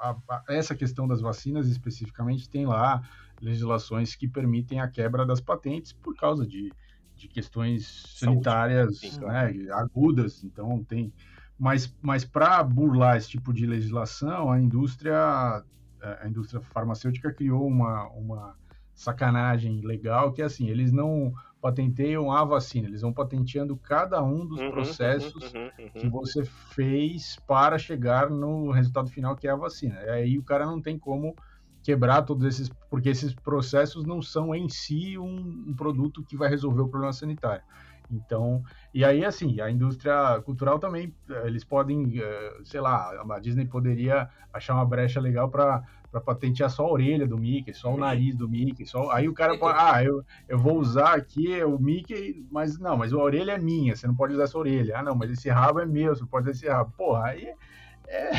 a, 0.00 0.16
a, 0.28 0.44
essa 0.48 0.74
questão 0.74 1.06
das 1.06 1.20
vacinas 1.20 1.68
especificamente 1.68 2.50
tem 2.50 2.66
lá 2.66 3.08
legislações 3.40 4.16
que 4.16 4.26
permitem 4.26 4.80
a 4.80 4.88
quebra 4.88 5.24
das 5.24 5.40
patentes 5.40 5.92
por 5.92 6.16
causa 6.16 6.46
de 6.46 6.72
de 7.16 7.28
questões 7.28 8.14
sanitárias 8.16 9.18
né, 9.18 9.54
agudas, 9.72 10.44
então 10.44 10.84
tem. 10.84 11.12
Mas, 11.58 11.94
mas 12.02 12.24
para 12.24 12.62
burlar 12.62 13.16
esse 13.16 13.30
tipo 13.30 13.52
de 13.52 13.66
legislação, 13.66 14.52
a 14.52 14.60
indústria, 14.60 15.64
a 16.02 16.28
indústria 16.28 16.60
farmacêutica 16.60 17.32
criou 17.32 17.66
uma, 17.66 18.06
uma 18.10 18.54
sacanagem 18.94 19.80
legal 19.80 20.32
que 20.32 20.42
é 20.42 20.44
assim, 20.44 20.68
eles 20.68 20.92
não 20.92 21.32
patenteiam 21.60 22.30
a 22.30 22.44
vacina, 22.44 22.86
eles 22.86 23.00
vão 23.00 23.12
patenteando 23.12 23.76
cada 23.76 24.22
um 24.22 24.46
dos 24.46 24.60
uhum, 24.60 24.70
processos 24.70 25.52
uhum, 25.52 25.70
uhum, 25.78 25.90
que 25.94 26.08
você 26.08 26.44
fez 26.44 27.36
para 27.46 27.78
chegar 27.78 28.30
no 28.30 28.70
resultado 28.70 29.10
final 29.10 29.34
que 29.34 29.48
é 29.48 29.50
a 29.50 29.56
vacina. 29.56 30.00
E 30.02 30.10
aí 30.10 30.38
o 30.38 30.42
cara 30.42 30.66
não 30.66 30.80
tem 30.80 30.98
como 30.98 31.34
quebrar 31.86 32.22
todos 32.22 32.44
esses, 32.44 32.68
porque 32.90 33.08
esses 33.08 33.32
processos 33.32 34.04
não 34.04 34.20
são 34.20 34.52
em 34.52 34.68
si 34.68 35.16
um, 35.16 35.66
um, 35.68 35.72
produto 35.72 36.24
que 36.24 36.36
vai 36.36 36.48
resolver 36.48 36.82
o 36.82 36.88
problema 36.88 37.12
sanitário. 37.12 37.62
Então, 38.10 38.60
e 38.92 39.04
aí 39.04 39.24
assim, 39.24 39.60
a 39.60 39.70
indústria 39.70 40.40
cultural 40.44 40.80
também, 40.80 41.14
eh, 41.30 41.46
eles 41.46 41.62
podem, 41.62 42.20
eh, 42.20 42.58
sei 42.64 42.80
lá, 42.80 43.12
a 43.30 43.38
Disney 43.38 43.66
poderia 43.66 44.28
achar 44.52 44.74
uma 44.74 44.84
brecha 44.84 45.20
legal 45.20 45.48
para 45.48 45.84
para 46.10 46.20
patentear 46.20 46.70
só 46.70 46.86
a 46.86 46.92
orelha 46.92 47.26
do 47.26 47.36
Mickey, 47.36 47.74
só 47.74 47.92
o 47.92 47.98
nariz 47.98 48.34
do 48.34 48.48
Mickey, 48.48 48.86
só 48.86 49.10
aí 49.10 49.28
o 49.28 49.34
cara 49.34 49.58
pode, 49.58 49.78
ah, 49.78 50.02
eu, 50.02 50.24
eu 50.48 50.58
vou 50.58 50.78
usar 50.78 51.14
aqui 51.14 51.62
o 51.62 51.78
Mickey, 51.78 52.46
mas 52.50 52.78
não, 52.78 52.96
mas 52.96 53.12
a 53.12 53.18
orelha 53.18 53.52
é 53.52 53.58
minha, 53.58 53.94
você 53.94 54.06
não 54.06 54.14
pode 54.14 54.32
usar 54.32 54.44
essa 54.44 54.56
orelha. 54.56 54.98
Ah, 54.98 55.02
não, 55.02 55.14
mas 55.14 55.30
esse 55.30 55.50
rabo 55.50 55.80
é 55.80 55.84
meu, 55.84 56.14
você 56.16 56.24
pode 56.24 56.48
usar 56.48 56.56
esse 56.56 56.68
rabo. 56.68 56.92
Porra, 56.96 57.26
aí 57.26 57.52
é. 58.08 58.30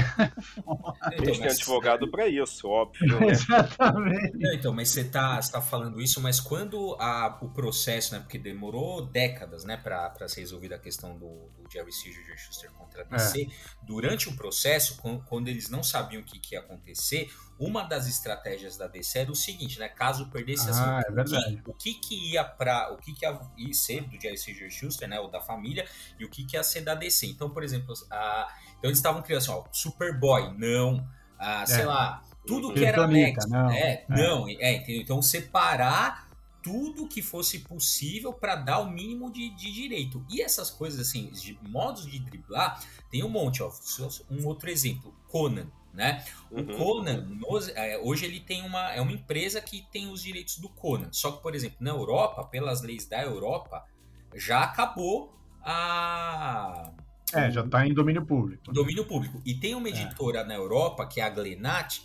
A 1.01 1.25
gente 1.25 1.39
tem 1.39 1.49
advogado 1.49 2.09
para 2.09 2.27
isso, 2.27 2.67
óbvio. 2.67 3.07
Né? 3.17 3.31
Exatamente. 3.31 4.37
Não, 4.37 4.53
então, 4.53 4.73
mas 4.73 4.89
você 4.89 5.03
tá, 5.03 5.41
você 5.41 5.51
tá 5.51 5.61
falando 5.61 6.01
isso, 6.01 6.21
mas 6.21 6.39
quando 6.39 6.95
a, 6.99 7.37
o 7.41 7.49
processo, 7.49 8.13
né? 8.13 8.19
Porque 8.19 8.37
demorou 8.37 9.05
décadas, 9.05 9.63
né, 9.63 9.77
para 9.77 10.27
ser 10.27 10.41
resolvida 10.41 10.75
a 10.75 10.79
questão 10.79 11.17
do, 11.17 11.49
do 11.57 11.71
Jerry 11.71 11.91
Siegel 11.91 12.37
Schuster 12.37 12.71
contra 12.71 13.01
a 13.01 13.05
DC. 13.05 13.43
É. 13.43 13.45
Durante 13.83 14.29
o 14.29 14.35
processo, 14.35 14.97
quando, 14.97 15.23
quando, 15.23 15.47
eles 15.47 15.69
não 15.69 15.83
sabiam 15.83 16.21
o 16.21 16.25
que, 16.25 16.39
que, 16.39 16.55
ia 16.55 16.59
acontecer, 16.59 17.31
uma 17.59 17.83
das 17.83 18.07
estratégias 18.07 18.77
da 18.77 18.87
DC 18.87 19.19
era 19.19 19.31
o 19.31 19.35
seguinte, 19.35 19.79
né? 19.79 19.89
Caso 19.89 20.29
perdesse 20.29 20.69
assim, 20.69 20.81
ah, 20.83 21.01
é 21.01 21.23
que, 21.23 21.61
o 21.65 21.73
que, 21.73 21.93
que 21.95 22.31
ia 22.33 22.43
para 22.43 22.93
o 22.93 22.97
que, 22.97 23.13
que 23.13 23.25
ia, 23.25 23.39
ia 23.57 23.73
ser 23.73 24.01
do 24.03 24.19
Jerry 24.19 24.37
Siegel 24.37 24.69
Schuster, 24.69 25.07
né? 25.07 25.19
Ou 25.19 25.29
da 25.29 25.41
família, 25.41 25.87
e 26.19 26.25
o 26.25 26.29
que, 26.29 26.45
que 26.45 26.55
ia 26.55 26.63
ser 26.63 26.81
da 26.81 26.93
DC. 26.93 27.25
Então, 27.25 27.49
por 27.49 27.63
exemplo, 27.63 27.93
a 28.11 28.47
então 28.77 28.89
eles 28.89 28.99
estavam 28.99 29.21
criando 29.21 29.41
assim, 29.41 29.51
ó, 29.51 29.63
Superboy, 29.71 30.53
não. 30.57 31.07
Ah, 31.39 31.65
sei 31.65 31.81
é. 31.81 31.85
lá, 31.85 32.23
tudo 32.47 32.73
que 32.73 32.83
era 32.83 33.07
Max. 33.07 33.45
Não. 33.47 33.69
É, 33.69 33.79
é, 33.79 34.05
não, 34.09 34.47
é, 34.47 34.75
entendeu? 34.75 35.01
Então 35.01 35.21
separar 35.21 36.27
tudo 36.63 37.07
que 37.07 37.21
fosse 37.21 37.59
possível 37.59 38.33
para 38.33 38.55
dar 38.55 38.79
o 38.79 38.89
mínimo 38.89 39.31
de, 39.31 39.49
de, 39.55 39.71
direito. 39.71 40.25
E 40.29 40.41
essas 40.41 40.69
coisas, 40.69 40.99
assim, 40.99 41.29
de 41.31 41.57
modos 41.61 42.05
de 42.05 42.19
driblar, 42.19 42.81
tem 43.09 43.23
um 43.23 43.29
monte, 43.29 43.63
ó. 43.63 43.71
Um 44.29 44.45
outro 44.45 44.69
exemplo, 44.69 45.13
Conan. 45.29 45.67
Né? 45.93 46.23
O 46.51 46.59
uhum. 46.59 46.77
Conan, 46.77 47.21
nos, 47.21 47.69
é, 47.69 47.97
hoje 47.97 48.25
ele 48.25 48.39
tem 48.39 48.61
uma, 48.63 48.91
é 48.91 49.01
uma 49.01 49.11
empresa 49.11 49.59
que 49.59 49.87
tem 49.91 50.11
os 50.11 50.21
direitos 50.21 50.57
do 50.57 50.69
Conan. 50.69 51.09
Só 51.11 51.31
que, 51.31 51.41
por 51.41 51.55
exemplo, 51.55 51.77
na 51.79 51.91
Europa, 51.91 52.43
pelas 52.43 52.81
leis 52.81 53.05
da 53.07 53.23
Europa, 53.23 53.83
já 54.35 54.61
acabou 54.61 55.33
a, 55.63 56.91
é, 57.33 57.51
já 57.51 57.61
está 57.61 57.85
em 57.85 57.93
domínio 57.93 58.25
público. 58.25 58.71
Domínio 58.71 59.05
público. 59.05 59.41
E 59.45 59.53
tem 59.53 59.75
uma 59.75 59.87
é. 59.87 59.91
editora 59.91 60.39
é. 60.39 60.43
na 60.45 60.53
Europa, 60.53 61.05
que 61.05 61.19
é 61.19 61.23
a 61.23 61.29
Glenat, 61.29 62.01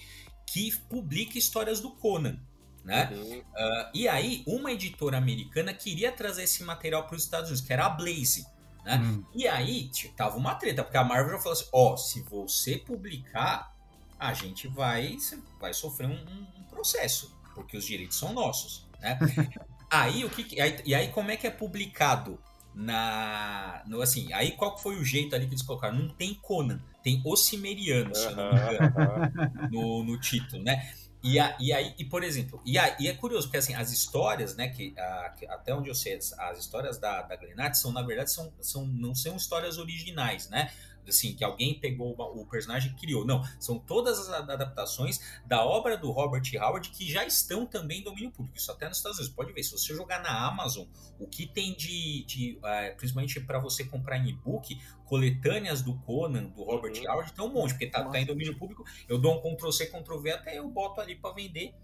que 0.46 0.72
publica 0.88 1.38
histórias 1.38 1.80
do 1.80 1.90
Conan. 1.92 2.38
Né? 2.84 3.08
Uhum. 3.12 3.38
Uh, 3.38 3.90
e 3.94 4.08
aí, 4.08 4.42
uma 4.46 4.72
editora 4.72 5.16
americana 5.16 5.72
queria 5.72 6.10
trazer 6.10 6.42
esse 6.42 6.64
material 6.64 7.06
para 7.06 7.16
os 7.16 7.22
Estados 7.22 7.48
Unidos, 7.48 7.64
que 7.64 7.72
era 7.72 7.86
a 7.86 7.90
Blaze. 7.90 8.44
Né? 8.84 8.96
Uhum. 8.96 9.24
E 9.34 9.46
aí, 9.46 9.88
tava 10.16 10.36
uma 10.36 10.56
treta, 10.56 10.82
porque 10.82 10.96
a 10.96 11.04
Marvel 11.04 11.36
já 11.36 11.38
falou 11.38 11.52
assim: 11.52 11.68
ó, 11.72 11.92
oh, 11.92 11.96
se 11.96 12.22
você 12.22 12.76
publicar, 12.76 13.72
a 14.18 14.34
gente 14.34 14.66
vai, 14.66 15.16
vai 15.60 15.72
sofrer 15.72 16.08
um, 16.08 16.14
um 16.58 16.64
processo, 16.64 17.32
porque 17.54 17.76
os 17.76 17.84
direitos 17.84 18.18
são 18.18 18.32
nossos. 18.32 18.88
Né? 19.00 19.16
aí, 19.88 20.24
o 20.24 20.30
que. 20.30 20.60
Aí, 20.60 20.80
e 20.84 20.92
aí, 20.92 21.08
como 21.12 21.30
é 21.30 21.36
que 21.36 21.46
é 21.46 21.50
publicado 21.50 22.40
na. 22.74 23.82
No, 23.86 24.00
assim, 24.00 24.32
aí 24.32 24.52
qual 24.52 24.78
foi 24.78 24.96
o 24.96 25.04
jeito 25.04 25.34
ali 25.34 25.46
que 25.46 25.52
eles 25.52 25.62
colocaram? 25.62 25.98
Não 25.98 26.08
tem 26.08 26.34
Conan, 26.34 26.80
tem 27.02 27.20
O 27.24 27.36
Cimeriano, 27.36 28.14
se 28.14 28.26
eu 28.26 28.36
não 28.36 28.52
me 28.52 28.58
engano, 28.58 29.70
no, 29.70 30.04
no 30.04 30.20
título, 30.20 30.62
né? 30.62 30.92
E, 31.24 31.38
a, 31.38 31.56
e 31.60 31.72
aí, 31.72 31.94
e 31.96 32.04
por 32.04 32.24
exemplo, 32.24 32.60
e, 32.66 32.76
a, 32.76 32.96
e 32.98 33.06
é 33.06 33.14
curioso, 33.14 33.46
porque 33.46 33.58
assim, 33.58 33.74
as 33.74 33.92
histórias, 33.92 34.56
né, 34.56 34.68
que, 34.68 34.92
a, 34.98 35.34
que 35.38 35.46
até 35.46 35.72
onde 35.72 35.88
eu 35.88 35.94
sei, 35.94 36.16
as, 36.16 36.32
as 36.32 36.58
histórias 36.58 36.98
da, 36.98 37.22
da 37.22 37.36
Glenat 37.36 37.76
são, 37.76 37.92
na 37.92 38.02
verdade, 38.02 38.32
são, 38.32 38.52
são, 38.60 38.84
não 38.84 39.14
são 39.14 39.36
histórias 39.36 39.78
originais, 39.78 40.48
né? 40.48 40.72
Assim, 41.08 41.34
que 41.34 41.44
alguém 41.44 41.78
pegou 41.78 42.14
o 42.18 42.46
personagem 42.46 42.92
e 42.92 42.94
criou. 42.94 43.24
Não, 43.24 43.42
são 43.58 43.78
todas 43.78 44.18
as 44.18 44.48
adaptações 44.48 45.20
da 45.46 45.64
obra 45.64 45.96
do 45.96 46.10
Robert 46.10 46.42
Howard 46.60 46.90
que 46.90 47.10
já 47.10 47.24
estão 47.24 47.66
também 47.66 48.00
em 48.00 48.04
domínio 48.04 48.30
público. 48.30 48.56
Isso 48.56 48.70
até 48.70 48.88
nos 48.88 48.98
Estados 48.98 49.18
Unidos. 49.18 49.34
Pode 49.34 49.52
ver, 49.52 49.62
se 49.62 49.72
você 49.72 49.94
jogar 49.94 50.22
na 50.22 50.46
Amazon, 50.46 50.86
o 51.18 51.26
que 51.26 51.46
tem 51.46 51.74
de, 51.74 52.24
de 52.24 52.58
uh, 52.58 52.96
principalmente 52.96 53.40
para 53.40 53.58
você 53.58 53.84
comprar 53.84 54.18
em 54.18 54.28
e-book, 54.28 54.80
coletâneas 55.04 55.82
do 55.82 55.94
Conan, 56.00 56.44
do 56.44 56.62
Robert 56.62 56.92
uhum. 56.96 57.10
Howard, 57.10 57.32
tem 57.32 57.44
um 57.44 57.52
monte, 57.52 57.70
porque 57.70 57.86
tá, 57.86 58.04
tá, 58.04 58.20
em 58.20 58.26
domínio 58.26 58.56
público. 58.58 58.84
Eu 59.08 59.18
dou 59.18 59.34
um 59.34 59.56
Ctrl-C, 59.56 59.86
Ctrl-V, 59.86 60.30
até 60.30 60.58
eu 60.58 60.68
boto 60.68 61.00
ali 61.00 61.14
para 61.14 61.34
vender. 61.34 61.74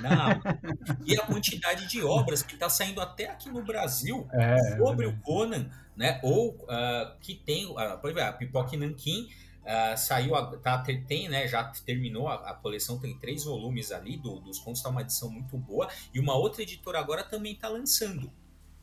Não. 0.00 0.40
e 1.06 1.18
a 1.18 1.24
quantidade 1.24 1.86
de 1.86 2.02
obras 2.02 2.42
que 2.42 2.54
está 2.54 2.68
saindo 2.68 3.00
até 3.00 3.30
aqui 3.30 3.48
no 3.48 3.62
Brasil 3.62 4.26
é, 4.32 4.76
sobre 4.76 5.06
é 5.06 5.08
o 5.08 5.16
Conan 5.20 5.70
né? 5.96 6.20
Ou 6.22 6.50
uh, 6.50 7.18
que 7.20 7.34
tem, 7.34 7.66
uh, 7.66 7.98
por 8.00 8.10
exemplo, 8.10 8.28
a 8.28 8.32
Pipoque 8.32 8.76
Nankin 8.76 9.28
uh, 9.62 9.96
saiu, 9.96 10.34
tá, 10.60 10.84
tem, 11.08 11.28
né? 11.28 11.48
Já 11.48 11.64
terminou 11.64 12.28
a, 12.28 12.50
a, 12.50 12.54
coleção, 12.54 13.00
tem 13.00 13.18
três 13.18 13.44
volumes 13.44 13.90
ali 13.90 14.16
do, 14.18 14.38
dos 14.40 14.58
contos, 14.58 14.82
tá 14.82 14.90
uma 14.90 15.00
edição 15.00 15.30
muito 15.30 15.56
boa. 15.56 15.88
E 16.12 16.20
uma 16.20 16.34
outra 16.36 16.62
editora 16.62 16.98
agora 16.98 17.24
também 17.24 17.54
está 17.54 17.68
lançando. 17.68 18.30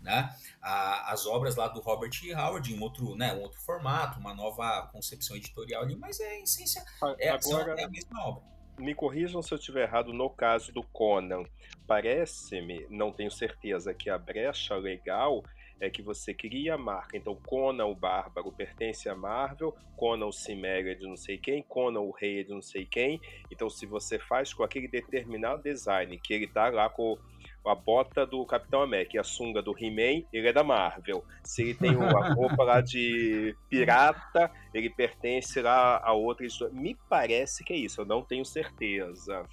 Né? 0.01 0.36
A, 0.61 1.14
as 1.14 1.26
obras 1.26 1.55
lá 1.55 1.70
do 1.70 1.80
Robert 1.80 2.11
Howard 2.36 2.74
em 2.74 2.78
outro, 2.82 3.16
né, 3.16 3.34
um 3.34 3.39
outro 3.39 3.61
formato, 3.61 4.20
uma 4.20 4.34
nova 4.34 4.89
concepção 4.91 5.38
editorial 5.38 5.82
ali, 5.82 5.95
mas 5.95 6.20
é 6.20 6.41
essência 6.41 6.84
é, 7.18 7.30
agora, 7.30 7.80
é 7.80 7.86
a 7.86 7.89
mesma 7.89 8.22
obra. 8.22 8.43
Me 8.78 8.93
corrijam 8.93 9.41
se 9.41 9.53
eu 9.53 9.57
estiver 9.57 9.84
errado 9.84 10.11
no 10.11 10.30
caso 10.30 10.74
do 10.74 10.84
Conan. 10.84 11.43
Parece-me, 11.88 12.86
não 12.89 13.14
tenho 13.14 13.32
certeza, 13.32 13.93
que 13.93 14.09
a 14.09 14.18
brecha 14.18 14.76
legal 14.76 15.41
é 15.80 15.89
que 15.89 16.01
você 16.01 16.34
cria 16.34 16.76
a 16.76 16.78
marca. 16.78 17.17
Então, 17.17 17.36
Conan 17.36 17.86
o 17.86 17.95
Bárbaro 17.95 18.51
pertence 18.51 19.09
à 19.09 19.15
Marvel, 19.15 19.76
Conan 19.95 20.28
o 20.28 20.32
Cimério 20.32 20.91
é 20.91 20.95
de 20.95 21.03
não 21.03 21.17
sei 21.17 21.38
quem, 21.38 21.61
Conan 21.63 22.01
o 22.01 22.11
Rei 22.11 22.41
é 22.41 22.43
de 22.43 22.51
não 22.51 22.61
sei 22.61 22.86
quem. 22.86 23.19
Então, 23.51 23.69
se 23.69 23.86
você 23.86 24.17
faz 24.17 24.53
com 24.53 24.63
aquele 24.63 24.88
determinado 24.88 25.63
design, 25.63 26.17
que 26.19 26.34
ele 26.34 26.47
tá 26.47 26.69
lá 26.69 26.89
com 26.89 27.17
a 27.65 27.76
bota 27.76 28.26
do 28.26 28.45
Capitão 28.45 28.82
América 28.82 29.15
e 29.15 29.19
a 29.19 29.24
sunga 29.24 29.61
do 29.61 29.76
He-Man, 29.78 30.26
ele 30.34 30.47
é 30.47 30.53
da 30.53 30.63
Marvel. 30.63 31.24
Se 31.43 31.61
ele 31.61 31.74
tem 31.74 31.95
a 31.95 32.34
roupa 32.34 32.63
lá 32.63 32.82
de 32.82 33.55
pirata, 33.69 34.51
ele 34.74 34.89
pertence 34.89 35.61
lá 35.61 36.01
a 36.03 36.13
outra 36.13 36.45
história. 36.45 36.74
Me 36.74 36.97
parece 37.09 37.63
que 37.63 37.74
é 37.74 37.78
isso, 37.78 38.01
eu 38.01 38.05
não 38.05 38.21
tenho 38.21 38.43
certeza. 38.43 39.45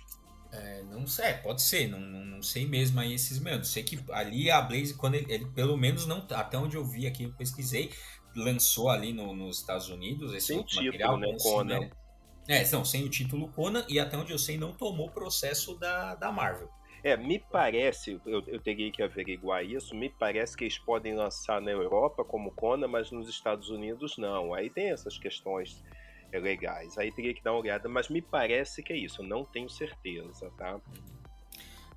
É, 0.52 0.82
não 0.82 1.06
sei, 1.06 1.26
é, 1.26 1.32
pode 1.34 1.62
ser, 1.62 1.86
não, 1.88 2.00
não, 2.00 2.24
não, 2.24 2.42
sei 2.42 2.66
mesmo 2.66 2.98
aí 2.98 3.14
esses 3.14 3.38
menos. 3.38 3.68
Sei 3.68 3.82
que 3.82 3.98
ali 4.10 4.50
a 4.50 4.60
Blaze, 4.60 4.94
quando 4.94 5.14
ele, 5.14 5.32
ele, 5.32 5.46
pelo 5.46 5.76
menos 5.76 6.06
não, 6.06 6.26
até 6.30 6.58
onde 6.58 6.76
eu 6.76 6.84
vi 6.84 7.06
aqui, 7.06 7.24
eu 7.24 7.32
pesquisei, 7.32 7.90
lançou 8.34 8.88
ali 8.88 9.12
no, 9.12 9.34
nos 9.34 9.58
Estados 9.58 9.88
Unidos 9.88 10.34
esse 10.34 10.48
sem 10.48 10.62
título, 10.62 10.86
material, 10.86 11.18
né, 11.18 11.36
Conan. 11.40 11.90
É, 12.48 12.68
não, 12.72 12.84
sem 12.84 13.04
o 13.04 13.08
título 13.08 13.48
Conan 13.52 13.84
e 13.88 14.00
até 14.00 14.16
onde 14.16 14.32
eu 14.32 14.38
sei 14.38 14.58
não 14.58 14.72
tomou 14.72 15.10
processo 15.10 15.78
da, 15.78 16.16
da 16.16 16.32
Marvel. 16.32 16.68
É, 17.02 17.16
me 17.16 17.38
parece, 17.38 18.20
eu, 18.26 18.42
eu 18.46 18.60
teria 18.60 18.90
que 18.90 19.02
averiguar 19.02 19.64
isso, 19.64 19.94
me 19.94 20.10
parece 20.10 20.56
que 20.56 20.64
eles 20.64 20.78
podem 20.78 21.14
lançar 21.14 21.60
na 21.60 21.70
Europa 21.70 22.24
como 22.24 22.50
Conan, 22.50 22.88
mas 22.88 23.10
nos 23.10 23.28
Estados 23.28 23.70
Unidos 23.70 24.18
não. 24.18 24.52
Aí 24.52 24.68
tem 24.68 24.90
essas 24.90 25.16
questões 25.16 25.82
legais. 26.38 26.96
Aí 26.98 27.10
teria 27.10 27.34
que 27.34 27.42
dar 27.42 27.52
uma 27.52 27.60
olhada, 27.60 27.88
mas 27.88 28.08
me 28.08 28.22
parece 28.22 28.82
que 28.82 28.92
é 28.92 28.96
isso, 28.96 29.22
não 29.22 29.44
tenho 29.44 29.68
certeza, 29.68 30.50
tá? 30.56 30.80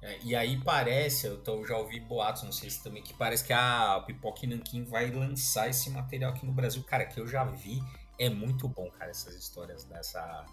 É, 0.02 0.20
e 0.24 0.36
aí 0.36 0.60
parece, 0.62 1.28
eu 1.28 1.42
tô, 1.42 1.66
já 1.66 1.78
ouvi 1.78 2.00
boatos, 2.00 2.44
não 2.44 2.52
sei 2.52 2.70
se 2.70 2.84
também, 2.84 3.02
que 3.02 3.14
parece 3.14 3.46
que 3.46 3.54
a 3.54 4.04
Pipoca 4.06 4.46
Nankin 4.46 4.84
vai 4.84 5.10
lançar 5.10 5.70
esse 5.70 5.90
material 5.90 6.32
aqui 6.32 6.46
no 6.46 6.52
Brasil. 6.52 6.84
Cara, 6.84 7.06
que 7.06 7.20
eu 7.20 7.28
já 7.28 7.46
vi, 7.46 7.82
é 8.20 8.30
muito 8.30 8.68
bom, 8.68 8.90
cara, 8.92 9.12
essas 9.12 9.36
histórias 9.36 9.86
dessa 9.86 10.46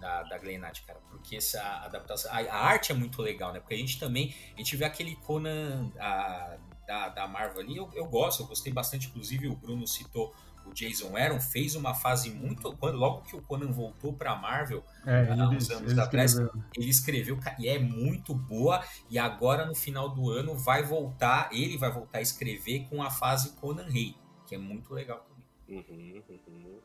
da, 0.00 0.22
da 0.22 0.38
Glenat, 0.38 0.82
cara, 0.86 0.98
porque 1.10 1.36
essa 1.36 1.62
adaptação, 1.84 2.32
a, 2.32 2.38
a, 2.38 2.66
arte 2.66 2.90
é 2.90 2.94
muito 2.94 3.20
legal, 3.20 3.52
né? 3.52 3.60
Porque 3.60 3.74
a 3.74 3.76
gente 3.76 4.00
também, 4.00 4.34
a 4.54 4.58
gente 4.58 4.74
vê 4.76 4.84
aquele 4.84 5.14
Conan 5.16 5.92
a, 5.98 6.56
da, 6.90 7.08
da 7.08 7.28
Marvel 7.28 7.60
ali, 7.60 7.76
eu, 7.76 7.88
eu 7.94 8.04
gosto, 8.06 8.42
eu 8.42 8.46
gostei 8.48 8.72
bastante, 8.72 9.06
inclusive 9.06 9.46
o 9.46 9.54
Bruno 9.54 9.86
citou 9.86 10.34
o 10.66 10.74
Jason 10.74 11.16
Aaron 11.16 11.40
fez 11.40 11.74
uma 11.74 11.94
fase 11.94 12.30
muito. 12.30 12.76
Quando, 12.76 12.96
logo 12.96 13.22
que 13.22 13.34
o 13.34 13.40
Conan 13.40 13.72
voltou 13.72 14.12
para 14.12 14.32
a 14.32 14.36
Marvel, 14.36 14.84
é, 15.06 15.26
há 15.30 15.48
uns 15.48 15.70
anos 15.70 15.92
ele 15.92 16.00
atrás, 16.00 16.32
escreveu. 16.32 16.62
ele 16.76 16.90
escreveu 16.90 17.38
e 17.58 17.66
é 17.66 17.78
muito 17.78 18.34
boa. 18.34 18.84
E 19.08 19.18
agora, 19.18 19.64
no 19.64 19.74
final 19.74 20.10
do 20.10 20.30
ano, 20.30 20.54
vai 20.54 20.82
voltar. 20.82 21.48
Ele 21.50 21.78
vai 21.78 21.90
voltar 21.90 22.18
a 22.18 22.20
escrever 22.20 22.86
com 22.90 23.02
a 23.02 23.10
fase 23.10 23.56
Conan 23.56 23.88
Rei, 23.88 24.14
que 24.46 24.54
é 24.54 24.58
muito 24.58 24.92
legal 24.92 25.26
também. 25.26 25.84
Uhum, 25.88 26.22
uhum. 26.28 26.78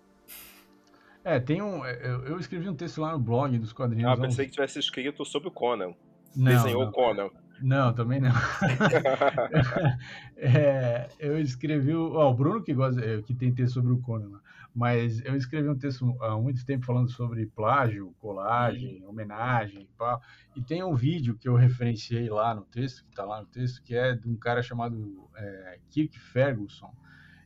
É, 1.24 1.39
tem 1.39 1.62
um. 1.62 1.86
É, 1.86 1.99
eu, 2.01 2.26
eu, 2.28 2.39
escrevi 2.39 2.70
um 2.70 2.76
texto 2.76 3.01
lá 3.01 3.12
no 3.12 3.20
blog 3.20 3.58
dos 3.60 3.74
quadrinhos. 3.74 4.10
Ah, 4.10 4.16
pensei 4.16 4.45
que 4.45 4.51
tivesse 4.53 4.80
escrito 4.80 5.26
sobre 5.26 5.49
o 5.49 5.51
Conan. 5.51 5.93
Não, 6.36 6.51
Desenhou 6.51 6.84
o 6.86 6.91
Conan. 6.91 7.30
Não, 7.62 7.93
também 7.93 8.20
não. 8.20 8.32
é, 10.38 11.08
eu 11.20 11.39
escrevi. 11.39 11.93
Ó, 11.93 12.30
o 12.30 12.34
Bruno 12.34 12.62
que 12.62 12.74
gosta, 12.74 13.03
é, 13.03 13.22
que 13.22 13.34
tem 13.34 13.53
texto 13.53 13.76
sobre 13.76 13.93
o 13.93 13.99
Conan, 13.99 14.39
mas 14.74 15.24
eu 15.24 15.36
escrevi 15.36 15.70
um 15.70 15.78
texto 15.78 16.16
há 16.22 16.38
muito 16.38 16.66
tempo 16.66 16.86
falando 16.86 17.10
sobre 17.10 17.45
plágio, 17.45 18.14
colagem, 18.20 19.01
uhum. 19.01 19.10
homenagem 19.10 19.84
e 19.84 19.97
tal. 19.97 20.22
E 20.56 20.62
tem 20.62 20.84
um 20.84 20.93
vídeo 20.93 21.38
que 21.38 21.47
eu 21.47 21.56
referenciei 21.56 22.30
lá 22.30 22.53
no 22.53 22.64
texto, 22.64 23.03
que 23.03 23.12
está 23.12 23.24
lá 23.24 23.39
no 23.39 23.47
texto, 23.47 23.82
que 23.82 23.95
é 23.95 24.14
de 24.14 24.28
um 24.28 24.36
cara 24.36 24.62
chamado 24.62 25.30
é, 25.36 25.80
Kirk 25.89 26.20
Ferguson. 26.20 26.93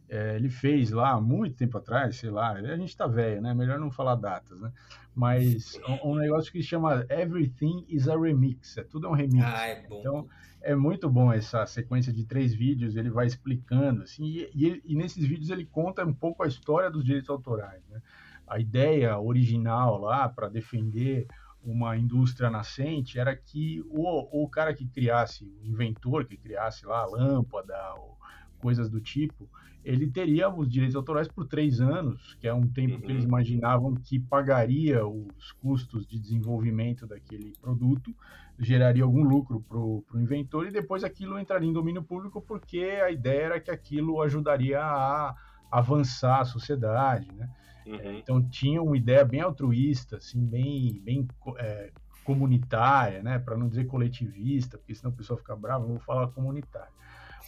É, 0.09 0.35
ele 0.35 0.49
fez 0.49 0.89
lá 0.89 1.21
muito 1.21 1.55
tempo 1.55 1.77
atrás, 1.77 2.15
sei 2.15 2.31
lá, 2.31 2.53
a 2.53 2.75
gente 2.77 2.97
tá 2.97 3.05
velho, 3.05 3.41
né? 3.41 3.53
Melhor 3.53 3.77
não 3.79 3.91
falar 3.91 4.15
datas, 4.15 4.59
né? 4.59 4.71
Mas 5.13 5.79
um, 5.87 6.11
um, 6.11 6.15
negócio 6.15 6.51
que 6.51 6.63
chama 6.63 7.05
Everything 7.09 7.85
is 7.87 8.07
a 8.07 8.17
Remix, 8.17 8.77
é 8.77 8.83
tudo 8.83 9.07
é 9.07 9.09
um 9.09 9.13
remix. 9.13 9.45
Ah, 9.45 9.67
é 9.67 9.87
bom. 9.87 9.99
Então 9.99 10.27
é 10.61 10.75
muito 10.75 11.09
bom 11.09 11.31
essa 11.31 11.65
sequência 11.65 12.11
de 12.11 12.25
três 12.25 12.53
vídeos, 12.53 12.95
ele 12.95 13.09
vai 13.09 13.27
explicando, 13.27 14.01
assim, 14.01 14.25
e, 14.25 14.49
e, 14.53 14.81
e 14.83 14.95
nesses 14.95 15.25
vídeos 15.25 15.49
ele 15.49 15.65
conta 15.65 16.03
um 16.03 16.13
pouco 16.13 16.43
a 16.43 16.47
história 16.47 16.89
dos 16.89 17.03
direitos 17.03 17.29
autorais, 17.29 17.83
né? 17.87 18.01
A 18.47 18.59
ideia 18.59 19.19
original 19.19 19.99
lá 19.99 20.27
para 20.27 20.49
defender 20.49 21.27
uma 21.63 21.95
indústria 21.95 22.49
nascente 22.49 23.19
era 23.19 23.35
que 23.35 23.83
o, 23.89 24.43
o 24.43 24.49
cara 24.49 24.73
que 24.73 24.87
criasse, 24.87 25.45
o 25.61 25.65
inventor 25.67 26.25
que 26.25 26.35
criasse 26.35 26.85
lá 26.85 27.01
a 27.01 27.05
lâmpada, 27.05 27.75
ou 27.95 28.17
coisas 28.59 28.89
do 28.89 28.99
tipo, 28.99 29.49
ele 29.83 30.07
teria 30.07 30.49
os 30.49 30.69
direitos 30.69 30.95
autorais 30.95 31.27
por 31.27 31.47
três 31.47 31.79
anos, 31.79 32.35
que 32.39 32.47
é 32.47 32.53
um 32.53 32.67
tempo 32.67 32.95
uhum. 32.95 33.01
que 33.01 33.11
eles 33.11 33.23
uhum. 33.23 33.29
imaginavam 33.29 33.95
que 33.95 34.19
pagaria 34.19 35.05
os 35.05 35.51
custos 35.53 36.05
de 36.05 36.19
desenvolvimento 36.19 37.07
daquele 37.07 37.53
produto, 37.61 38.13
geraria 38.59 39.03
algum 39.03 39.23
lucro 39.23 39.61
para 39.61 39.77
o 39.77 40.03
inventor 40.15 40.67
e 40.67 40.71
depois 40.71 41.03
aquilo 41.03 41.39
entraria 41.39 41.69
em 41.69 41.73
domínio 41.73 42.03
público 42.03 42.41
porque 42.41 42.79
a 43.03 43.09
ideia 43.09 43.43
era 43.43 43.59
que 43.59 43.71
aquilo 43.71 44.21
ajudaria 44.21 44.81
a 44.81 45.35
avançar 45.71 46.41
a 46.41 46.45
sociedade, 46.45 47.31
né? 47.33 47.49
Uhum. 47.85 48.17
Então 48.17 48.43
tinha 48.49 48.81
uma 48.81 48.97
ideia 48.97 49.23
bem 49.23 49.41
altruísta, 49.41 50.17
assim, 50.17 50.45
bem, 50.45 51.01
bem 51.03 51.27
é, 51.57 51.91
comunitária, 52.23 53.23
né? 53.23 53.39
Para 53.39 53.57
não 53.57 53.69
dizer 53.69 53.85
coletivista, 53.85 54.77
porque 54.77 54.93
senão 54.93 55.11
o 55.11 55.15
pessoal 55.15 55.39
fica 55.39 55.55
bravo, 55.55 55.85
eu 55.85 55.89
vou 55.89 55.99
falar 55.99 56.27
comunitária. 56.27 56.91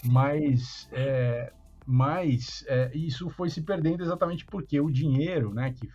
Mas 0.03 0.89
é, 0.91 1.51
mas 1.85 2.63
é, 2.67 2.91
isso 2.95 3.29
foi 3.29 3.49
se 3.49 3.61
perdendo 3.61 4.03
exatamente 4.03 4.45
porque 4.45 4.79
o 4.79 4.89
dinheiro, 4.89 5.53
né, 5.53 5.73
que, 5.73 5.89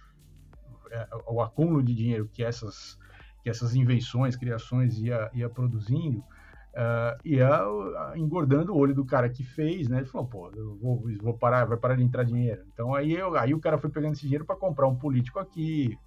é, 0.90 1.08
o 1.28 1.40
acúmulo 1.40 1.82
de 1.82 1.94
dinheiro 1.94 2.28
que 2.32 2.42
essas, 2.42 2.98
que 3.42 3.50
essas 3.50 3.74
invenções, 3.74 4.36
criações 4.36 4.98
ia, 4.98 5.30
ia 5.34 5.48
produzindo, 5.48 6.18
uh, 6.76 7.18
ia 7.24 7.62
engordando 8.14 8.72
o 8.72 8.76
olho 8.76 8.94
do 8.94 9.04
cara 9.04 9.28
que 9.28 9.42
fez, 9.42 9.88
né? 9.88 9.98
Ele 9.98 10.06
falou, 10.06 10.26
pô, 10.26 10.50
eu 10.54 10.76
vou, 10.76 11.04
vou 11.20 11.34
parar, 11.34 11.64
vai 11.64 11.76
parar 11.76 11.96
de 11.96 12.02
entrar 12.02 12.24
dinheiro. 12.24 12.62
Então 12.72 12.94
aí, 12.94 13.12
eu, 13.12 13.36
aí 13.36 13.54
o 13.54 13.60
cara 13.60 13.78
foi 13.78 13.90
pegando 13.90 14.12
esse 14.12 14.22
dinheiro 14.22 14.44
para 14.44 14.56
comprar 14.56 14.86
um 14.86 14.96
político 14.96 15.38
aqui, 15.38 15.98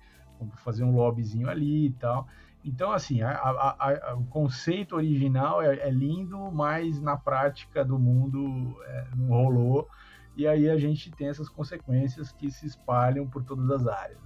fazer 0.63 0.83
um 0.83 0.91
lobbyzinho 0.91 1.49
ali 1.49 1.87
e 1.87 1.93
tal. 1.93 2.27
Então, 2.63 2.91
assim, 2.91 3.21
a, 3.21 3.31
a, 3.31 4.09
a, 4.09 4.15
o 4.15 4.25
conceito 4.25 4.95
original 4.95 5.61
é, 5.61 5.75
é, 5.75 5.89
lindo, 5.89 6.51
mas 6.51 7.01
na 7.01 7.15
prática 7.15 7.85
do 7.85 7.97
mundo 7.97 8.77
é, 8.83 9.07
não 9.15 9.27
rolou. 9.27 9.89
E 10.35 10.47
aí 10.47 10.69
a 10.69 10.77
gente 10.77 11.11
tem 11.11 11.27
essas 11.27 11.49
consequências 11.49 12.31
que 12.31 12.51
se 12.51 12.65
espalham 12.65 13.27
por 13.27 13.43
todas 13.43 13.69
as 13.71 13.87
áreas. 13.87 14.19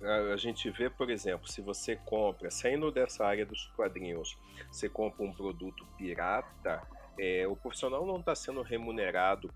É, 0.00 0.32
a 0.32 0.36
gente 0.36 0.68
vê, 0.70 0.90
por 0.90 1.08
exemplo, 1.08 1.48
se 1.48 1.60
você 1.60 1.94
compra, 1.94 2.50
saindo 2.50 2.90
dessa 2.90 3.24
área 3.24 3.46
dos 3.46 3.66
quadrinhos, 3.76 4.36
você 4.68 4.88
compra 4.88 5.24
um 5.24 5.32
produto 5.32 5.86
pirata, 5.96 6.82
É, 7.18 7.46
o 7.46 7.54
profissional 7.54 8.06
não 8.06 8.18
está 8.18 8.34
sendo 8.34 8.62
remunerado 8.62 9.52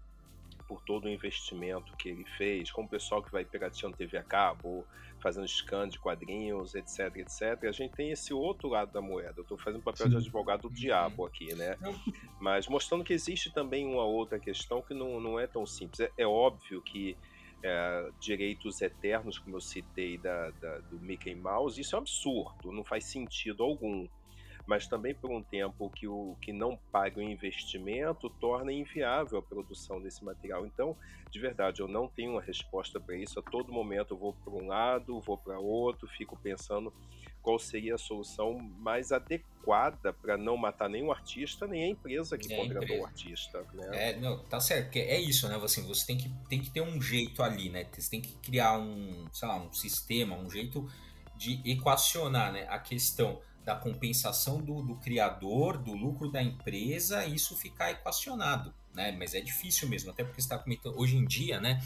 por 0.66 0.82
todo 0.82 1.04
o 1.04 1.08
investimento 1.08 1.96
que 1.96 2.08
ele 2.08 2.24
fez, 2.36 2.70
como 2.70 2.86
o 2.86 2.90
pessoal 2.90 3.22
que 3.22 3.30
vai 3.30 3.44
pirateando 3.44 3.96
TV 3.96 4.18
a 4.18 4.22
cabo, 4.22 4.86
fazendo 5.20 5.46
scan 5.46 5.88
de 5.88 5.98
quadrinhos, 5.98 6.74
etc, 6.74 7.16
etc. 7.16 7.64
A 7.64 7.72
gente 7.72 7.94
tem 7.94 8.10
esse 8.10 8.32
outro 8.32 8.68
lado 8.68 8.92
da 8.92 9.00
moeda. 9.00 9.34
Eu 9.36 9.42
estou 9.42 9.58
fazendo 9.58 9.82
papel 9.82 10.08
de 10.08 10.16
advogado 10.16 10.68
do 10.68 10.74
diabo 10.74 11.24
aqui, 11.24 11.54
né? 11.54 11.76
Mas 12.40 12.68
mostrando 12.68 13.04
que 13.04 13.12
existe 13.12 13.52
também 13.52 13.86
uma 13.86 14.04
outra 14.04 14.38
questão 14.38 14.82
que 14.82 14.94
não, 14.94 15.20
não 15.20 15.38
é 15.38 15.46
tão 15.46 15.64
simples. 15.66 16.00
É, 16.00 16.10
é 16.18 16.26
óbvio 16.26 16.82
que 16.82 17.16
é, 17.62 18.10
direitos 18.20 18.80
eternos, 18.80 19.38
como 19.38 19.56
eu 19.56 19.60
citei 19.60 20.18
da, 20.18 20.50
da, 20.50 20.78
do 20.78 20.98
Mickey 21.00 21.34
Mouse, 21.34 21.80
isso 21.80 21.96
é 21.96 21.98
um 21.98 22.02
absurdo, 22.02 22.72
não 22.72 22.84
faz 22.84 23.04
sentido 23.06 23.62
algum 23.62 24.06
mas 24.66 24.86
também 24.86 25.14
por 25.14 25.30
um 25.30 25.42
tempo 25.42 25.88
que 25.90 26.08
o 26.08 26.36
que 26.42 26.52
não 26.52 26.76
paga 26.90 27.20
o 27.20 27.22
investimento 27.22 28.28
torna 28.28 28.72
inviável 28.72 29.38
a 29.38 29.42
produção 29.42 30.00
desse 30.00 30.24
material. 30.24 30.66
Então, 30.66 30.96
de 31.30 31.38
verdade, 31.38 31.80
eu 31.80 31.88
não 31.88 32.08
tenho 32.08 32.32
uma 32.32 32.42
resposta 32.42 32.98
para 32.98 33.16
isso. 33.16 33.38
A 33.38 33.42
todo 33.42 33.72
momento 33.72 34.14
eu 34.14 34.18
vou 34.18 34.32
para 34.32 34.52
um 34.52 34.66
lado, 34.66 35.20
vou 35.20 35.38
para 35.38 35.58
outro, 35.58 36.08
fico 36.08 36.36
pensando 36.36 36.92
qual 37.46 37.60
seria 37.60 37.94
a 37.94 37.98
solução 37.98 38.58
mais 38.58 39.12
adequada 39.12 40.12
para 40.12 40.36
não 40.36 40.56
matar 40.56 40.88
nem 40.88 41.04
o 41.04 41.12
artista, 41.12 41.64
nem 41.64 41.84
a 41.84 41.88
empresa 41.88 42.36
que 42.36 42.52
é 42.52 42.56
contratou 42.56 42.98
o 42.98 43.06
artista. 43.06 43.64
Né? 43.72 43.88
É, 43.92 44.16
não, 44.16 44.40
tá 44.46 44.58
certo, 44.58 44.86
porque 44.86 44.98
é 44.98 45.20
isso, 45.20 45.48
né? 45.48 45.54
Assim, 45.62 45.86
você 45.86 46.04
tem 46.04 46.18
que, 46.18 46.28
tem 46.48 46.60
que 46.60 46.70
ter 46.70 46.80
um 46.80 47.00
jeito 47.00 47.44
ali, 47.44 47.68
né? 47.68 47.86
Você 47.92 48.10
tem 48.10 48.20
que 48.20 48.32
criar 48.38 48.76
um, 48.76 49.28
sei 49.32 49.46
lá, 49.46 49.62
um 49.62 49.72
sistema, 49.72 50.34
um 50.34 50.50
jeito 50.50 50.90
de 51.36 51.60
equacionar 51.64 52.52
né, 52.52 52.66
a 52.68 52.78
questão 52.78 53.40
da 53.66 53.74
compensação 53.74 54.62
do, 54.62 54.80
do, 54.80 54.94
criador, 54.94 55.76
do 55.76 55.92
lucro 55.92 56.30
da 56.30 56.40
empresa, 56.40 57.26
isso 57.26 57.56
ficar 57.56 57.90
equacionado, 57.90 58.72
né? 58.94 59.10
Mas 59.10 59.34
é 59.34 59.40
difícil 59.40 59.88
mesmo, 59.88 60.12
até 60.12 60.22
porque 60.22 60.40
está 60.40 60.56
comentando 60.56 60.96
hoje 60.96 61.16
em 61.16 61.26
dia, 61.26 61.60
né? 61.60 61.82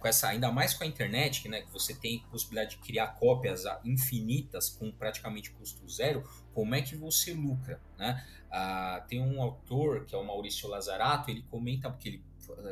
Com 0.00 0.08
essa, 0.08 0.28
ainda 0.28 0.50
mais 0.50 0.74
com 0.74 0.82
a 0.82 0.86
internet, 0.86 1.48
né? 1.48 1.62
Que 1.62 1.70
você 1.70 1.94
tem 1.94 2.18
possibilidade 2.28 2.70
de 2.70 2.82
criar 2.82 3.06
cópias 3.18 3.62
infinitas 3.84 4.68
com 4.68 4.90
praticamente 4.90 5.52
custo 5.52 5.88
zero. 5.88 6.28
Como 6.52 6.74
é 6.74 6.82
que 6.82 6.96
você 6.96 7.32
lucra, 7.32 7.80
né? 7.96 8.26
Ah, 8.50 9.04
tem 9.08 9.20
um 9.20 9.40
autor 9.40 10.04
que 10.04 10.16
é 10.16 10.18
o 10.18 10.26
Maurício 10.26 10.68
Lazarato, 10.68 11.30
ele 11.30 11.42
comenta 11.42 11.88
porque 11.88 12.08
ele 12.08 12.24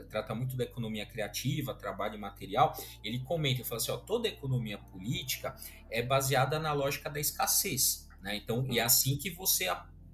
trata 0.09 0.35
muito 0.35 0.57
da 0.57 0.65
economia 0.65 1.07
criativa, 1.07 1.75
trabalho 1.75 2.19
material, 2.19 2.75
ele 3.03 3.21
comenta, 3.21 3.61
ele 3.61 3.65
fala 3.65 3.81
assim, 3.81 3.93
ó, 3.93 3.97
toda 3.97 4.29
economia 4.29 4.79
política 4.79 5.55
é 5.91 6.03
baseada 6.03 6.59
na 6.59 6.73
lógica 6.73 7.09
da 7.09 7.21
escassez, 7.21 8.09
né? 8.21 8.37
Então, 8.37 8.59
uhum. 8.59 8.73
e 8.73 8.79
é 8.79 8.83
assim 8.83 9.17
que 9.17 9.31
você 9.31 9.69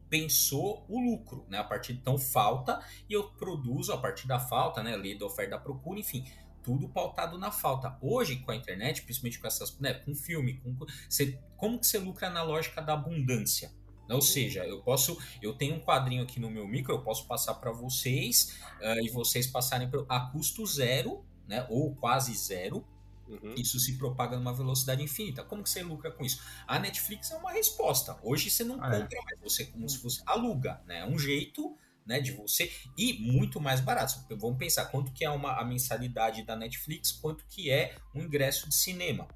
pensou 0.09 0.85
o 0.89 1.01
lucro, 1.01 1.47
né? 1.49 1.59
A 1.59 1.65
partir 1.65 1.93
de 1.93 2.01
então 2.01 2.19
falta 2.19 2.81
e 3.09 3.13
eu 3.13 3.31
produzo 3.31 3.93
a 3.93 3.99
partir 3.99 4.27
da 4.27 4.39
falta, 4.39 4.83
né? 4.83 4.97
Lei 4.97 5.19
da 5.19 5.27
oferta 5.27 5.53
da 5.53 5.59
procura, 5.59 5.99
enfim, 5.99 6.25
tudo 6.63 6.89
pautado 6.89 7.39
na 7.39 7.51
falta. 7.51 7.97
Hoje 8.01 8.37
com 8.37 8.51
a 8.51 8.57
internet, 8.57 9.03
principalmente 9.03 9.39
com 9.39 9.47
essas, 9.47 9.79
né? 9.79 9.95
Com 9.95 10.15
filme, 10.15 10.59
com 10.59 10.75
você, 10.75 11.39
como 11.57 11.79
que 11.79 11.87
você 11.87 11.99
lucra 11.99 12.31
na 12.31 12.43
lógica 12.43 12.81
da 12.81 12.95
abundância? 12.95 13.71
Ou 14.09 14.21
seja, 14.21 14.65
eu 14.65 14.81
posso, 14.83 15.19
eu 15.43 15.55
tenho 15.55 15.77
um 15.77 15.81
quadrinho 15.81 16.23
aqui 16.23 16.39
no 16.39 16.51
meu 16.51 16.67
micro, 16.67 16.95
eu 16.95 17.03
posso 17.03 17.27
passar 17.27 17.55
para 17.55 17.73
vocês 17.73 18.57
uh, 18.81 19.05
e 19.05 19.11
vocês 19.11 19.47
passarem 19.47 19.91
a 20.09 20.21
custo 20.21 20.65
zero, 20.67 21.25
né? 21.49 21.67
Ou 21.69 21.95
quase 21.95 22.35
zero 22.35 22.85
Uhum. 23.29 23.55
Isso 23.57 23.79
se 23.79 23.99
propaga 23.99 24.37
numa 24.37 24.55
velocidade 24.55 25.03
infinita. 25.03 25.43
Como 25.43 25.63
que 25.63 25.71
você 25.71 25.83
lucra 25.83 26.11
com 26.11 26.25
isso? 26.25 26.41
A 26.67 26.79
Netflix 26.79 27.31
é 27.31 27.37
uma 27.37 27.53
resposta. 27.53 28.17
Hoje 28.23 28.51
você 28.51 28.65
não 28.65 28.83
ah, 28.83 28.95
é. 28.95 29.01
compra 29.01 29.23
mais, 29.23 29.41
você 29.41 29.67
como 29.67 29.89
se 29.89 29.99
fosse 29.99 30.23
aluga, 30.25 30.81
né? 30.87 31.01
É 31.01 31.07
um 31.07 31.19
jeito 31.19 31.77
né, 32.05 32.21
de 32.21 32.31
você 32.33 32.71
e 32.97 33.15
muito 33.15 33.61
mais 33.61 33.81
barato. 33.81 34.25
Vamos 34.37 34.59
pensar 34.59 34.87
quanto 34.87 35.13
que 35.13 35.25
é 35.25 35.31
uma, 35.31 35.61
a 35.61 35.65
mensalidade 35.65 36.45
da 36.45 36.55
Netflix, 36.55 37.11
quanto 37.11 37.45
que 37.49 37.71
é 37.71 37.97
um 38.15 38.23
ingresso 38.23 38.69
de 38.69 38.75
cinema. 38.75 39.27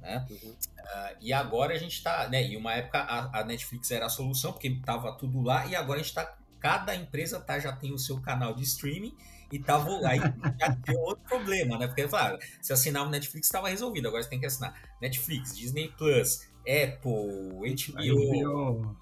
Né? 0.00 0.26
Uhum. 0.30 0.50
Uh, 0.50 1.16
e 1.20 1.32
agora 1.32 1.74
a 1.74 1.78
gente 1.78 1.92
está, 1.92 2.28
né? 2.28 2.46
E 2.46 2.56
uma 2.56 2.74
época 2.74 2.98
a, 2.98 3.40
a, 3.40 3.44
Netflix 3.44 3.90
era 3.90 4.06
a 4.06 4.08
solução 4.08 4.52
porque 4.52 4.68
estava 4.68 5.12
tudo 5.12 5.42
lá 5.42 5.66
e 5.66 5.76
agora 5.76 6.00
a 6.00 6.02
gente 6.02 6.08
está, 6.08 6.36
cada 6.58 6.94
empresa 6.94 7.38
tá 7.38 7.58
já 7.58 7.72
tem 7.72 7.92
o 7.92 7.98
seu 7.98 8.20
canal 8.20 8.54
de 8.54 8.62
streaming 8.62 9.14
e 9.52 9.58
tava. 9.58 9.90
Aí 10.06 10.18
já 10.58 10.76
tem 10.76 10.96
outro 10.98 11.24
problema, 11.24 11.76
né? 11.76 11.86
Porque, 11.86 12.06
claro, 12.08 12.38
se 12.60 12.72
assinar 12.72 13.06
o 13.06 13.10
Netflix 13.10 13.46
estava 13.46 13.68
resolvido, 13.68 14.08
agora 14.08 14.22
você 14.22 14.30
tem 14.30 14.40
que 14.40 14.46
assinar 14.46 14.74
Netflix, 15.00 15.56
Disney 15.56 15.88
Plus, 15.96 16.48
Apple, 16.60 17.58
HBO. 17.58 18.82
HBO. 18.82 18.96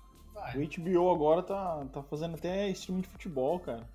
O 0.55 0.83
HBO 0.83 1.11
agora 1.11 1.43
tá, 1.43 1.85
tá 1.93 2.03
fazendo 2.03 2.35
até 2.35 2.71
streaming 2.71 3.03
de 3.03 3.09
futebol, 3.09 3.61
cara. 3.61 3.87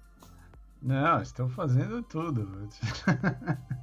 Não, 0.81 1.21
estão 1.21 1.49
fazendo 1.49 2.03
tudo. 2.03 2.69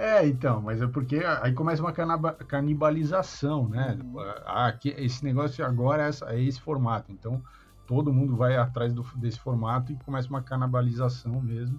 é, 0.00 0.26
então, 0.26 0.62
mas 0.62 0.80
é 0.80 0.86
porque 0.86 1.22
aí 1.42 1.52
começa 1.52 1.82
uma 1.82 1.92
canibalização, 1.92 3.68
né? 3.68 3.98
Ah, 4.46 4.74
esse 4.96 5.22
negócio 5.22 5.64
agora 5.64 6.08
é, 6.08 6.34
é 6.34 6.42
esse 6.42 6.58
formato. 6.58 7.12
Então, 7.12 7.42
todo 7.86 8.12
mundo 8.12 8.34
vai 8.34 8.56
atrás 8.56 8.94
do, 8.94 9.02
desse 9.16 9.38
formato 9.38 9.92
e 9.92 9.96
começa 9.96 10.28
uma 10.28 10.42
canibalização 10.42 11.40
mesmo. 11.42 11.78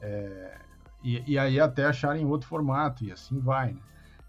É, 0.00 0.58
e, 1.02 1.32
e, 1.32 1.38
aí 1.38 1.60
até 1.60 1.84
acharem 1.84 2.24
outro 2.24 2.48
formato, 2.48 3.04
e 3.04 3.12
assim 3.12 3.38
vai, 3.38 3.72
né? 3.72 3.80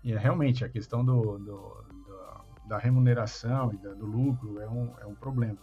E 0.03 0.11
é, 0.11 0.17
realmente 0.17 0.65
a 0.65 0.69
questão 0.69 1.05
do, 1.05 1.37
do, 1.39 1.45
do 1.45 2.43
da 2.65 2.77
remuneração 2.77 3.73
e 3.73 3.77
da, 3.77 3.93
do 3.93 4.05
lucro 4.05 4.59
é 4.59 4.67
um, 4.67 4.93
é 4.99 5.05
um 5.05 5.15
problema. 5.15 5.57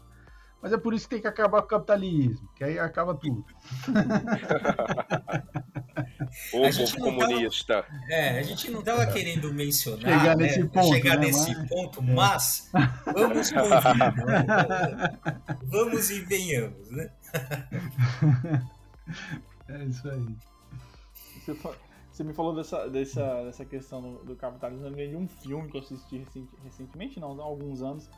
Mas 0.63 0.73
é 0.73 0.77
por 0.77 0.93
isso 0.93 1.09
que 1.09 1.15
tem 1.15 1.23
que 1.23 1.27
acabar 1.27 1.63
com 1.63 1.67
o 1.67 1.71
capitalismo, 1.71 2.47
que 2.55 2.63
aí 2.63 2.79
acaba 2.79 3.15
tudo. 3.15 3.43
o 6.53 6.61
povo 6.61 7.01
comunista. 7.01 7.83
Tava, 7.83 8.05
é, 8.11 8.39
a 8.39 8.43
gente 8.43 8.71
não 8.71 8.81
estava 8.81 9.07
querendo 9.07 9.51
mencionar, 9.55 10.21
chegar 10.21 10.37
né, 10.37 10.45
nesse 10.45 10.69
ponto, 10.69 10.95
chegar 10.95 11.17
né, 11.17 11.27
nesse 11.27 11.57
mas... 11.57 11.69
ponto 11.69 12.03
mas 12.03 12.71
vamos 13.07 13.51
convir, 13.53 13.81
vamos 15.65 16.11
e 16.11 16.21
venhamos, 16.21 16.91
né? 16.91 17.11
É 19.69 19.85
isso 19.85 20.09
aí. 20.09 20.37
Você, 21.41 21.57
você 22.11 22.25
me 22.25 22.33
falou 22.33 22.55
dessa, 22.55 22.89
dessa, 22.89 23.45
dessa 23.45 23.65
questão 23.65 24.03
do, 24.03 24.25
do 24.25 24.37
capitalismo. 24.37 24.85
Eu 24.85 24.89
lembrei 24.89 25.09
de 25.09 25.17
um 25.17 25.29
filme 25.29 25.71
que 25.71 25.77
eu 25.77 25.81
assisti 25.81 26.27
recentemente, 26.65 27.21
não, 27.21 27.41
há 27.41 27.45
alguns 27.45 27.83
anos. 27.83 28.11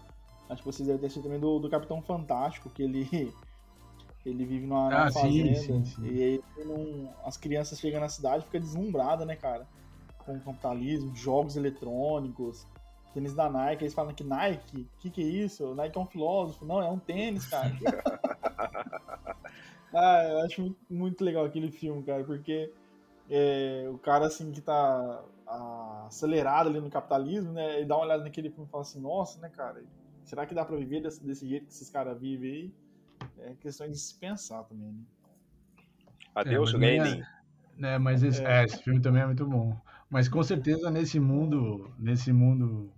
Acho 0.53 0.63
que 0.63 0.73
vocês 0.73 0.87
devem 0.87 1.01
ter 1.01 1.07
assistido 1.07 1.25
também 1.25 1.41
do, 1.41 1.59
do 1.59 1.71
Capitão 1.71 2.03
Fantástico, 2.03 2.71
que 2.71 2.83
ele, 2.83 3.09
ele 4.25 4.45
vive 4.45 4.67
numa, 4.67 4.91
numa 4.91 5.07
ah, 5.07 5.13
fazenda. 5.13 5.55
Sim, 5.55 5.85
sim, 5.85 5.85
sim. 5.85 6.07
E 6.07 6.23
aí 6.23 6.43
as 7.25 7.37
crianças 7.37 7.79
chegam 7.79 8.01
na 8.01 8.09
cidade 8.09 8.43
e 8.43 8.47
ficam 8.47 8.61
deslumbradas, 8.61 9.27
né, 9.27 9.37
cara? 9.37 9.67
Com 10.25 10.37
o 10.37 10.41
capitalismo, 10.41 11.15
jogos 11.17 11.57
eletrônicos, 11.57 12.67
tênis 13.15 13.35
da 13.35 13.49
Nike. 13.49 13.85
Eles 13.85 13.95
falam 13.95 14.15
que 14.15 14.23
Nike, 14.23 14.83
o 14.83 15.01
que, 15.01 15.11
que 15.11 15.23
é 15.23 15.27
isso? 15.27 15.75
Nike 15.75 15.99
é 15.99 16.01
um 16.01 16.07
filósofo. 16.07 16.65
Não, 16.65 16.83
é 16.83 16.91
um 16.91 16.99
tênis, 16.99 17.47
cara. 17.47 17.73
Ah, 19.95 20.25
eu 20.25 20.39
acho 20.41 20.63
muito, 20.63 20.79
muito 20.89 21.25
legal 21.25 21.45
aquele 21.45 21.71
filme, 21.71 22.03
cara, 22.03 22.25
porque 22.25 22.73
é, 23.29 23.87
o 23.93 23.99
cara, 23.99 24.27
assim, 24.27 24.51
que 24.51 24.61
tá 24.61 25.23
a, 25.47 26.07
acelerado 26.07 26.69
ali 26.71 26.81
no 26.81 26.91
capitalismo, 26.91 27.53
né, 27.53 27.83
e 27.83 27.85
dá 27.85 27.97
uma 27.97 28.07
olhada 28.07 28.25
naquele 28.25 28.49
filme 28.49 28.67
e 28.67 28.71
fala 28.71 28.83
assim, 28.83 29.01
nossa, 29.01 29.39
né, 29.41 29.51
cara, 29.51 29.83
será 30.25 30.47
que 30.47 30.55
dá 30.55 30.65
pra 30.65 30.77
viver 30.77 31.03
desse, 31.03 31.25
desse 31.25 31.47
jeito 31.47 31.67
que 31.67 31.73
esses 31.73 31.91
caras 31.91 32.19
vivem 32.19 32.51
aí? 32.51 32.75
É 33.39 33.55
questão 33.55 33.89
de 33.89 33.99
se 33.99 34.15
pensar 34.19 34.65
também, 34.65 34.93
né? 34.93 35.03
Adeus, 36.35 36.75
é, 36.75 36.77
Lenin. 36.77 37.21
É, 37.21 37.27
né, 37.77 37.99
mas 37.99 38.23
esse, 38.23 38.43
é. 38.43 38.63
é. 38.63 38.65
esse, 38.65 38.83
filme 38.83 39.01
também 39.01 39.23
é 39.23 39.27
muito 39.27 39.47
bom. 39.47 39.77
Mas 40.09 40.29
com 40.29 40.43
certeza 40.43 40.91
nesse 40.91 41.19
mundo, 41.21 41.93
nesse 41.99 42.33
mundo 42.33 42.93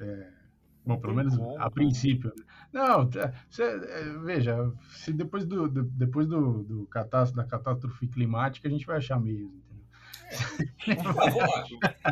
é, 0.00 0.30
Bom, 0.84 0.98
pelo 0.98 1.14
menos 1.14 1.38
a 1.58 1.70
princípio. 1.70 2.32
Né? 2.36 2.44
Não, 2.72 3.08
cê, 3.48 3.62
é, 3.62 4.18
veja, 4.24 4.72
se 4.90 5.12
depois 5.12 5.44
do, 5.44 5.68
do 5.68 5.84
depois 5.84 6.26
do, 6.26 6.64
do 6.64 6.86
catástrofe, 6.86 7.36
da 7.36 7.44
catástrofe 7.44 8.08
climática 8.08 8.66
a 8.66 8.70
gente 8.70 8.86
vai 8.86 8.96
achar 8.96 9.20
meios, 9.20 9.50
entendeu? 9.52 9.71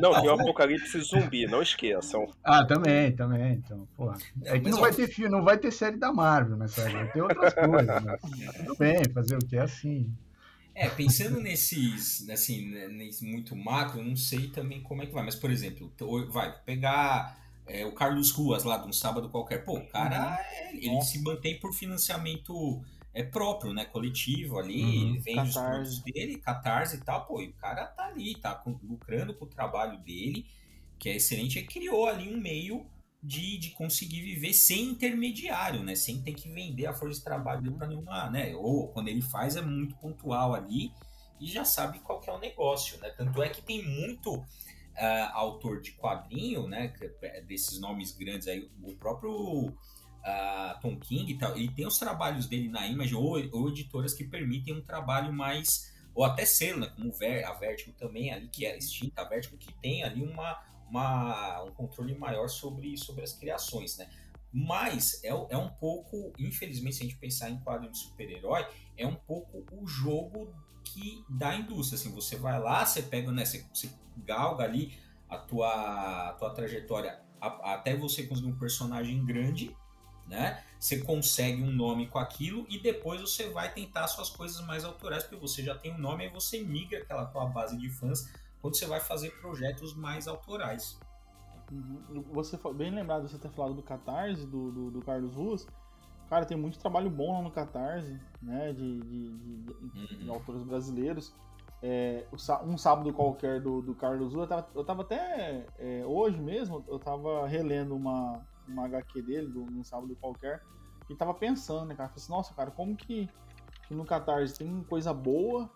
Não, 0.01 0.21
tem 0.21 0.29
o 0.29 0.33
apocalipse 0.33 1.01
zumbi, 1.01 1.47
não 1.47 1.63
esqueçam. 1.63 2.33
Ah, 2.45 2.65
também, 2.65 3.13
também. 3.13 3.55
Então, 3.55 3.87
porra. 3.97 4.19
É 4.45 4.59
que 4.59 4.71
não 4.71 4.81
vai 4.81 4.93
ter 4.93 5.09
filme, 5.09 5.31
não 5.31 5.45
vai 5.45 5.59
ter 5.59 5.71
série 5.71 5.97
da 5.97 6.13
Marvel 6.13 6.57
nessa 6.57 6.85
né, 6.85 6.91
vai 6.91 7.13
ter 7.13 7.23
outras 7.23 7.55
coisas. 7.55 8.05
Né? 8.05 8.19
Tudo 8.57 8.77
bem, 8.77 9.05
fazer 9.13 9.37
o 9.37 9.47
que 9.47 9.57
é 9.57 9.63
assim. 9.63 10.13
É, 10.75 10.89
pensando 10.89 11.41
nesses, 11.41 12.29
assim, 12.31 12.71
nesse 12.89 13.25
muito 13.25 13.55
macro, 13.57 14.03
não 14.03 14.17
sei 14.17 14.49
também 14.49 14.81
como 14.81 15.03
é 15.03 15.07
que 15.07 15.13
vai. 15.13 15.25
Mas, 15.25 15.35
por 15.35 15.51
exemplo, 15.51 15.93
vai 16.31 16.55
pegar 16.65 17.39
é, 17.67 17.85
o 17.85 17.93
Carlos 17.93 18.31
Ruas 18.31 18.65
lá 18.65 18.79
de 18.79 18.89
um 18.89 18.93
sábado 18.93 19.29
qualquer. 19.29 19.65
Pô, 19.65 19.79
o 19.79 19.87
cara, 19.87 20.39
uhum. 20.39 20.79
ele 20.79 20.95
Nossa. 20.95 21.11
se 21.11 21.23
mantém 21.23 21.59
por 21.59 21.73
financiamento 21.73 22.83
é 23.13 23.23
próprio, 23.23 23.73
né? 23.73 23.85
Coletivo 23.85 24.59
ali, 24.59 24.83
uhum. 24.83 25.11
ele 25.11 25.19
vende 25.19 25.49
os 25.49 25.55
produtos 25.55 25.99
dele, 26.01 26.39
catarse 26.39 26.97
e 26.97 27.01
tal, 27.01 27.27
pô, 27.27 27.41
e 27.41 27.49
o 27.49 27.55
cara 27.55 27.87
tá 27.87 28.07
ali, 28.07 28.35
tá 28.37 28.63
lucrando 28.83 29.35
com 29.35 29.45
o 29.45 29.49
trabalho 29.49 29.99
dele, 29.99 30.47
que 30.99 31.09
é 31.09 31.17
excelente, 31.17 31.59
e 31.59 31.67
criou 31.67 32.07
ali 32.07 32.33
um 32.33 32.41
meio 32.41 32.87
de, 33.23 33.59
de 33.59 33.71
conseguir 33.71 34.23
viver 34.23 34.53
sem 34.53 34.91
intermediário, 34.91 35.83
né? 35.83 35.95
Sem 35.95 36.23
ter 36.23 36.33
que 36.33 36.49
vender 36.49 36.87
a 36.87 36.95
força 36.95 37.19
de 37.19 37.25
trabalho 37.25 37.73
para 37.73 37.87
nenhuma, 37.87 38.31
né? 38.31 38.55
Ou 38.55 38.89
quando 38.89 39.09
ele 39.09 39.23
faz 39.23 39.57
é 39.57 39.63
muito 39.63 39.97
pontual 39.97 40.55
ali 40.55 40.93
e 41.39 41.47
já 41.47 41.65
sabe 41.65 41.99
qual 42.01 42.21
que 42.21 42.31
é 42.31 42.33
o 42.33 42.39
negócio, 42.39 42.99
né? 43.01 43.11
Tanto 43.11 43.43
é 43.43 43.49
que 43.49 43.63
tem 43.63 43.85
muito 43.85 44.37
uh, 44.37 44.45
autor 45.33 45.81
de 45.81 45.93
quadrinho, 45.93 46.67
né? 46.67 46.93
É 47.23 47.43
desses 47.43 47.79
nomes 47.79 48.13
grandes 48.13 48.49
aí, 48.49 48.71
o 48.83 48.95
próprio 48.97 49.75
uh, 50.25 50.81
Tom 50.81 50.99
King 50.99 51.33
e 51.33 51.39
tal, 51.39 51.57
ele 51.57 51.71
tem 51.71 51.87
os 51.87 51.99
trabalhos 51.99 52.47
dele 52.47 52.69
na 52.69 52.87
Image 52.87 53.15
ou, 53.15 53.37
ou 53.53 53.69
editoras 53.69 54.15
que 54.15 54.25
permitem 54.25 54.75
um 54.75 54.83
trabalho 54.83 55.33
mais 55.33 55.91
ou 56.15 56.25
até 56.25 56.45
selo, 56.45 56.81
né, 56.81 56.93
como 56.97 57.13
a 57.47 57.53
Vertigo 57.55 57.93
também 57.93 58.33
ali 58.33 58.49
que 58.49 58.67
é 58.67 58.77
extinta, 58.77 59.23
a 59.23 59.25
Vertigo 59.25 59.57
que 59.57 59.73
tem 59.75 60.03
ali 60.03 60.23
uma 60.23 60.61
uma, 60.91 61.63
um 61.63 61.71
controle 61.71 62.15
maior 62.19 62.49
sobre, 62.49 62.97
sobre 62.99 63.23
as 63.23 63.33
criações, 63.33 63.97
né? 63.97 64.09
Mas 64.53 65.23
é, 65.23 65.29
é 65.29 65.57
um 65.57 65.69
pouco, 65.69 66.33
infelizmente, 66.39 66.97
se 66.97 67.03
a 67.05 67.07
gente 67.07 67.19
pensar 67.19 67.49
em 67.49 67.61
quadro 67.61 67.89
de 67.89 67.97
super-herói, 67.97 68.67
é 68.97 69.07
um 69.07 69.15
pouco 69.15 69.65
o 69.71 69.87
jogo 69.87 70.53
que 70.83 71.25
da 71.29 71.55
indústria. 71.55 71.97
Assim, 71.97 72.13
você 72.13 72.37
vai 72.37 72.59
lá, 72.59 72.85
você 72.85 73.03
pega, 73.03 73.31
né? 73.31 73.45
Você, 73.45 73.65
você 73.73 73.89
galga 74.17 74.65
ali 74.65 74.99
a 75.29 75.39
tua, 75.39 76.31
a 76.31 76.33
tua 76.33 76.51
trajetória 76.51 77.21
a, 77.41 77.75
até 77.75 77.95
você 77.97 78.25
conseguir 78.25 78.49
um 78.49 78.59
personagem 78.59 79.25
grande, 79.25 79.75
né? 80.31 80.63
Você 80.79 81.01
consegue 81.01 81.63
um 81.63 81.71
nome 81.71 82.07
com 82.07 82.19
aquilo 82.19 82.65
e 82.69 82.79
depois 82.79 83.21
você 83.21 83.51
vai 83.51 83.71
tentar 83.71 84.07
suas 84.07 84.31
coisas 84.31 84.65
mais 84.65 84.85
autorais, 84.85 85.25
porque 85.25 85.37
você 85.37 85.63
já 85.63 85.75
tem 85.75 85.93
um 85.93 85.99
nome 85.99 86.27
e 86.27 86.29
você 86.31 86.63
migra 86.63 87.01
aquela 87.01 87.27
tua 87.27 87.45
base 87.47 87.77
de 87.77 87.91
fãs 87.91 88.33
quando 88.63 88.77
você 88.77 88.87
vai 88.87 89.01
fazer 89.01 89.31
projetos 89.41 89.95
mais 89.95 90.29
autorais. 90.29 90.99
Uhum. 91.71 92.25
Você 92.33 92.59
bem 92.75 92.91
lembrado 92.91 93.29
você 93.29 93.39
ter 93.39 93.51
falado 93.51 93.75
do 93.75 93.83
Catarse, 93.83 94.47
do, 94.47 94.71
do, 94.71 94.91
do, 94.91 95.03
Carlos 95.03 95.35
Ruas. 95.35 95.67
Cara, 96.29 96.47
tem 96.47 96.57
muito 96.57 96.79
trabalho 96.79 97.11
bom 97.11 97.35
lá 97.35 97.43
no 97.43 97.51
Catarse, 97.51 98.19
né? 98.41 98.73
De, 98.73 99.01
de, 99.01 99.37
de, 99.37 99.73
uhum. 99.73 100.07
de 100.21 100.31
autores 100.31 100.63
brasileiros. 100.63 101.35
É, 101.83 102.27
um 102.65 102.77
sábado 102.77 103.13
qualquer 103.13 103.61
do, 103.61 103.81
do 103.81 103.95
Carlos 103.95 104.35
Ruas, 104.35 104.43
eu 104.43 104.57
tava, 104.57 104.69
eu 104.75 104.85
tava 104.85 105.03
até 105.03 105.67
é, 105.79 106.05
hoje 106.05 106.39
mesmo, 106.39 106.85
eu 106.87 106.99
tava 106.99 107.47
relendo 107.47 107.97
uma, 107.97 108.47
uma 108.73 108.87
HQ 108.87 109.23
dele, 109.23 109.49
do, 109.49 109.63
um 109.63 109.85
sábado 109.85 110.17
qualquer, 110.21 110.63
e 111.09 111.15
tava 111.15 111.35
pensando, 111.35 111.87
né, 111.87 111.95
cara? 111.95 112.09
Falei 112.09 112.23
assim, 112.23 112.33
nossa, 112.33 112.55
cara, 112.55 112.71
como 112.71 112.97
que, 112.97 113.29
que 113.87 113.95
no 113.95 114.05
Catarse 114.05 114.59
tem 114.59 114.83
coisa 114.85 115.13
boa, 115.13 115.71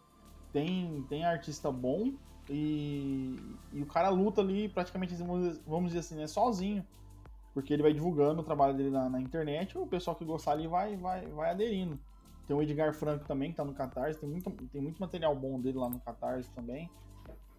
tem, 0.52 1.04
tem 1.08 1.24
artista 1.24 1.70
bom, 1.72 2.12
e, 2.48 3.36
e 3.72 3.82
o 3.82 3.86
cara 3.86 4.08
luta 4.10 4.40
ali 4.40 4.68
praticamente, 4.68 5.14
vamos 5.66 5.88
dizer 5.88 6.00
assim, 6.00 6.16
né, 6.16 6.26
sozinho. 6.26 6.86
Porque 7.52 7.72
ele 7.72 7.82
vai 7.82 7.92
divulgando 7.92 8.40
o 8.40 8.44
trabalho 8.44 8.76
dele 8.76 8.90
na, 8.90 9.08
na 9.08 9.20
internet 9.20 9.78
o 9.78 9.86
pessoal 9.86 10.16
que 10.16 10.24
gostar 10.24 10.52
ali 10.52 10.66
vai, 10.66 10.96
vai, 10.96 11.26
vai 11.28 11.50
aderindo. 11.50 11.98
Tem 12.46 12.54
o 12.54 12.60
Edgar 12.60 12.92
Franco 12.92 13.24
também, 13.26 13.50
que 13.50 13.56
tá 13.56 13.64
no 13.64 13.72
Catarse, 13.72 14.20
tem 14.20 14.28
muito, 14.28 14.50
tem 14.50 14.82
muito 14.82 14.98
material 14.98 15.34
bom 15.34 15.60
dele 15.60 15.78
lá 15.78 15.88
no 15.88 16.00
Catarse 16.00 16.50
também. 16.52 16.90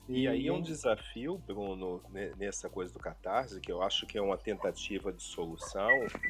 E, 0.08 0.28
aí 0.28 0.48
é 0.48 0.54
um 0.54 0.62
desafio, 0.62 1.38
Bruno, 1.38 2.02
nessa 2.38 2.70
coisa 2.70 2.94
do 2.94 3.00
Catarse, 3.00 3.60
que 3.60 3.72
eu 3.72 3.82
acho 3.82 4.06
que 4.06 4.18
é 4.18 4.22
uma 4.22 4.38
tentativa 4.38 5.12
de 5.12 5.24
solução, 5.24 5.90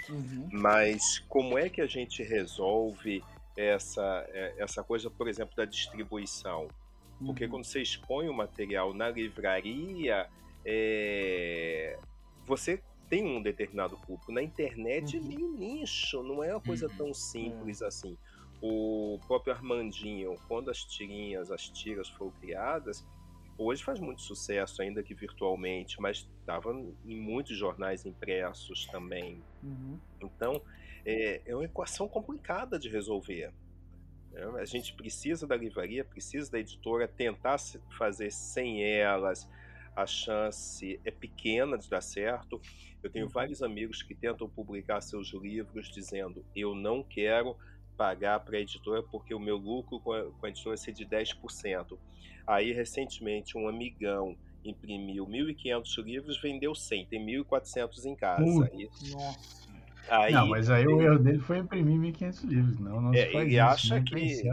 uhum. 0.10 0.48
mas 0.52 1.20
como 1.28 1.58
é 1.58 1.70
que 1.70 1.82
a 1.82 1.86
gente 1.86 2.24
resolve 2.24 3.22
essa, 3.56 4.26
é, 4.30 4.56
essa 4.58 4.82
coisa, 4.82 5.10
por 5.10 5.28
exemplo, 5.28 5.56
da 5.56 5.66
distribuição? 5.66 6.70
Porque 7.24 7.46
uhum. 7.46 7.52
quando 7.52 7.66
você 7.66 7.82
expõe 7.82 8.30
o 8.30 8.34
material 8.34 8.94
na 8.94 9.10
livraria, 9.10 10.28
é... 10.66 11.98
você 12.46 12.82
tem 13.10 13.26
um 13.26 13.42
determinado 13.42 13.98
público. 13.98 14.32
Na 14.32 14.42
internet 14.42 15.18
uhum. 15.18 15.24
é 15.24 15.28
meio 15.28 15.52
nicho, 15.52 16.24
não 16.24 16.44
é 16.44 16.52
uma 16.54 16.62
coisa 16.62 16.88
uhum. 16.88 16.98
tão 16.98 17.14
simples 17.14 17.82
é. 17.82 17.88
assim. 17.88 18.18
O 18.62 19.20
próprio 19.28 19.54
Armandinho, 19.54 20.36
quando 20.48 20.72
as 20.72 20.84
tirinhas, 20.84 21.52
as 21.52 21.70
tiras 21.70 22.10
foram 22.10 22.32
criadas, 22.32 23.06
hoje 23.58 23.84
faz 23.84 24.00
muito 24.00 24.22
sucesso, 24.22 24.82
ainda 24.82 25.02
que 25.04 25.14
virtualmente, 25.14 26.00
mas 26.02 26.28
estava 26.40 26.72
em 27.06 27.20
muitos 27.20 27.58
jornais 27.58 28.06
impressos 28.06 28.86
também. 28.88 29.42
Uhum. 29.64 30.00
Então, 30.22 30.62
é, 31.06 31.42
é 31.46 31.56
uma 31.56 31.66
equação 31.66 32.08
complicada 32.08 32.78
de 32.78 32.90
resolver. 32.90 33.54
Né? 34.32 34.44
A 34.60 34.66
gente 34.66 34.94
precisa 34.94 35.48
da 35.48 35.56
livraria, 35.56 36.04
precisa 36.04 36.52
da 36.52 36.60
editora, 36.60 37.08
tentar 37.08 37.58
fazer 37.98 38.32
sem 38.32 38.84
elas. 38.84 39.50
A 39.96 40.06
chance 40.06 41.00
é 41.06 41.12
pequena 41.12 41.78
de 41.78 41.90
dar 41.90 42.02
certo. 42.02 42.62
Eu 43.02 43.10
tenho 43.10 43.26
uhum. 43.26 43.32
vários 43.32 43.64
amigos 43.64 44.04
que 44.04 44.14
tentam 44.14 44.50
publicar 44.50 45.00
seus 45.00 45.34
livros 45.34 45.90
dizendo: 45.90 46.44
eu 46.54 46.76
não 46.76 47.02
quero 47.02 47.56
pagar 47.98 48.40
para 48.40 48.58
a 48.58 48.62
editora 48.62 49.04
porque 49.04 49.34
o 49.34 49.40
meu 49.40 49.58
lucro 49.58 50.00
com 50.00 50.14
a, 50.14 50.24
com 50.24 50.46
a 50.46 50.50
editora 50.50 50.76
vai 50.76 50.78
ser 50.78 50.94
de 50.94 51.06
10%. 51.06 51.98
Aí, 52.48 52.72
recentemente, 52.72 53.58
um 53.58 53.68
amigão 53.68 54.36
imprimiu 54.64 55.26
1.500 55.28 56.04
livros, 56.04 56.42
vendeu 56.42 56.74
100, 56.74 57.06
tem 57.06 57.26
1.400 57.26 58.06
em 58.06 58.16
casa. 58.16 58.44
Uh, 58.44 59.12
Nossa. 59.12 59.66
Aí, 60.08 60.34
não, 60.34 60.48
mas 60.48 60.70
aí 60.70 60.86
o 60.86 61.02
erro 61.02 61.18
dele 61.18 61.40
foi 61.40 61.58
imprimir 61.58 62.00
1.500 62.14 62.44
livros, 62.46 62.80
não, 62.80 63.02
não 63.02 63.14
é, 63.14 63.34
Ele 63.34 63.56
isso, 63.56 63.62
acha 63.64 64.02
que 64.02 64.44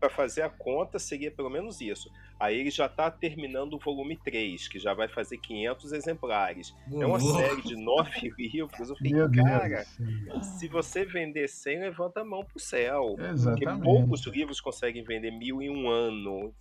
para 0.00 0.08
fazer 0.08 0.42
a 0.42 0.48
conta 0.48 0.98
seria 0.98 1.30
pelo 1.30 1.50
menos 1.50 1.80
isso. 1.80 2.10
Aí 2.38 2.58
ele 2.58 2.70
já 2.70 2.86
está 2.86 3.10
terminando 3.10 3.74
o 3.74 3.78
volume 3.78 4.16
3, 4.16 4.66
que 4.66 4.78
já 4.78 4.94
vai 4.94 5.06
fazer 5.08 5.36
500 5.36 5.92
exemplares. 5.92 6.74
É 6.90 7.04
uma 7.04 7.20
série 7.20 7.60
de 7.60 7.76
nove 7.76 8.32
livros. 8.38 8.88
Eu 8.88 8.96
falei, 8.96 9.12
Meu 9.12 9.30
cara, 9.30 9.84
Deus. 9.98 10.46
se 10.46 10.66
você 10.68 11.04
vender 11.04 11.48
100, 11.48 11.80
levanta 11.80 12.22
a 12.22 12.24
mão 12.24 12.42
pro 12.42 12.58
céu. 12.58 13.14
Exatamente. 13.18 13.64
Porque 13.66 13.82
poucos 13.82 14.26
livros 14.26 14.60
conseguem 14.60 15.04
vender 15.04 15.30
mil 15.30 15.60
em 15.60 15.68
um 15.68 15.88
ano. 15.88 16.54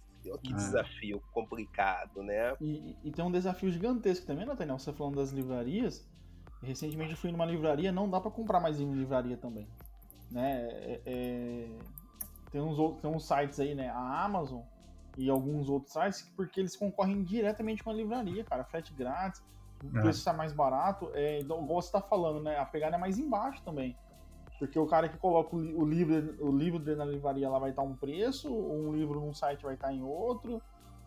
Que 0.44 0.52
é. 0.52 0.56
desafio 0.56 1.24
complicado, 1.32 2.22
né? 2.22 2.54
E, 2.60 2.98
e, 3.06 3.10
tem 3.10 3.24
um 3.24 3.32
desafio 3.32 3.72
gigantesco 3.72 4.28
também, 4.28 4.46
Nathaniel, 4.46 4.78
você 4.78 4.92
falando 4.92 5.16
das 5.16 5.32
livrarias. 5.32 6.06
Recentemente 6.62 7.12
eu 7.12 7.18
fui 7.18 7.32
numa 7.32 7.46
livraria, 7.46 7.90
não 7.90 8.10
dá 8.10 8.20
para 8.20 8.30
comprar 8.30 8.60
mais 8.60 8.82
em 8.82 8.94
livraria 8.94 9.38
também. 9.38 9.66
Né? 10.30 10.68
É, 10.72 11.02
é... 11.06 11.68
Tem, 12.52 12.62
uns 12.62 12.80
outros, 12.80 13.02
tem 13.02 13.12
uns 13.12 13.26
sites 13.28 13.60
aí, 13.60 13.76
né? 13.76 13.89
A 13.89 14.24
Amazon 14.24 14.62
e 15.18 15.30
alguns 15.30 15.70
outros 15.70 15.93
sites, 15.93 16.32
porque 16.36 16.60
eles 16.60 16.76
concorrem 16.76 17.24
diretamente 17.24 17.84
com 17.84 17.89
a 17.89 17.93
livraria, 17.93 18.43
cara. 18.43 18.64
Frete 18.64 18.93
grátis, 18.93 19.43
o 19.84 19.97
é. 19.97 20.02
preço 20.02 20.20
está 20.20 20.34
mais 20.34 20.54
barato. 20.54 21.12
É, 21.14 21.39
igual 21.39 21.82
você 21.82 21.91
tá 21.91 22.02
falando, 22.02 22.41
né? 22.41 22.58
A 22.58 22.66
pegada 22.66 22.95
é 22.95 23.00
mais 23.00 23.20
embaixo 23.20 23.62
também. 23.64 23.95
Porque 24.58 24.78
o 24.78 24.86
cara 24.86 25.08
que 25.08 25.18
coloca 25.18 25.56
o 25.56 25.86
livro, 25.86 26.36
o 26.45 26.52
livro 26.52 26.80
dele 26.80 26.97
na 26.97 27.06
livraria 27.06 27.50
lá 27.50 27.58
vai 27.60 27.70
estar 27.70 27.82
um 27.82 27.95
preço, 27.95 28.54
um 28.54 28.93
livro 28.93 29.20
num 29.22 29.34
site 29.34 29.64
vai 29.64 29.76
estar 29.76 29.93
em 29.93 30.04
outro. 30.04 30.62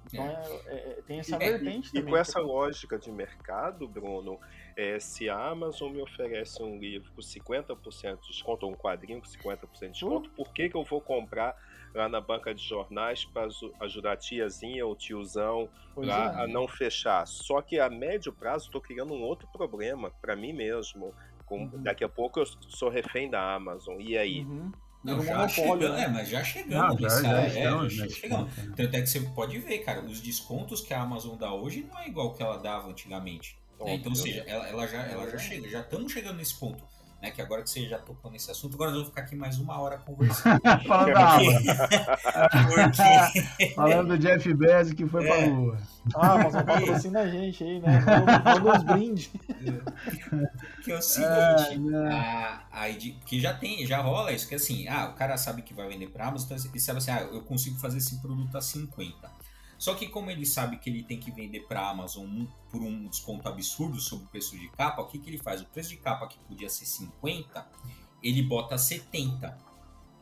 Então 0.06 0.24
é. 0.24 0.60
É, 0.66 0.74
é 0.74 1.02
tem 1.06 1.18
essa 1.18 1.38
vertente 1.38 1.88
e, 1.88 1.92
também. 1.92 2.08
E 2.08 2.10
com 2.10 2.16
essa 2.16 2.40
lógica 2.40 2.98
de 2.98 3.10
mercado, 3.10 3.86
Bruno, 3.88 4.38
é, 4.76 4.98
se 4.98 5.28
a 5.28 5.48
Amazon 5.48 5.92
me 5.92 6.00
oferece 6.00 6.62
um 6.62 6.78
livro 6.78 7.10
com 7.12 7.20
50% 7.20 8.20
de 8.20 8.28
desconto, 8.28 8.66
ou 8.66 8.72
um 8.72 8.74
quadrinho 8.74 9.20
com 9.20 9.26
50% 9.26 9.68
de 9.80 9.88
desconto, 9.90 10.28
uh. 10.28 10.32
por 10.32 10.52
que, 10.52 10.68
que 10.68 10.76
eu 10.76 10.84
vou 10.84 11.00
comprar 11.00 11.56
lá 11.94 12.08
na 12.08 12.20
banca 12.20 12.54
de 12.54 12.62
jornais 12.62 13.24
para 13.24 13.48
ajudar 13.80 14.12
a 14.12 14.16
tiazinha 14.16 14.86
ou 14.86 14.96
tiozão 14.96 15.68
lá 15.96 16.40
é. 16.40 16.44
a 16.44 16.46
não 16.46 16.66
fechar? 16.66 17.26
Só 17.26 17.60
que 17.60 17.78
a 17.78 17.90
médio 17.90 18.32
prazo 18.32 18.66
estou 18.66 18.80
criando 18.80 19.12
um 19.12 19.22
outro 19.22 19.46
problema 19.52 20.10
para 20.20 20.34
mim 20.34 20.52
mesmo. 20.52 21.14
Com, 21.44 21.64
uhum. 21.64 21.82
Daqui 21.82 22.02
a 22.02 22.08
pouco 22.08 22.40
eu 22.40 22.46
sou 22.46 22.88
refém 22.88 23.28
da 23.28 23.54
Amazon. 23.54 24.00
E 24.00 24.16
aí? 24.16 24.44
Uhum. 24.44 24.72
Não, 25.04 25.22
já 25.24 25.48
chegamos, 25.48 25.90
né? 25.90 26.04
é, 26.04 26.08
mas 26.08 26.28
já 26.28 26.44
chegamos. 26.44 27.00
Não, 27.00 27.08
já, 27.08 27.22
já, 27.22 27.42
é, 27.42 27.50
chegamos, 27.50 27.92
já 27.92 28.08
chegamos. 28.08 28.52
Tanto 28.76 28.96
é 28.96 29.00
que 29.00 29.06
você 29.06 29.20
pode 29.20 29.58
ver, 29.58 29.78
cara, 29.78 30.00
os 30.00 30.20
descontos 30.20 30.80
que 30.80 30.94
a 30.94 31.00
Amazon 31.00 31.36
dá 31.36 31.52
hoje 31.52 31.86
não 31.90 31.98
é 31.98 32.06
igual 32.06 32.32
que 32.34 32.42
ela 32.42 32.56
dava 32.56 32.88
antigamente. 32.88 33.58
Né? 33.80 33.94
Então, 33.94 34.12
ou 34.12 34.16
seja, 34.16 34.44
ela, 34.46 34.68
ela, 34.68 34.86
já, 34.86 35.02
ela 35.02 35.28
já 35.28 35.38
chega, 35.38 35.68
já 35.68 35.80
estamos 35.80 36.12
chegando 36.12 36.36
nesse 36.36 36.58
ponto. 36.58 36.84
Né, 37.22 37.30
que 37.30 37.40
agora 37.40 37.62
que 37.62 37.70
você 37.70 37.86
já 37.86 37.98
tocou 37.98 38.32
nesse 38.32 38.50
assunto, 38.50 38.74
agora 38.74 38.90
nós 38.90 38.98
vamos 38.98 39.10
ficar 39.10 39.22
aqui 39.22 39.36
mais 39.36 39.56
uma 39.56 39.78
hora 39.78 39.96
conversando. 40.04 40.60
Falando 40.88 41.12
porque... 42.74 43.70
Falando 43.76 44.08
do 44.08 44.18
Jeff 44.18 44.52
Bezos 44.52 44.92
que 44.92 45.06
foi 45.06 45.24
é. 45.24 45.28
pra 45.28 45.46
lua. 45.46 45.78
Ah, 46.16 46.38
mas 46.38 46.64
patrocina 46.64 47.20
a 47.20 47.28
gente 47.28 47.62
aí, 47.62 47.78
né? 47.78 48.04
Manda 48.44 48.76
uns 48.76 48.82
brindes. 48.82 49.30
Que 50.82 50.90
é 50.90 50.98
o 50.98 51.00
seguinte, 51.00 51.94
é, 51.94 52.12
a, 52.12 52.64
a, 52.72 52.92
que 53.24 53.38
já 53.38 53.54
tem, 53.54 53.86
já 53.86 54.00
rola 54.00 54.32
isso, 54.32 54.48
que 54.48 54.56
assim, 54.56 54.88
ah, 54.88 55.10
o 55.10 55.14
cara 55.14 55.36
sabe 55.36 55.62
que 55.62 55.72
vai 55.72 55.86
vender 55.86 56.08
pra 56.08 56.26
Amazon, 56.26 56.56
então 56.56 56.70
ele 56.72 56.80
sabe 56.80 56.98
assim, 56.98 57.12
ah, 57.12 57.20
eu 57.20 57.42
consigo 57.42 57.78
fazer 57.78 57.98
esse 57.98 58.16
produto 58.16 58.58
a 58.58 58.60
50. 58.60 59.30
Só 59.82 59.94
que 59.94 60.06
como 60.06 60.30
ele 60.30 60.46
sabe 60.46 60.78
que 60.78 60.88
ele 60.88 61.02
tem 61.02 61.18
que 61.18 61.32
vender 61.32 61.66
para 61.66 61.80
a 61.80 61.90
Amazon 61.90 62.44
por 62.70 62.80
um 62.80 63.08
desconto 63.08 63.48
absurdo 63.48 63.98
sobre 63.98 64.26
o 64.26 64.28
preço 64.28 64.56
de 64.56 64.68
capa, 64.68 65.02
o 65.02 65.08
que, 65.08 65.18
que 65.18 65.28
ele 65.28 65.38
faz? 65.38 65.60
O 65.60 65.64
preço 65.64 65.88
de 65.88 65.96
capa 65.96 66.28
que 66.28 66.38
podia 66.38 66.68
ser 66.68 66.86
50, 66.86 67.66
ele 68.22 68.42
bota 68.44 68.78
70. 68.78 69.58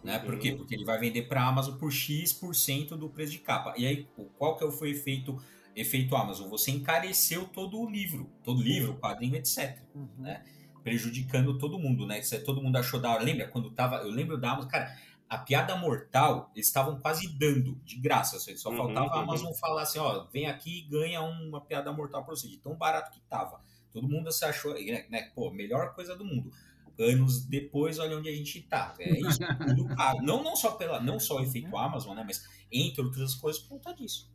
Né? 0.03 0.19
Por 0.21 0.39
quê? 0.39 0.53
Uhum. 0.53 0.57
Porque 0.57 0.75
ele 0.75 0.87
vai 0.87 0.99
vender 0.99 1.29
para 1.29 1.43
a 1.43 1.49
Amazon 1.49 1.77
por 1.77 1.93
X% 1.93 2.97
do 2.97 3.11
preço 3.11 3.33
de 3.33 3.41
capa. 3.41 3.75
E 3.77 3.87
aí, 3.87 4.09
qual 4.39 4.57
que 4.57 4.71
foi 4.71 4.93
o 4.93 4.95
efeito, 4.95 5.37
efeito 5.77 6.17
Amazon? 6.17 6.49
Você 6.49 6.71
encareceu 6.71 7.45
todo 7.45 7.79
o 7.79 7.87
livro, 7.87 8.31
todo 8.43 8.63
livro, 8.63 8.95
quadrinho, 8.95 9.37
etc. 9.37 9.79
Uhum. 9.95 10.09
Né? 10.21 10.43
prejudicando 10.83 11.59
todo 11.59 11.79
mundo, 11.79 12.07
né? 12.07 12.21
Isso 12.21 12.35
é, 12.35 12.39
todo 12.39 12.63
mundo 12.63 12.77
achou 12.77 12.99
da 12.99 13.11
hora. 13.11 13.23
Lembra 13.23 13.47
quando 13.49 13.71
tava. 13.71 13.97
Eu 13.97 14.11
lembro 14.11 14.39
da 14.39 14.53
Amazon, 14.53 14.71
cara, 14.71 14.97
a 15.31 15.39
piada 15.39 15.77
mortal, 15.77 16.51
eles 16.57 16.67
estavam 16.67 16.99
quase 16.99 17.29
dando, 17.39 17.77
de 17.85 17.97
graça. 17.97 18.37
Assim, 18.37 18.57
só 18.57 18.69
uhum, 18.69 18.77
faltava 18.77 19.07
uhum, 19.07 19.13
a 19.13 19.23
Amazon 19.23 19.53
falar 19.55 19.83
assim: 19.83 20.01
ó, 20.01 20.25
vem 20.25 20.47
aqui 20.47 20.81
e 20.81 20.83
ganha 20.91 21.23
uma 21.23 21.61
piada 21.61 21.93
mortal 21.93 22.25
pra 22.25 22.35
você, 22.35 22.49
de 22.49 22.59
tão 22.59 22.75
barato 22.75 23.13
que 23.13 23.21
tava. 23.21 23.61
Todo 23.93 24.09
mundo 24.09 24.31
se 24.33 24.45
achou, 24.45 24.75
né, 24.75 25.07
né? 25.09 25.31
Pô, 25.33 25.51
melhor 25.53 25.95
coisa 25.95 26.17
do 26.17 26.25
mundo. 26.25 26.51
Anos 26.99 27.47
depois, 27.47 27.99
olha 28.01 28.19
onde 28.19 28.29
a 28.29 28.35
gente 28.35 28.61
tá. 28.63 28.93
É 28.99 29.21
isso, 29.21 29.39
tudo 29.67 29.87
caro. 29.95 30.21
Não, 30.21 30.43
não 30.43 30.57
só 30.57 30.73
pela, 30.73 31.01
não 31.01 31.21
só 31.21 31.37
o 31.37 31.41
efeito 31.41 31.77
Amazon, 31.77 32.17
né? 32.17 32.25
Mas 32.27 32.45
entre 32.71 33.01
outras 33.01 33.35
coisas, 33.37 33.63
por 33.63 33.79
conta 33.79 33.95
disso. 33.95 34.29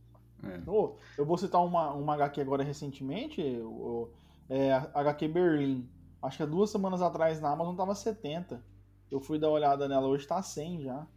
É. 0.43 0.61
Oh, 0.65 0.95
eu 1.17 1.25
vou 1.25 1.37
citar 1.37 1.63
uma, 1.63 1.91
uma 1.91 2.13
HQ 2.13 2.39
agora 2.39 2.63
recentemente, 2.63 3.41
o, 3.41 4.09
é, 4.49 4.71
HQ 4.93 5.27
Berlim. 5.27 5.89
Acho 6.21 6.37
que 6.37 6.43
há 6.43 6.45
duas 6.45 6.69
semanas 6.69 7.01
atrás 7.01 7.41
na 7.41 7.51
Amazon 7.51 7.75
tava 7.75 7.93
70. 7.93 8.63
Eu 9.11 9.19
fui 9.19 9.39
dar 9.39 9.47
uma 9.47 9.55
olhada 9.55 9.87
nela, 9.87 10.07
hoje 10.07 10.27
tá 10.27 10.41
100 10.41 10.81
já. 10.81 11.07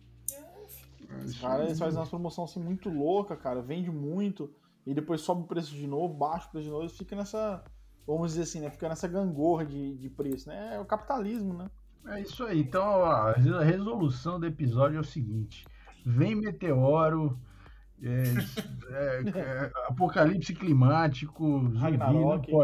Os 1.24 1.38
caras 1.40 1.78
fazem 1.78 1.98
uma 1.98 2.06
promoção 2.06 2.44
assim 2.44 2.60
muito 2.60 2.90
louca, 2.90 3.36
cara. 3.36 3.62
Vende 3.62 3.90
muito 3.90 4.52
e 4.86 4.94
depois 4.94 5.20
sobe 5.20 5.42
o 5.42 5.46
preço 5.46 5.74
de 5.74 5.86
novo, 5.86 6.14
baixa 6.14 6.48
o 6.48 6.50
preço 6.50 6.66
de 6.66 6.70
novo 6.70 6.86
e 6.86 6.88
fica 6.88 7.16
nessa, 7.16 7.62
vamos 8.06 8.30
dizer 8.30 8.42
assim, 8.42 8.60
né? 8.60 8.70
Fica 8.70 8.88
nessa 8.88 9.08
gangorra 9.08 9.64
de, 9.64 9.96
de 9.96 10.08
preço, 10.10 10.48
né? 10.48 10.76
É 10.76 10.80
o 10.80 10.84
capitalismo, 10.84 11.54
né? 11.54 11.70
É 12.06 12.20
isso 12.20 12.44
aí. 12.44 12.60
Então, 12.60 13.04
a 13.04 13.32
resolução 13.32 14.38
do 14.38 14.46
episódio 14.46 14.96
é 14.96 15.00
o 15.00 15.04
seguinte: 15.04 15.66
vem 16.04 16.34
meteoro, 16.34 17.38
é, 18.02 18.22
é, 18.90 19.38
é, 19.38 19.72
apocalipse 19.88 20.54
climático, 20.54 21.70
zumbi, 21.74 22.56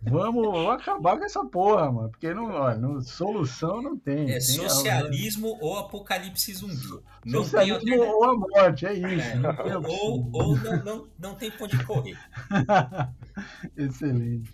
Vamos, 0.00 0.46
vamos, 0.46 0.70
acabar 0.70 1.18
com 1.18 1.24
essa 1.24 1.44
porra, 1.44 1.90
mano. 1.90 2.10
Porque 2.10 2.32
não, 2.32 2.50
ó, 2.52 2.74
não, 2.76 3.00
solução 3.00 3.82
não 3.82 3.98
tem. 3.98 4.30
É 4.30 4.38
tem 4.38 4.40
socialismo 4.40 5.58
ou 5.60 5.76
apocalipse 5.76 6.54
zumbi. 6.54 7.02
Não 7.24 7.42
socialismo 7.42 7.84
tem 7.84 8.00
ou 8.00 8.24
a 8.24 8.36
morte, 8.36 8.86
é 8.86 8.92
isso. 8.94 9.46
É, 9.66 9.76
ou 9.76 10.30
ou 10.32 10.56
não, 10.56 10.84
não, 10.84 11.08
não 11.18 11.34
tem 11.34 11.50
ponto 11.50 11.76
de 11.76 11.84
correr. 11.84 12.18
Excelente. 13.76 14.52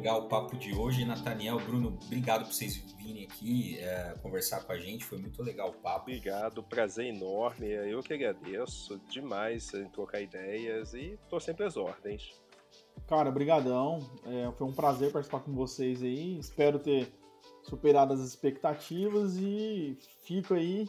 Legal 0.00 0.20
o 0.20 0.28
papo 0.28 0.56
de 0.56 0.74
hoje. 0.74 1.04
Nathaniel, 1.04 1.58
Bruno, 1.58 1.98
obrigado 2.06 2.46
por 2.46 2.54
vocês 2.54 2.78
virem 2.96 3.24
aqui 3.26 3.78
é, 3.80 4.14
conversar 4.22 4.64
com 4.64 4.72
a 4.72 4.78
gente. 4.78 5.04
Foi 5.04 5.18
muito 5.18 5.42
legal 5.42 5.68
o 5.68 5.74
papo. 5.74 6.10
Obrigado, 6.10 6.62
prazer 6.62 7.14
enorme. 7.14 7.66
Eu 7.68 8.02
que 8.02 8.14
agradeço 8.14 8.98
demais 9.10 9.74
em 9.74 9.84
trocar 9.90 10.22
ideias 10.22 10.94
e 10.94 11.18
tô 11.28 11.38
sempre 11.38 11.66
às 11.66 11.76
ordens. 11.76 12.32
Cara, 13.06 13.30
brigadão. 13.30 13.98
É, 14.24 14.50
foi 14.56 14.66
um 14.66 14.72
prazer 14.72 15.12
participar 15.12 15.40
com 15.40 15.52
vocês 15.52 16.02
aí. 16.02 16.38
Espero 16.38 16.78
ter 16.78 17.12
superado 17.62 18.14
as 18.14 18.20
expectativas 18.20 19.36
e 19.36 19.98
fico 20.24 20.54
aí 20.54 20.88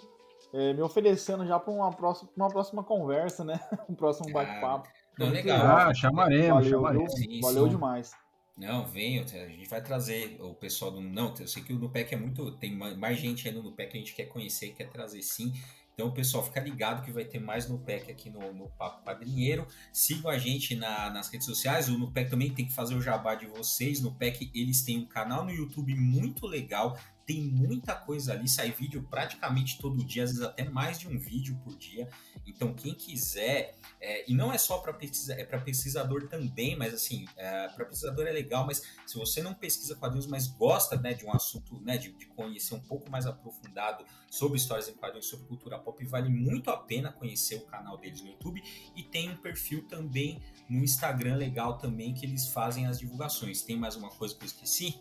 é, 0.54 0.72
me 0.72 0.82
oferecendo 0.82 1.46
já 1.46 1.60
para 1.60 1.74
uma 1.74 1.92
próxima, 1.92 2.32
uma 2.34 2.48
próxima 2.48 2.82
conversa, 2.82 3.44
né? 3.44 3.60
Um 3.90 3.94
próximo 3.94 4.32
bate-papo. 4.32 4.88
Não, 5.20 5.30
legal. 5.30 5.68
Ah, 5.68 5.94
chamaremos, 5.94 6.50
valeu, 6.50 6.70
chamaremos. 6.70 7.14
Sim, 7.14 7.42
valeu 7.42 7.64
sim. 7.66 7.70
demais. 7.72 8.12
Não, 8.58 8.86
venho, 8.86 9.24
a 9.24 9.48
gente 9.48 9.68
vai 9.68 9.82
trazer 9.82 10.38
o 10.40 10.54
pessoal 10.54 10.92
do. 10.92 11.02
Não, 11.02 11.34
eu 11.40 11.48
sei 11.48 11.64
que 11.64 11.74
o 11.74 11.80
Nupec 11.80 12.14
é 12.14 12.18
muito. 12.18 12.52
Tem 12.58 12.76
mais 12.76 13.20
gente 13.20 13.48
aí 13.48 13.54
no 13.54 13.64
Nupec 13.64 13.92
que 13.92 13.98
a 13.98 14.00
gente 14.00 14.14
quer 14.14 14.26
conhecer, 14.26 14.74
quer 14.74 14.90
trazer 14.90 15.22
sim. 15.22 15.54
Então, 15.94 16.12
pessoal, 16.12 16.44
fica 16.44 16.60
ligado 16.60 17.04
que 17.04 17.12
vai 17.12 17.26
ter 17.26 17.40
mais 17.40 17.68
Nupec 17.68 18.10
aqui 18.10 18.30
no, 18.30 18.54
no 18.54 18.70
Papo 18.70 19.04
Padrinheiro. 19.04 19.68
Sigam 19.92 20.32
a 20.32 20.38
gente 20.38 20.76
na, 20.76 21.10
nas 21.10 21.30
redes 21.30 21.46
sociais. 21.46 21.90
O 21.90 21.98
Nupec 21.98 22.30
também 22.30 22.50
tem 22.50 22.66
que 22.66 22.74
fazer 22.74 22.96
o 22.96 23.02
jabá 23.02 23.36
de 23.36 23.46
vocês. 23.46 24.02
Nupec, 24.02 24.50
eles 24.54 24.82
têm 24.82 24.98
um 25.00 25.06
canal 25.06 25.46
no 25.46 25.52
YouTube 25.52 25.94
muito 25.96 26.48
legal. 26.48 26.98
Tem 27.32 27.42
muita 27.44 27.96
coisa 27.96 28.34
ali, 28.34 28.46
sai 28.46 28.72
vídeo 28.72 29.08
praticamente 29.10 29.80
todo 29.80 30.04
dia, 30.04 30.26
às 30.26 30.32
vezes 30.32 30.44
até 30.44 30.68
mais 30.70 31.00
de 31.00 31.08
um 31.08 31.18
vídeo 31.18 31.58
por 31.64 31.78
dia. 31.78 32.10
Então, 32.46 32.74
quem 32.74 32.94
quiser 32.94 33.78
é, 34.02 34.30
e 34.30 34.34
não 34.34 34.52
é 34.52 34.58
só 34.58 34.80
para 34.80 34.92
pesquisa, 34.92 35.34
é 35.36 35.46
para 35.46 35.58
pesquisador 35.62 36.28
também, 36.28 36.76
mas 36.76 36.94
assim, 36.94 37.26
é, 37.38 37.70
para 37.70 37.86
pesquisador 37.86 38.28
é 38.28 38.34
legal, 38.34 38.66
mas 38.66 38.82
se 39.08 39.18
você 39.18 39.42
não 39.42 39.54
pesquisa 39.54 39.96
quadrinhos, 39.96 40.28
mas 40.28 40.48
gosta 40.48 40.98
né, 40.98 41.14
de 41.14 41.26
um 41.26 41.32
assunto, 41.34 41.80
né, 41.80 41.98
de, 41.98 42.12
de, 42.12 42.26
conhecer 42.26 42.76
um 42.76 42.82
pouco 42.82 43.10
mais 43.10 43.26
aprofundado 43.26 44.04
sobre 44.30 44.58
histórias 44.58 44.90
em 44.90 44.94
quadrinhos, 44.94 45.28
sobre 45.28 45.48
cultura 45.48 45.80
pop, 45.80 46.04
vale 46.04 46.28
muito 46.28 46.70
a 46.70 46.76
pena 46.76 47.14
conhecer 47.14 47.56
o 47.56 47.66
canal 47.66 47.98
deles 47.98 48.20
no 48.22 48.28
YouTube 48.28 48.62
e 48.94 49.04
tem 49.04 49.30
um 49.30 49.38
perfil 49.38 49.88
também 49.88 50.42
no 50.70 50.84
Instagram 50.84 51.38
legal 51.38 51.78
também 51.78 52.14
que 52.14 52.26
eles 52.26 52.48
fazem 52.48 52.88
as 52.88 53.00
divulgações. 53.00 53.62
Tem 53.62 53.78
mais 53.78 53.96
uma 53.96 54.10
coisa 54.10 54.36
que 54.36 54.42
eu 54.42 54.48
esqueci? 54.48 55.00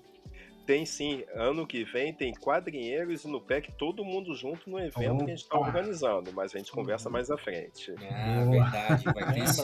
Tem 0.67 0.87
sim. 0.87 1.25
Ano 1.35 1.67
que 1.67 1.85
vem 1.85 2.13
tem 2.15 2.33
quadrinheiros 2.33 3.25
e 3.25 3.29
no 3.29 3.41
PEC 3.41 3.73
todo 3.73 4.05
mundo 4.05 4.35
junto 4.35 4.69
no 4.71 4.79
evento 4.79 5.15
Opa. 5.15 5.25
que 5.25 5.31
a 5.31 5.35
gente 5.35 5.43
está 5.43 5.59
organizando, 5.59 6.33
mas 6.33 6.55
a 6.55 6.59
gente 6.59 6.71
conversa 6.71 7.09
uhum. 7.09 7.13
mais 7.13 7.31
à 7.31 7.37
frente. 7.37 7.95
Ah, 8.11 8.45
verdade. 8.49 9.05
Vai 9.05 9.33
ter, 9.33 9.43
esse, 9.45 9.63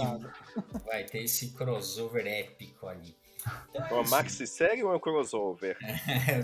vai 0.84 1.04
ter 1.04 1.22
esse 1.22 1.52
crossover 1.52 2.26
épico 2.26 2.88
ali. 2.88 3.16
Então, 3.70 4.00
é 4.00 4.06
maxi 4.10 4.46
série 4.46 4.82
ou 4.82 4.92
é 4.92 4.96
um 4.96 5.00
crossover? 5.00 5.76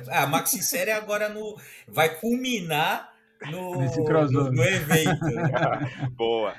a 0.09 0.27
maxi 0.27 0.63
série 0.63 0.93
agora 0.93 1.29
no 1.29 1.57
vai 1.89 2.15
culminar 2.21 3.13
no, 3.51 3.75
no, 3.75 4.51
no 4.53 4.65
evento. 4.65 5.27
Boa. 6.15 6.55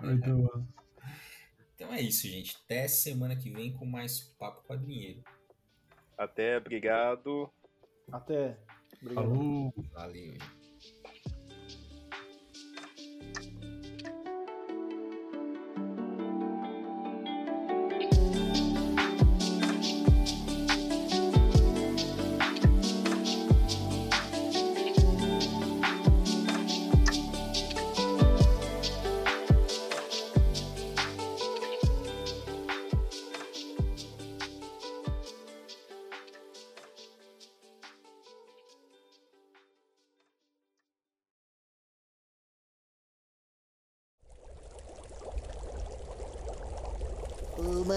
Muito 0.00 0.30
bom. 0.30 0.66
Então 1.74 1.92
é 1.92 2.00
isso, 2.00 2.28
gente. 2.28 2.56
Até 2.64 2.86
semana 2.86 3.34
que 3.34 3.50
vem 3.50 3.72
com 3.72 3.84
mais 3.84 4.20
papo 4.38 4.62
quadrinheiro. 4.66 5.22
Até, 6.16 6.56
obrigado. 6.56 7.50
Até. 8.12 8.58
Obrigado. 9.02 9.24
Falou. 9.24 9.74
Valeu. 9.94 10.61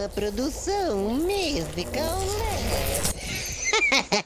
Produção 0.10 0.98
musical. 0.98 2.20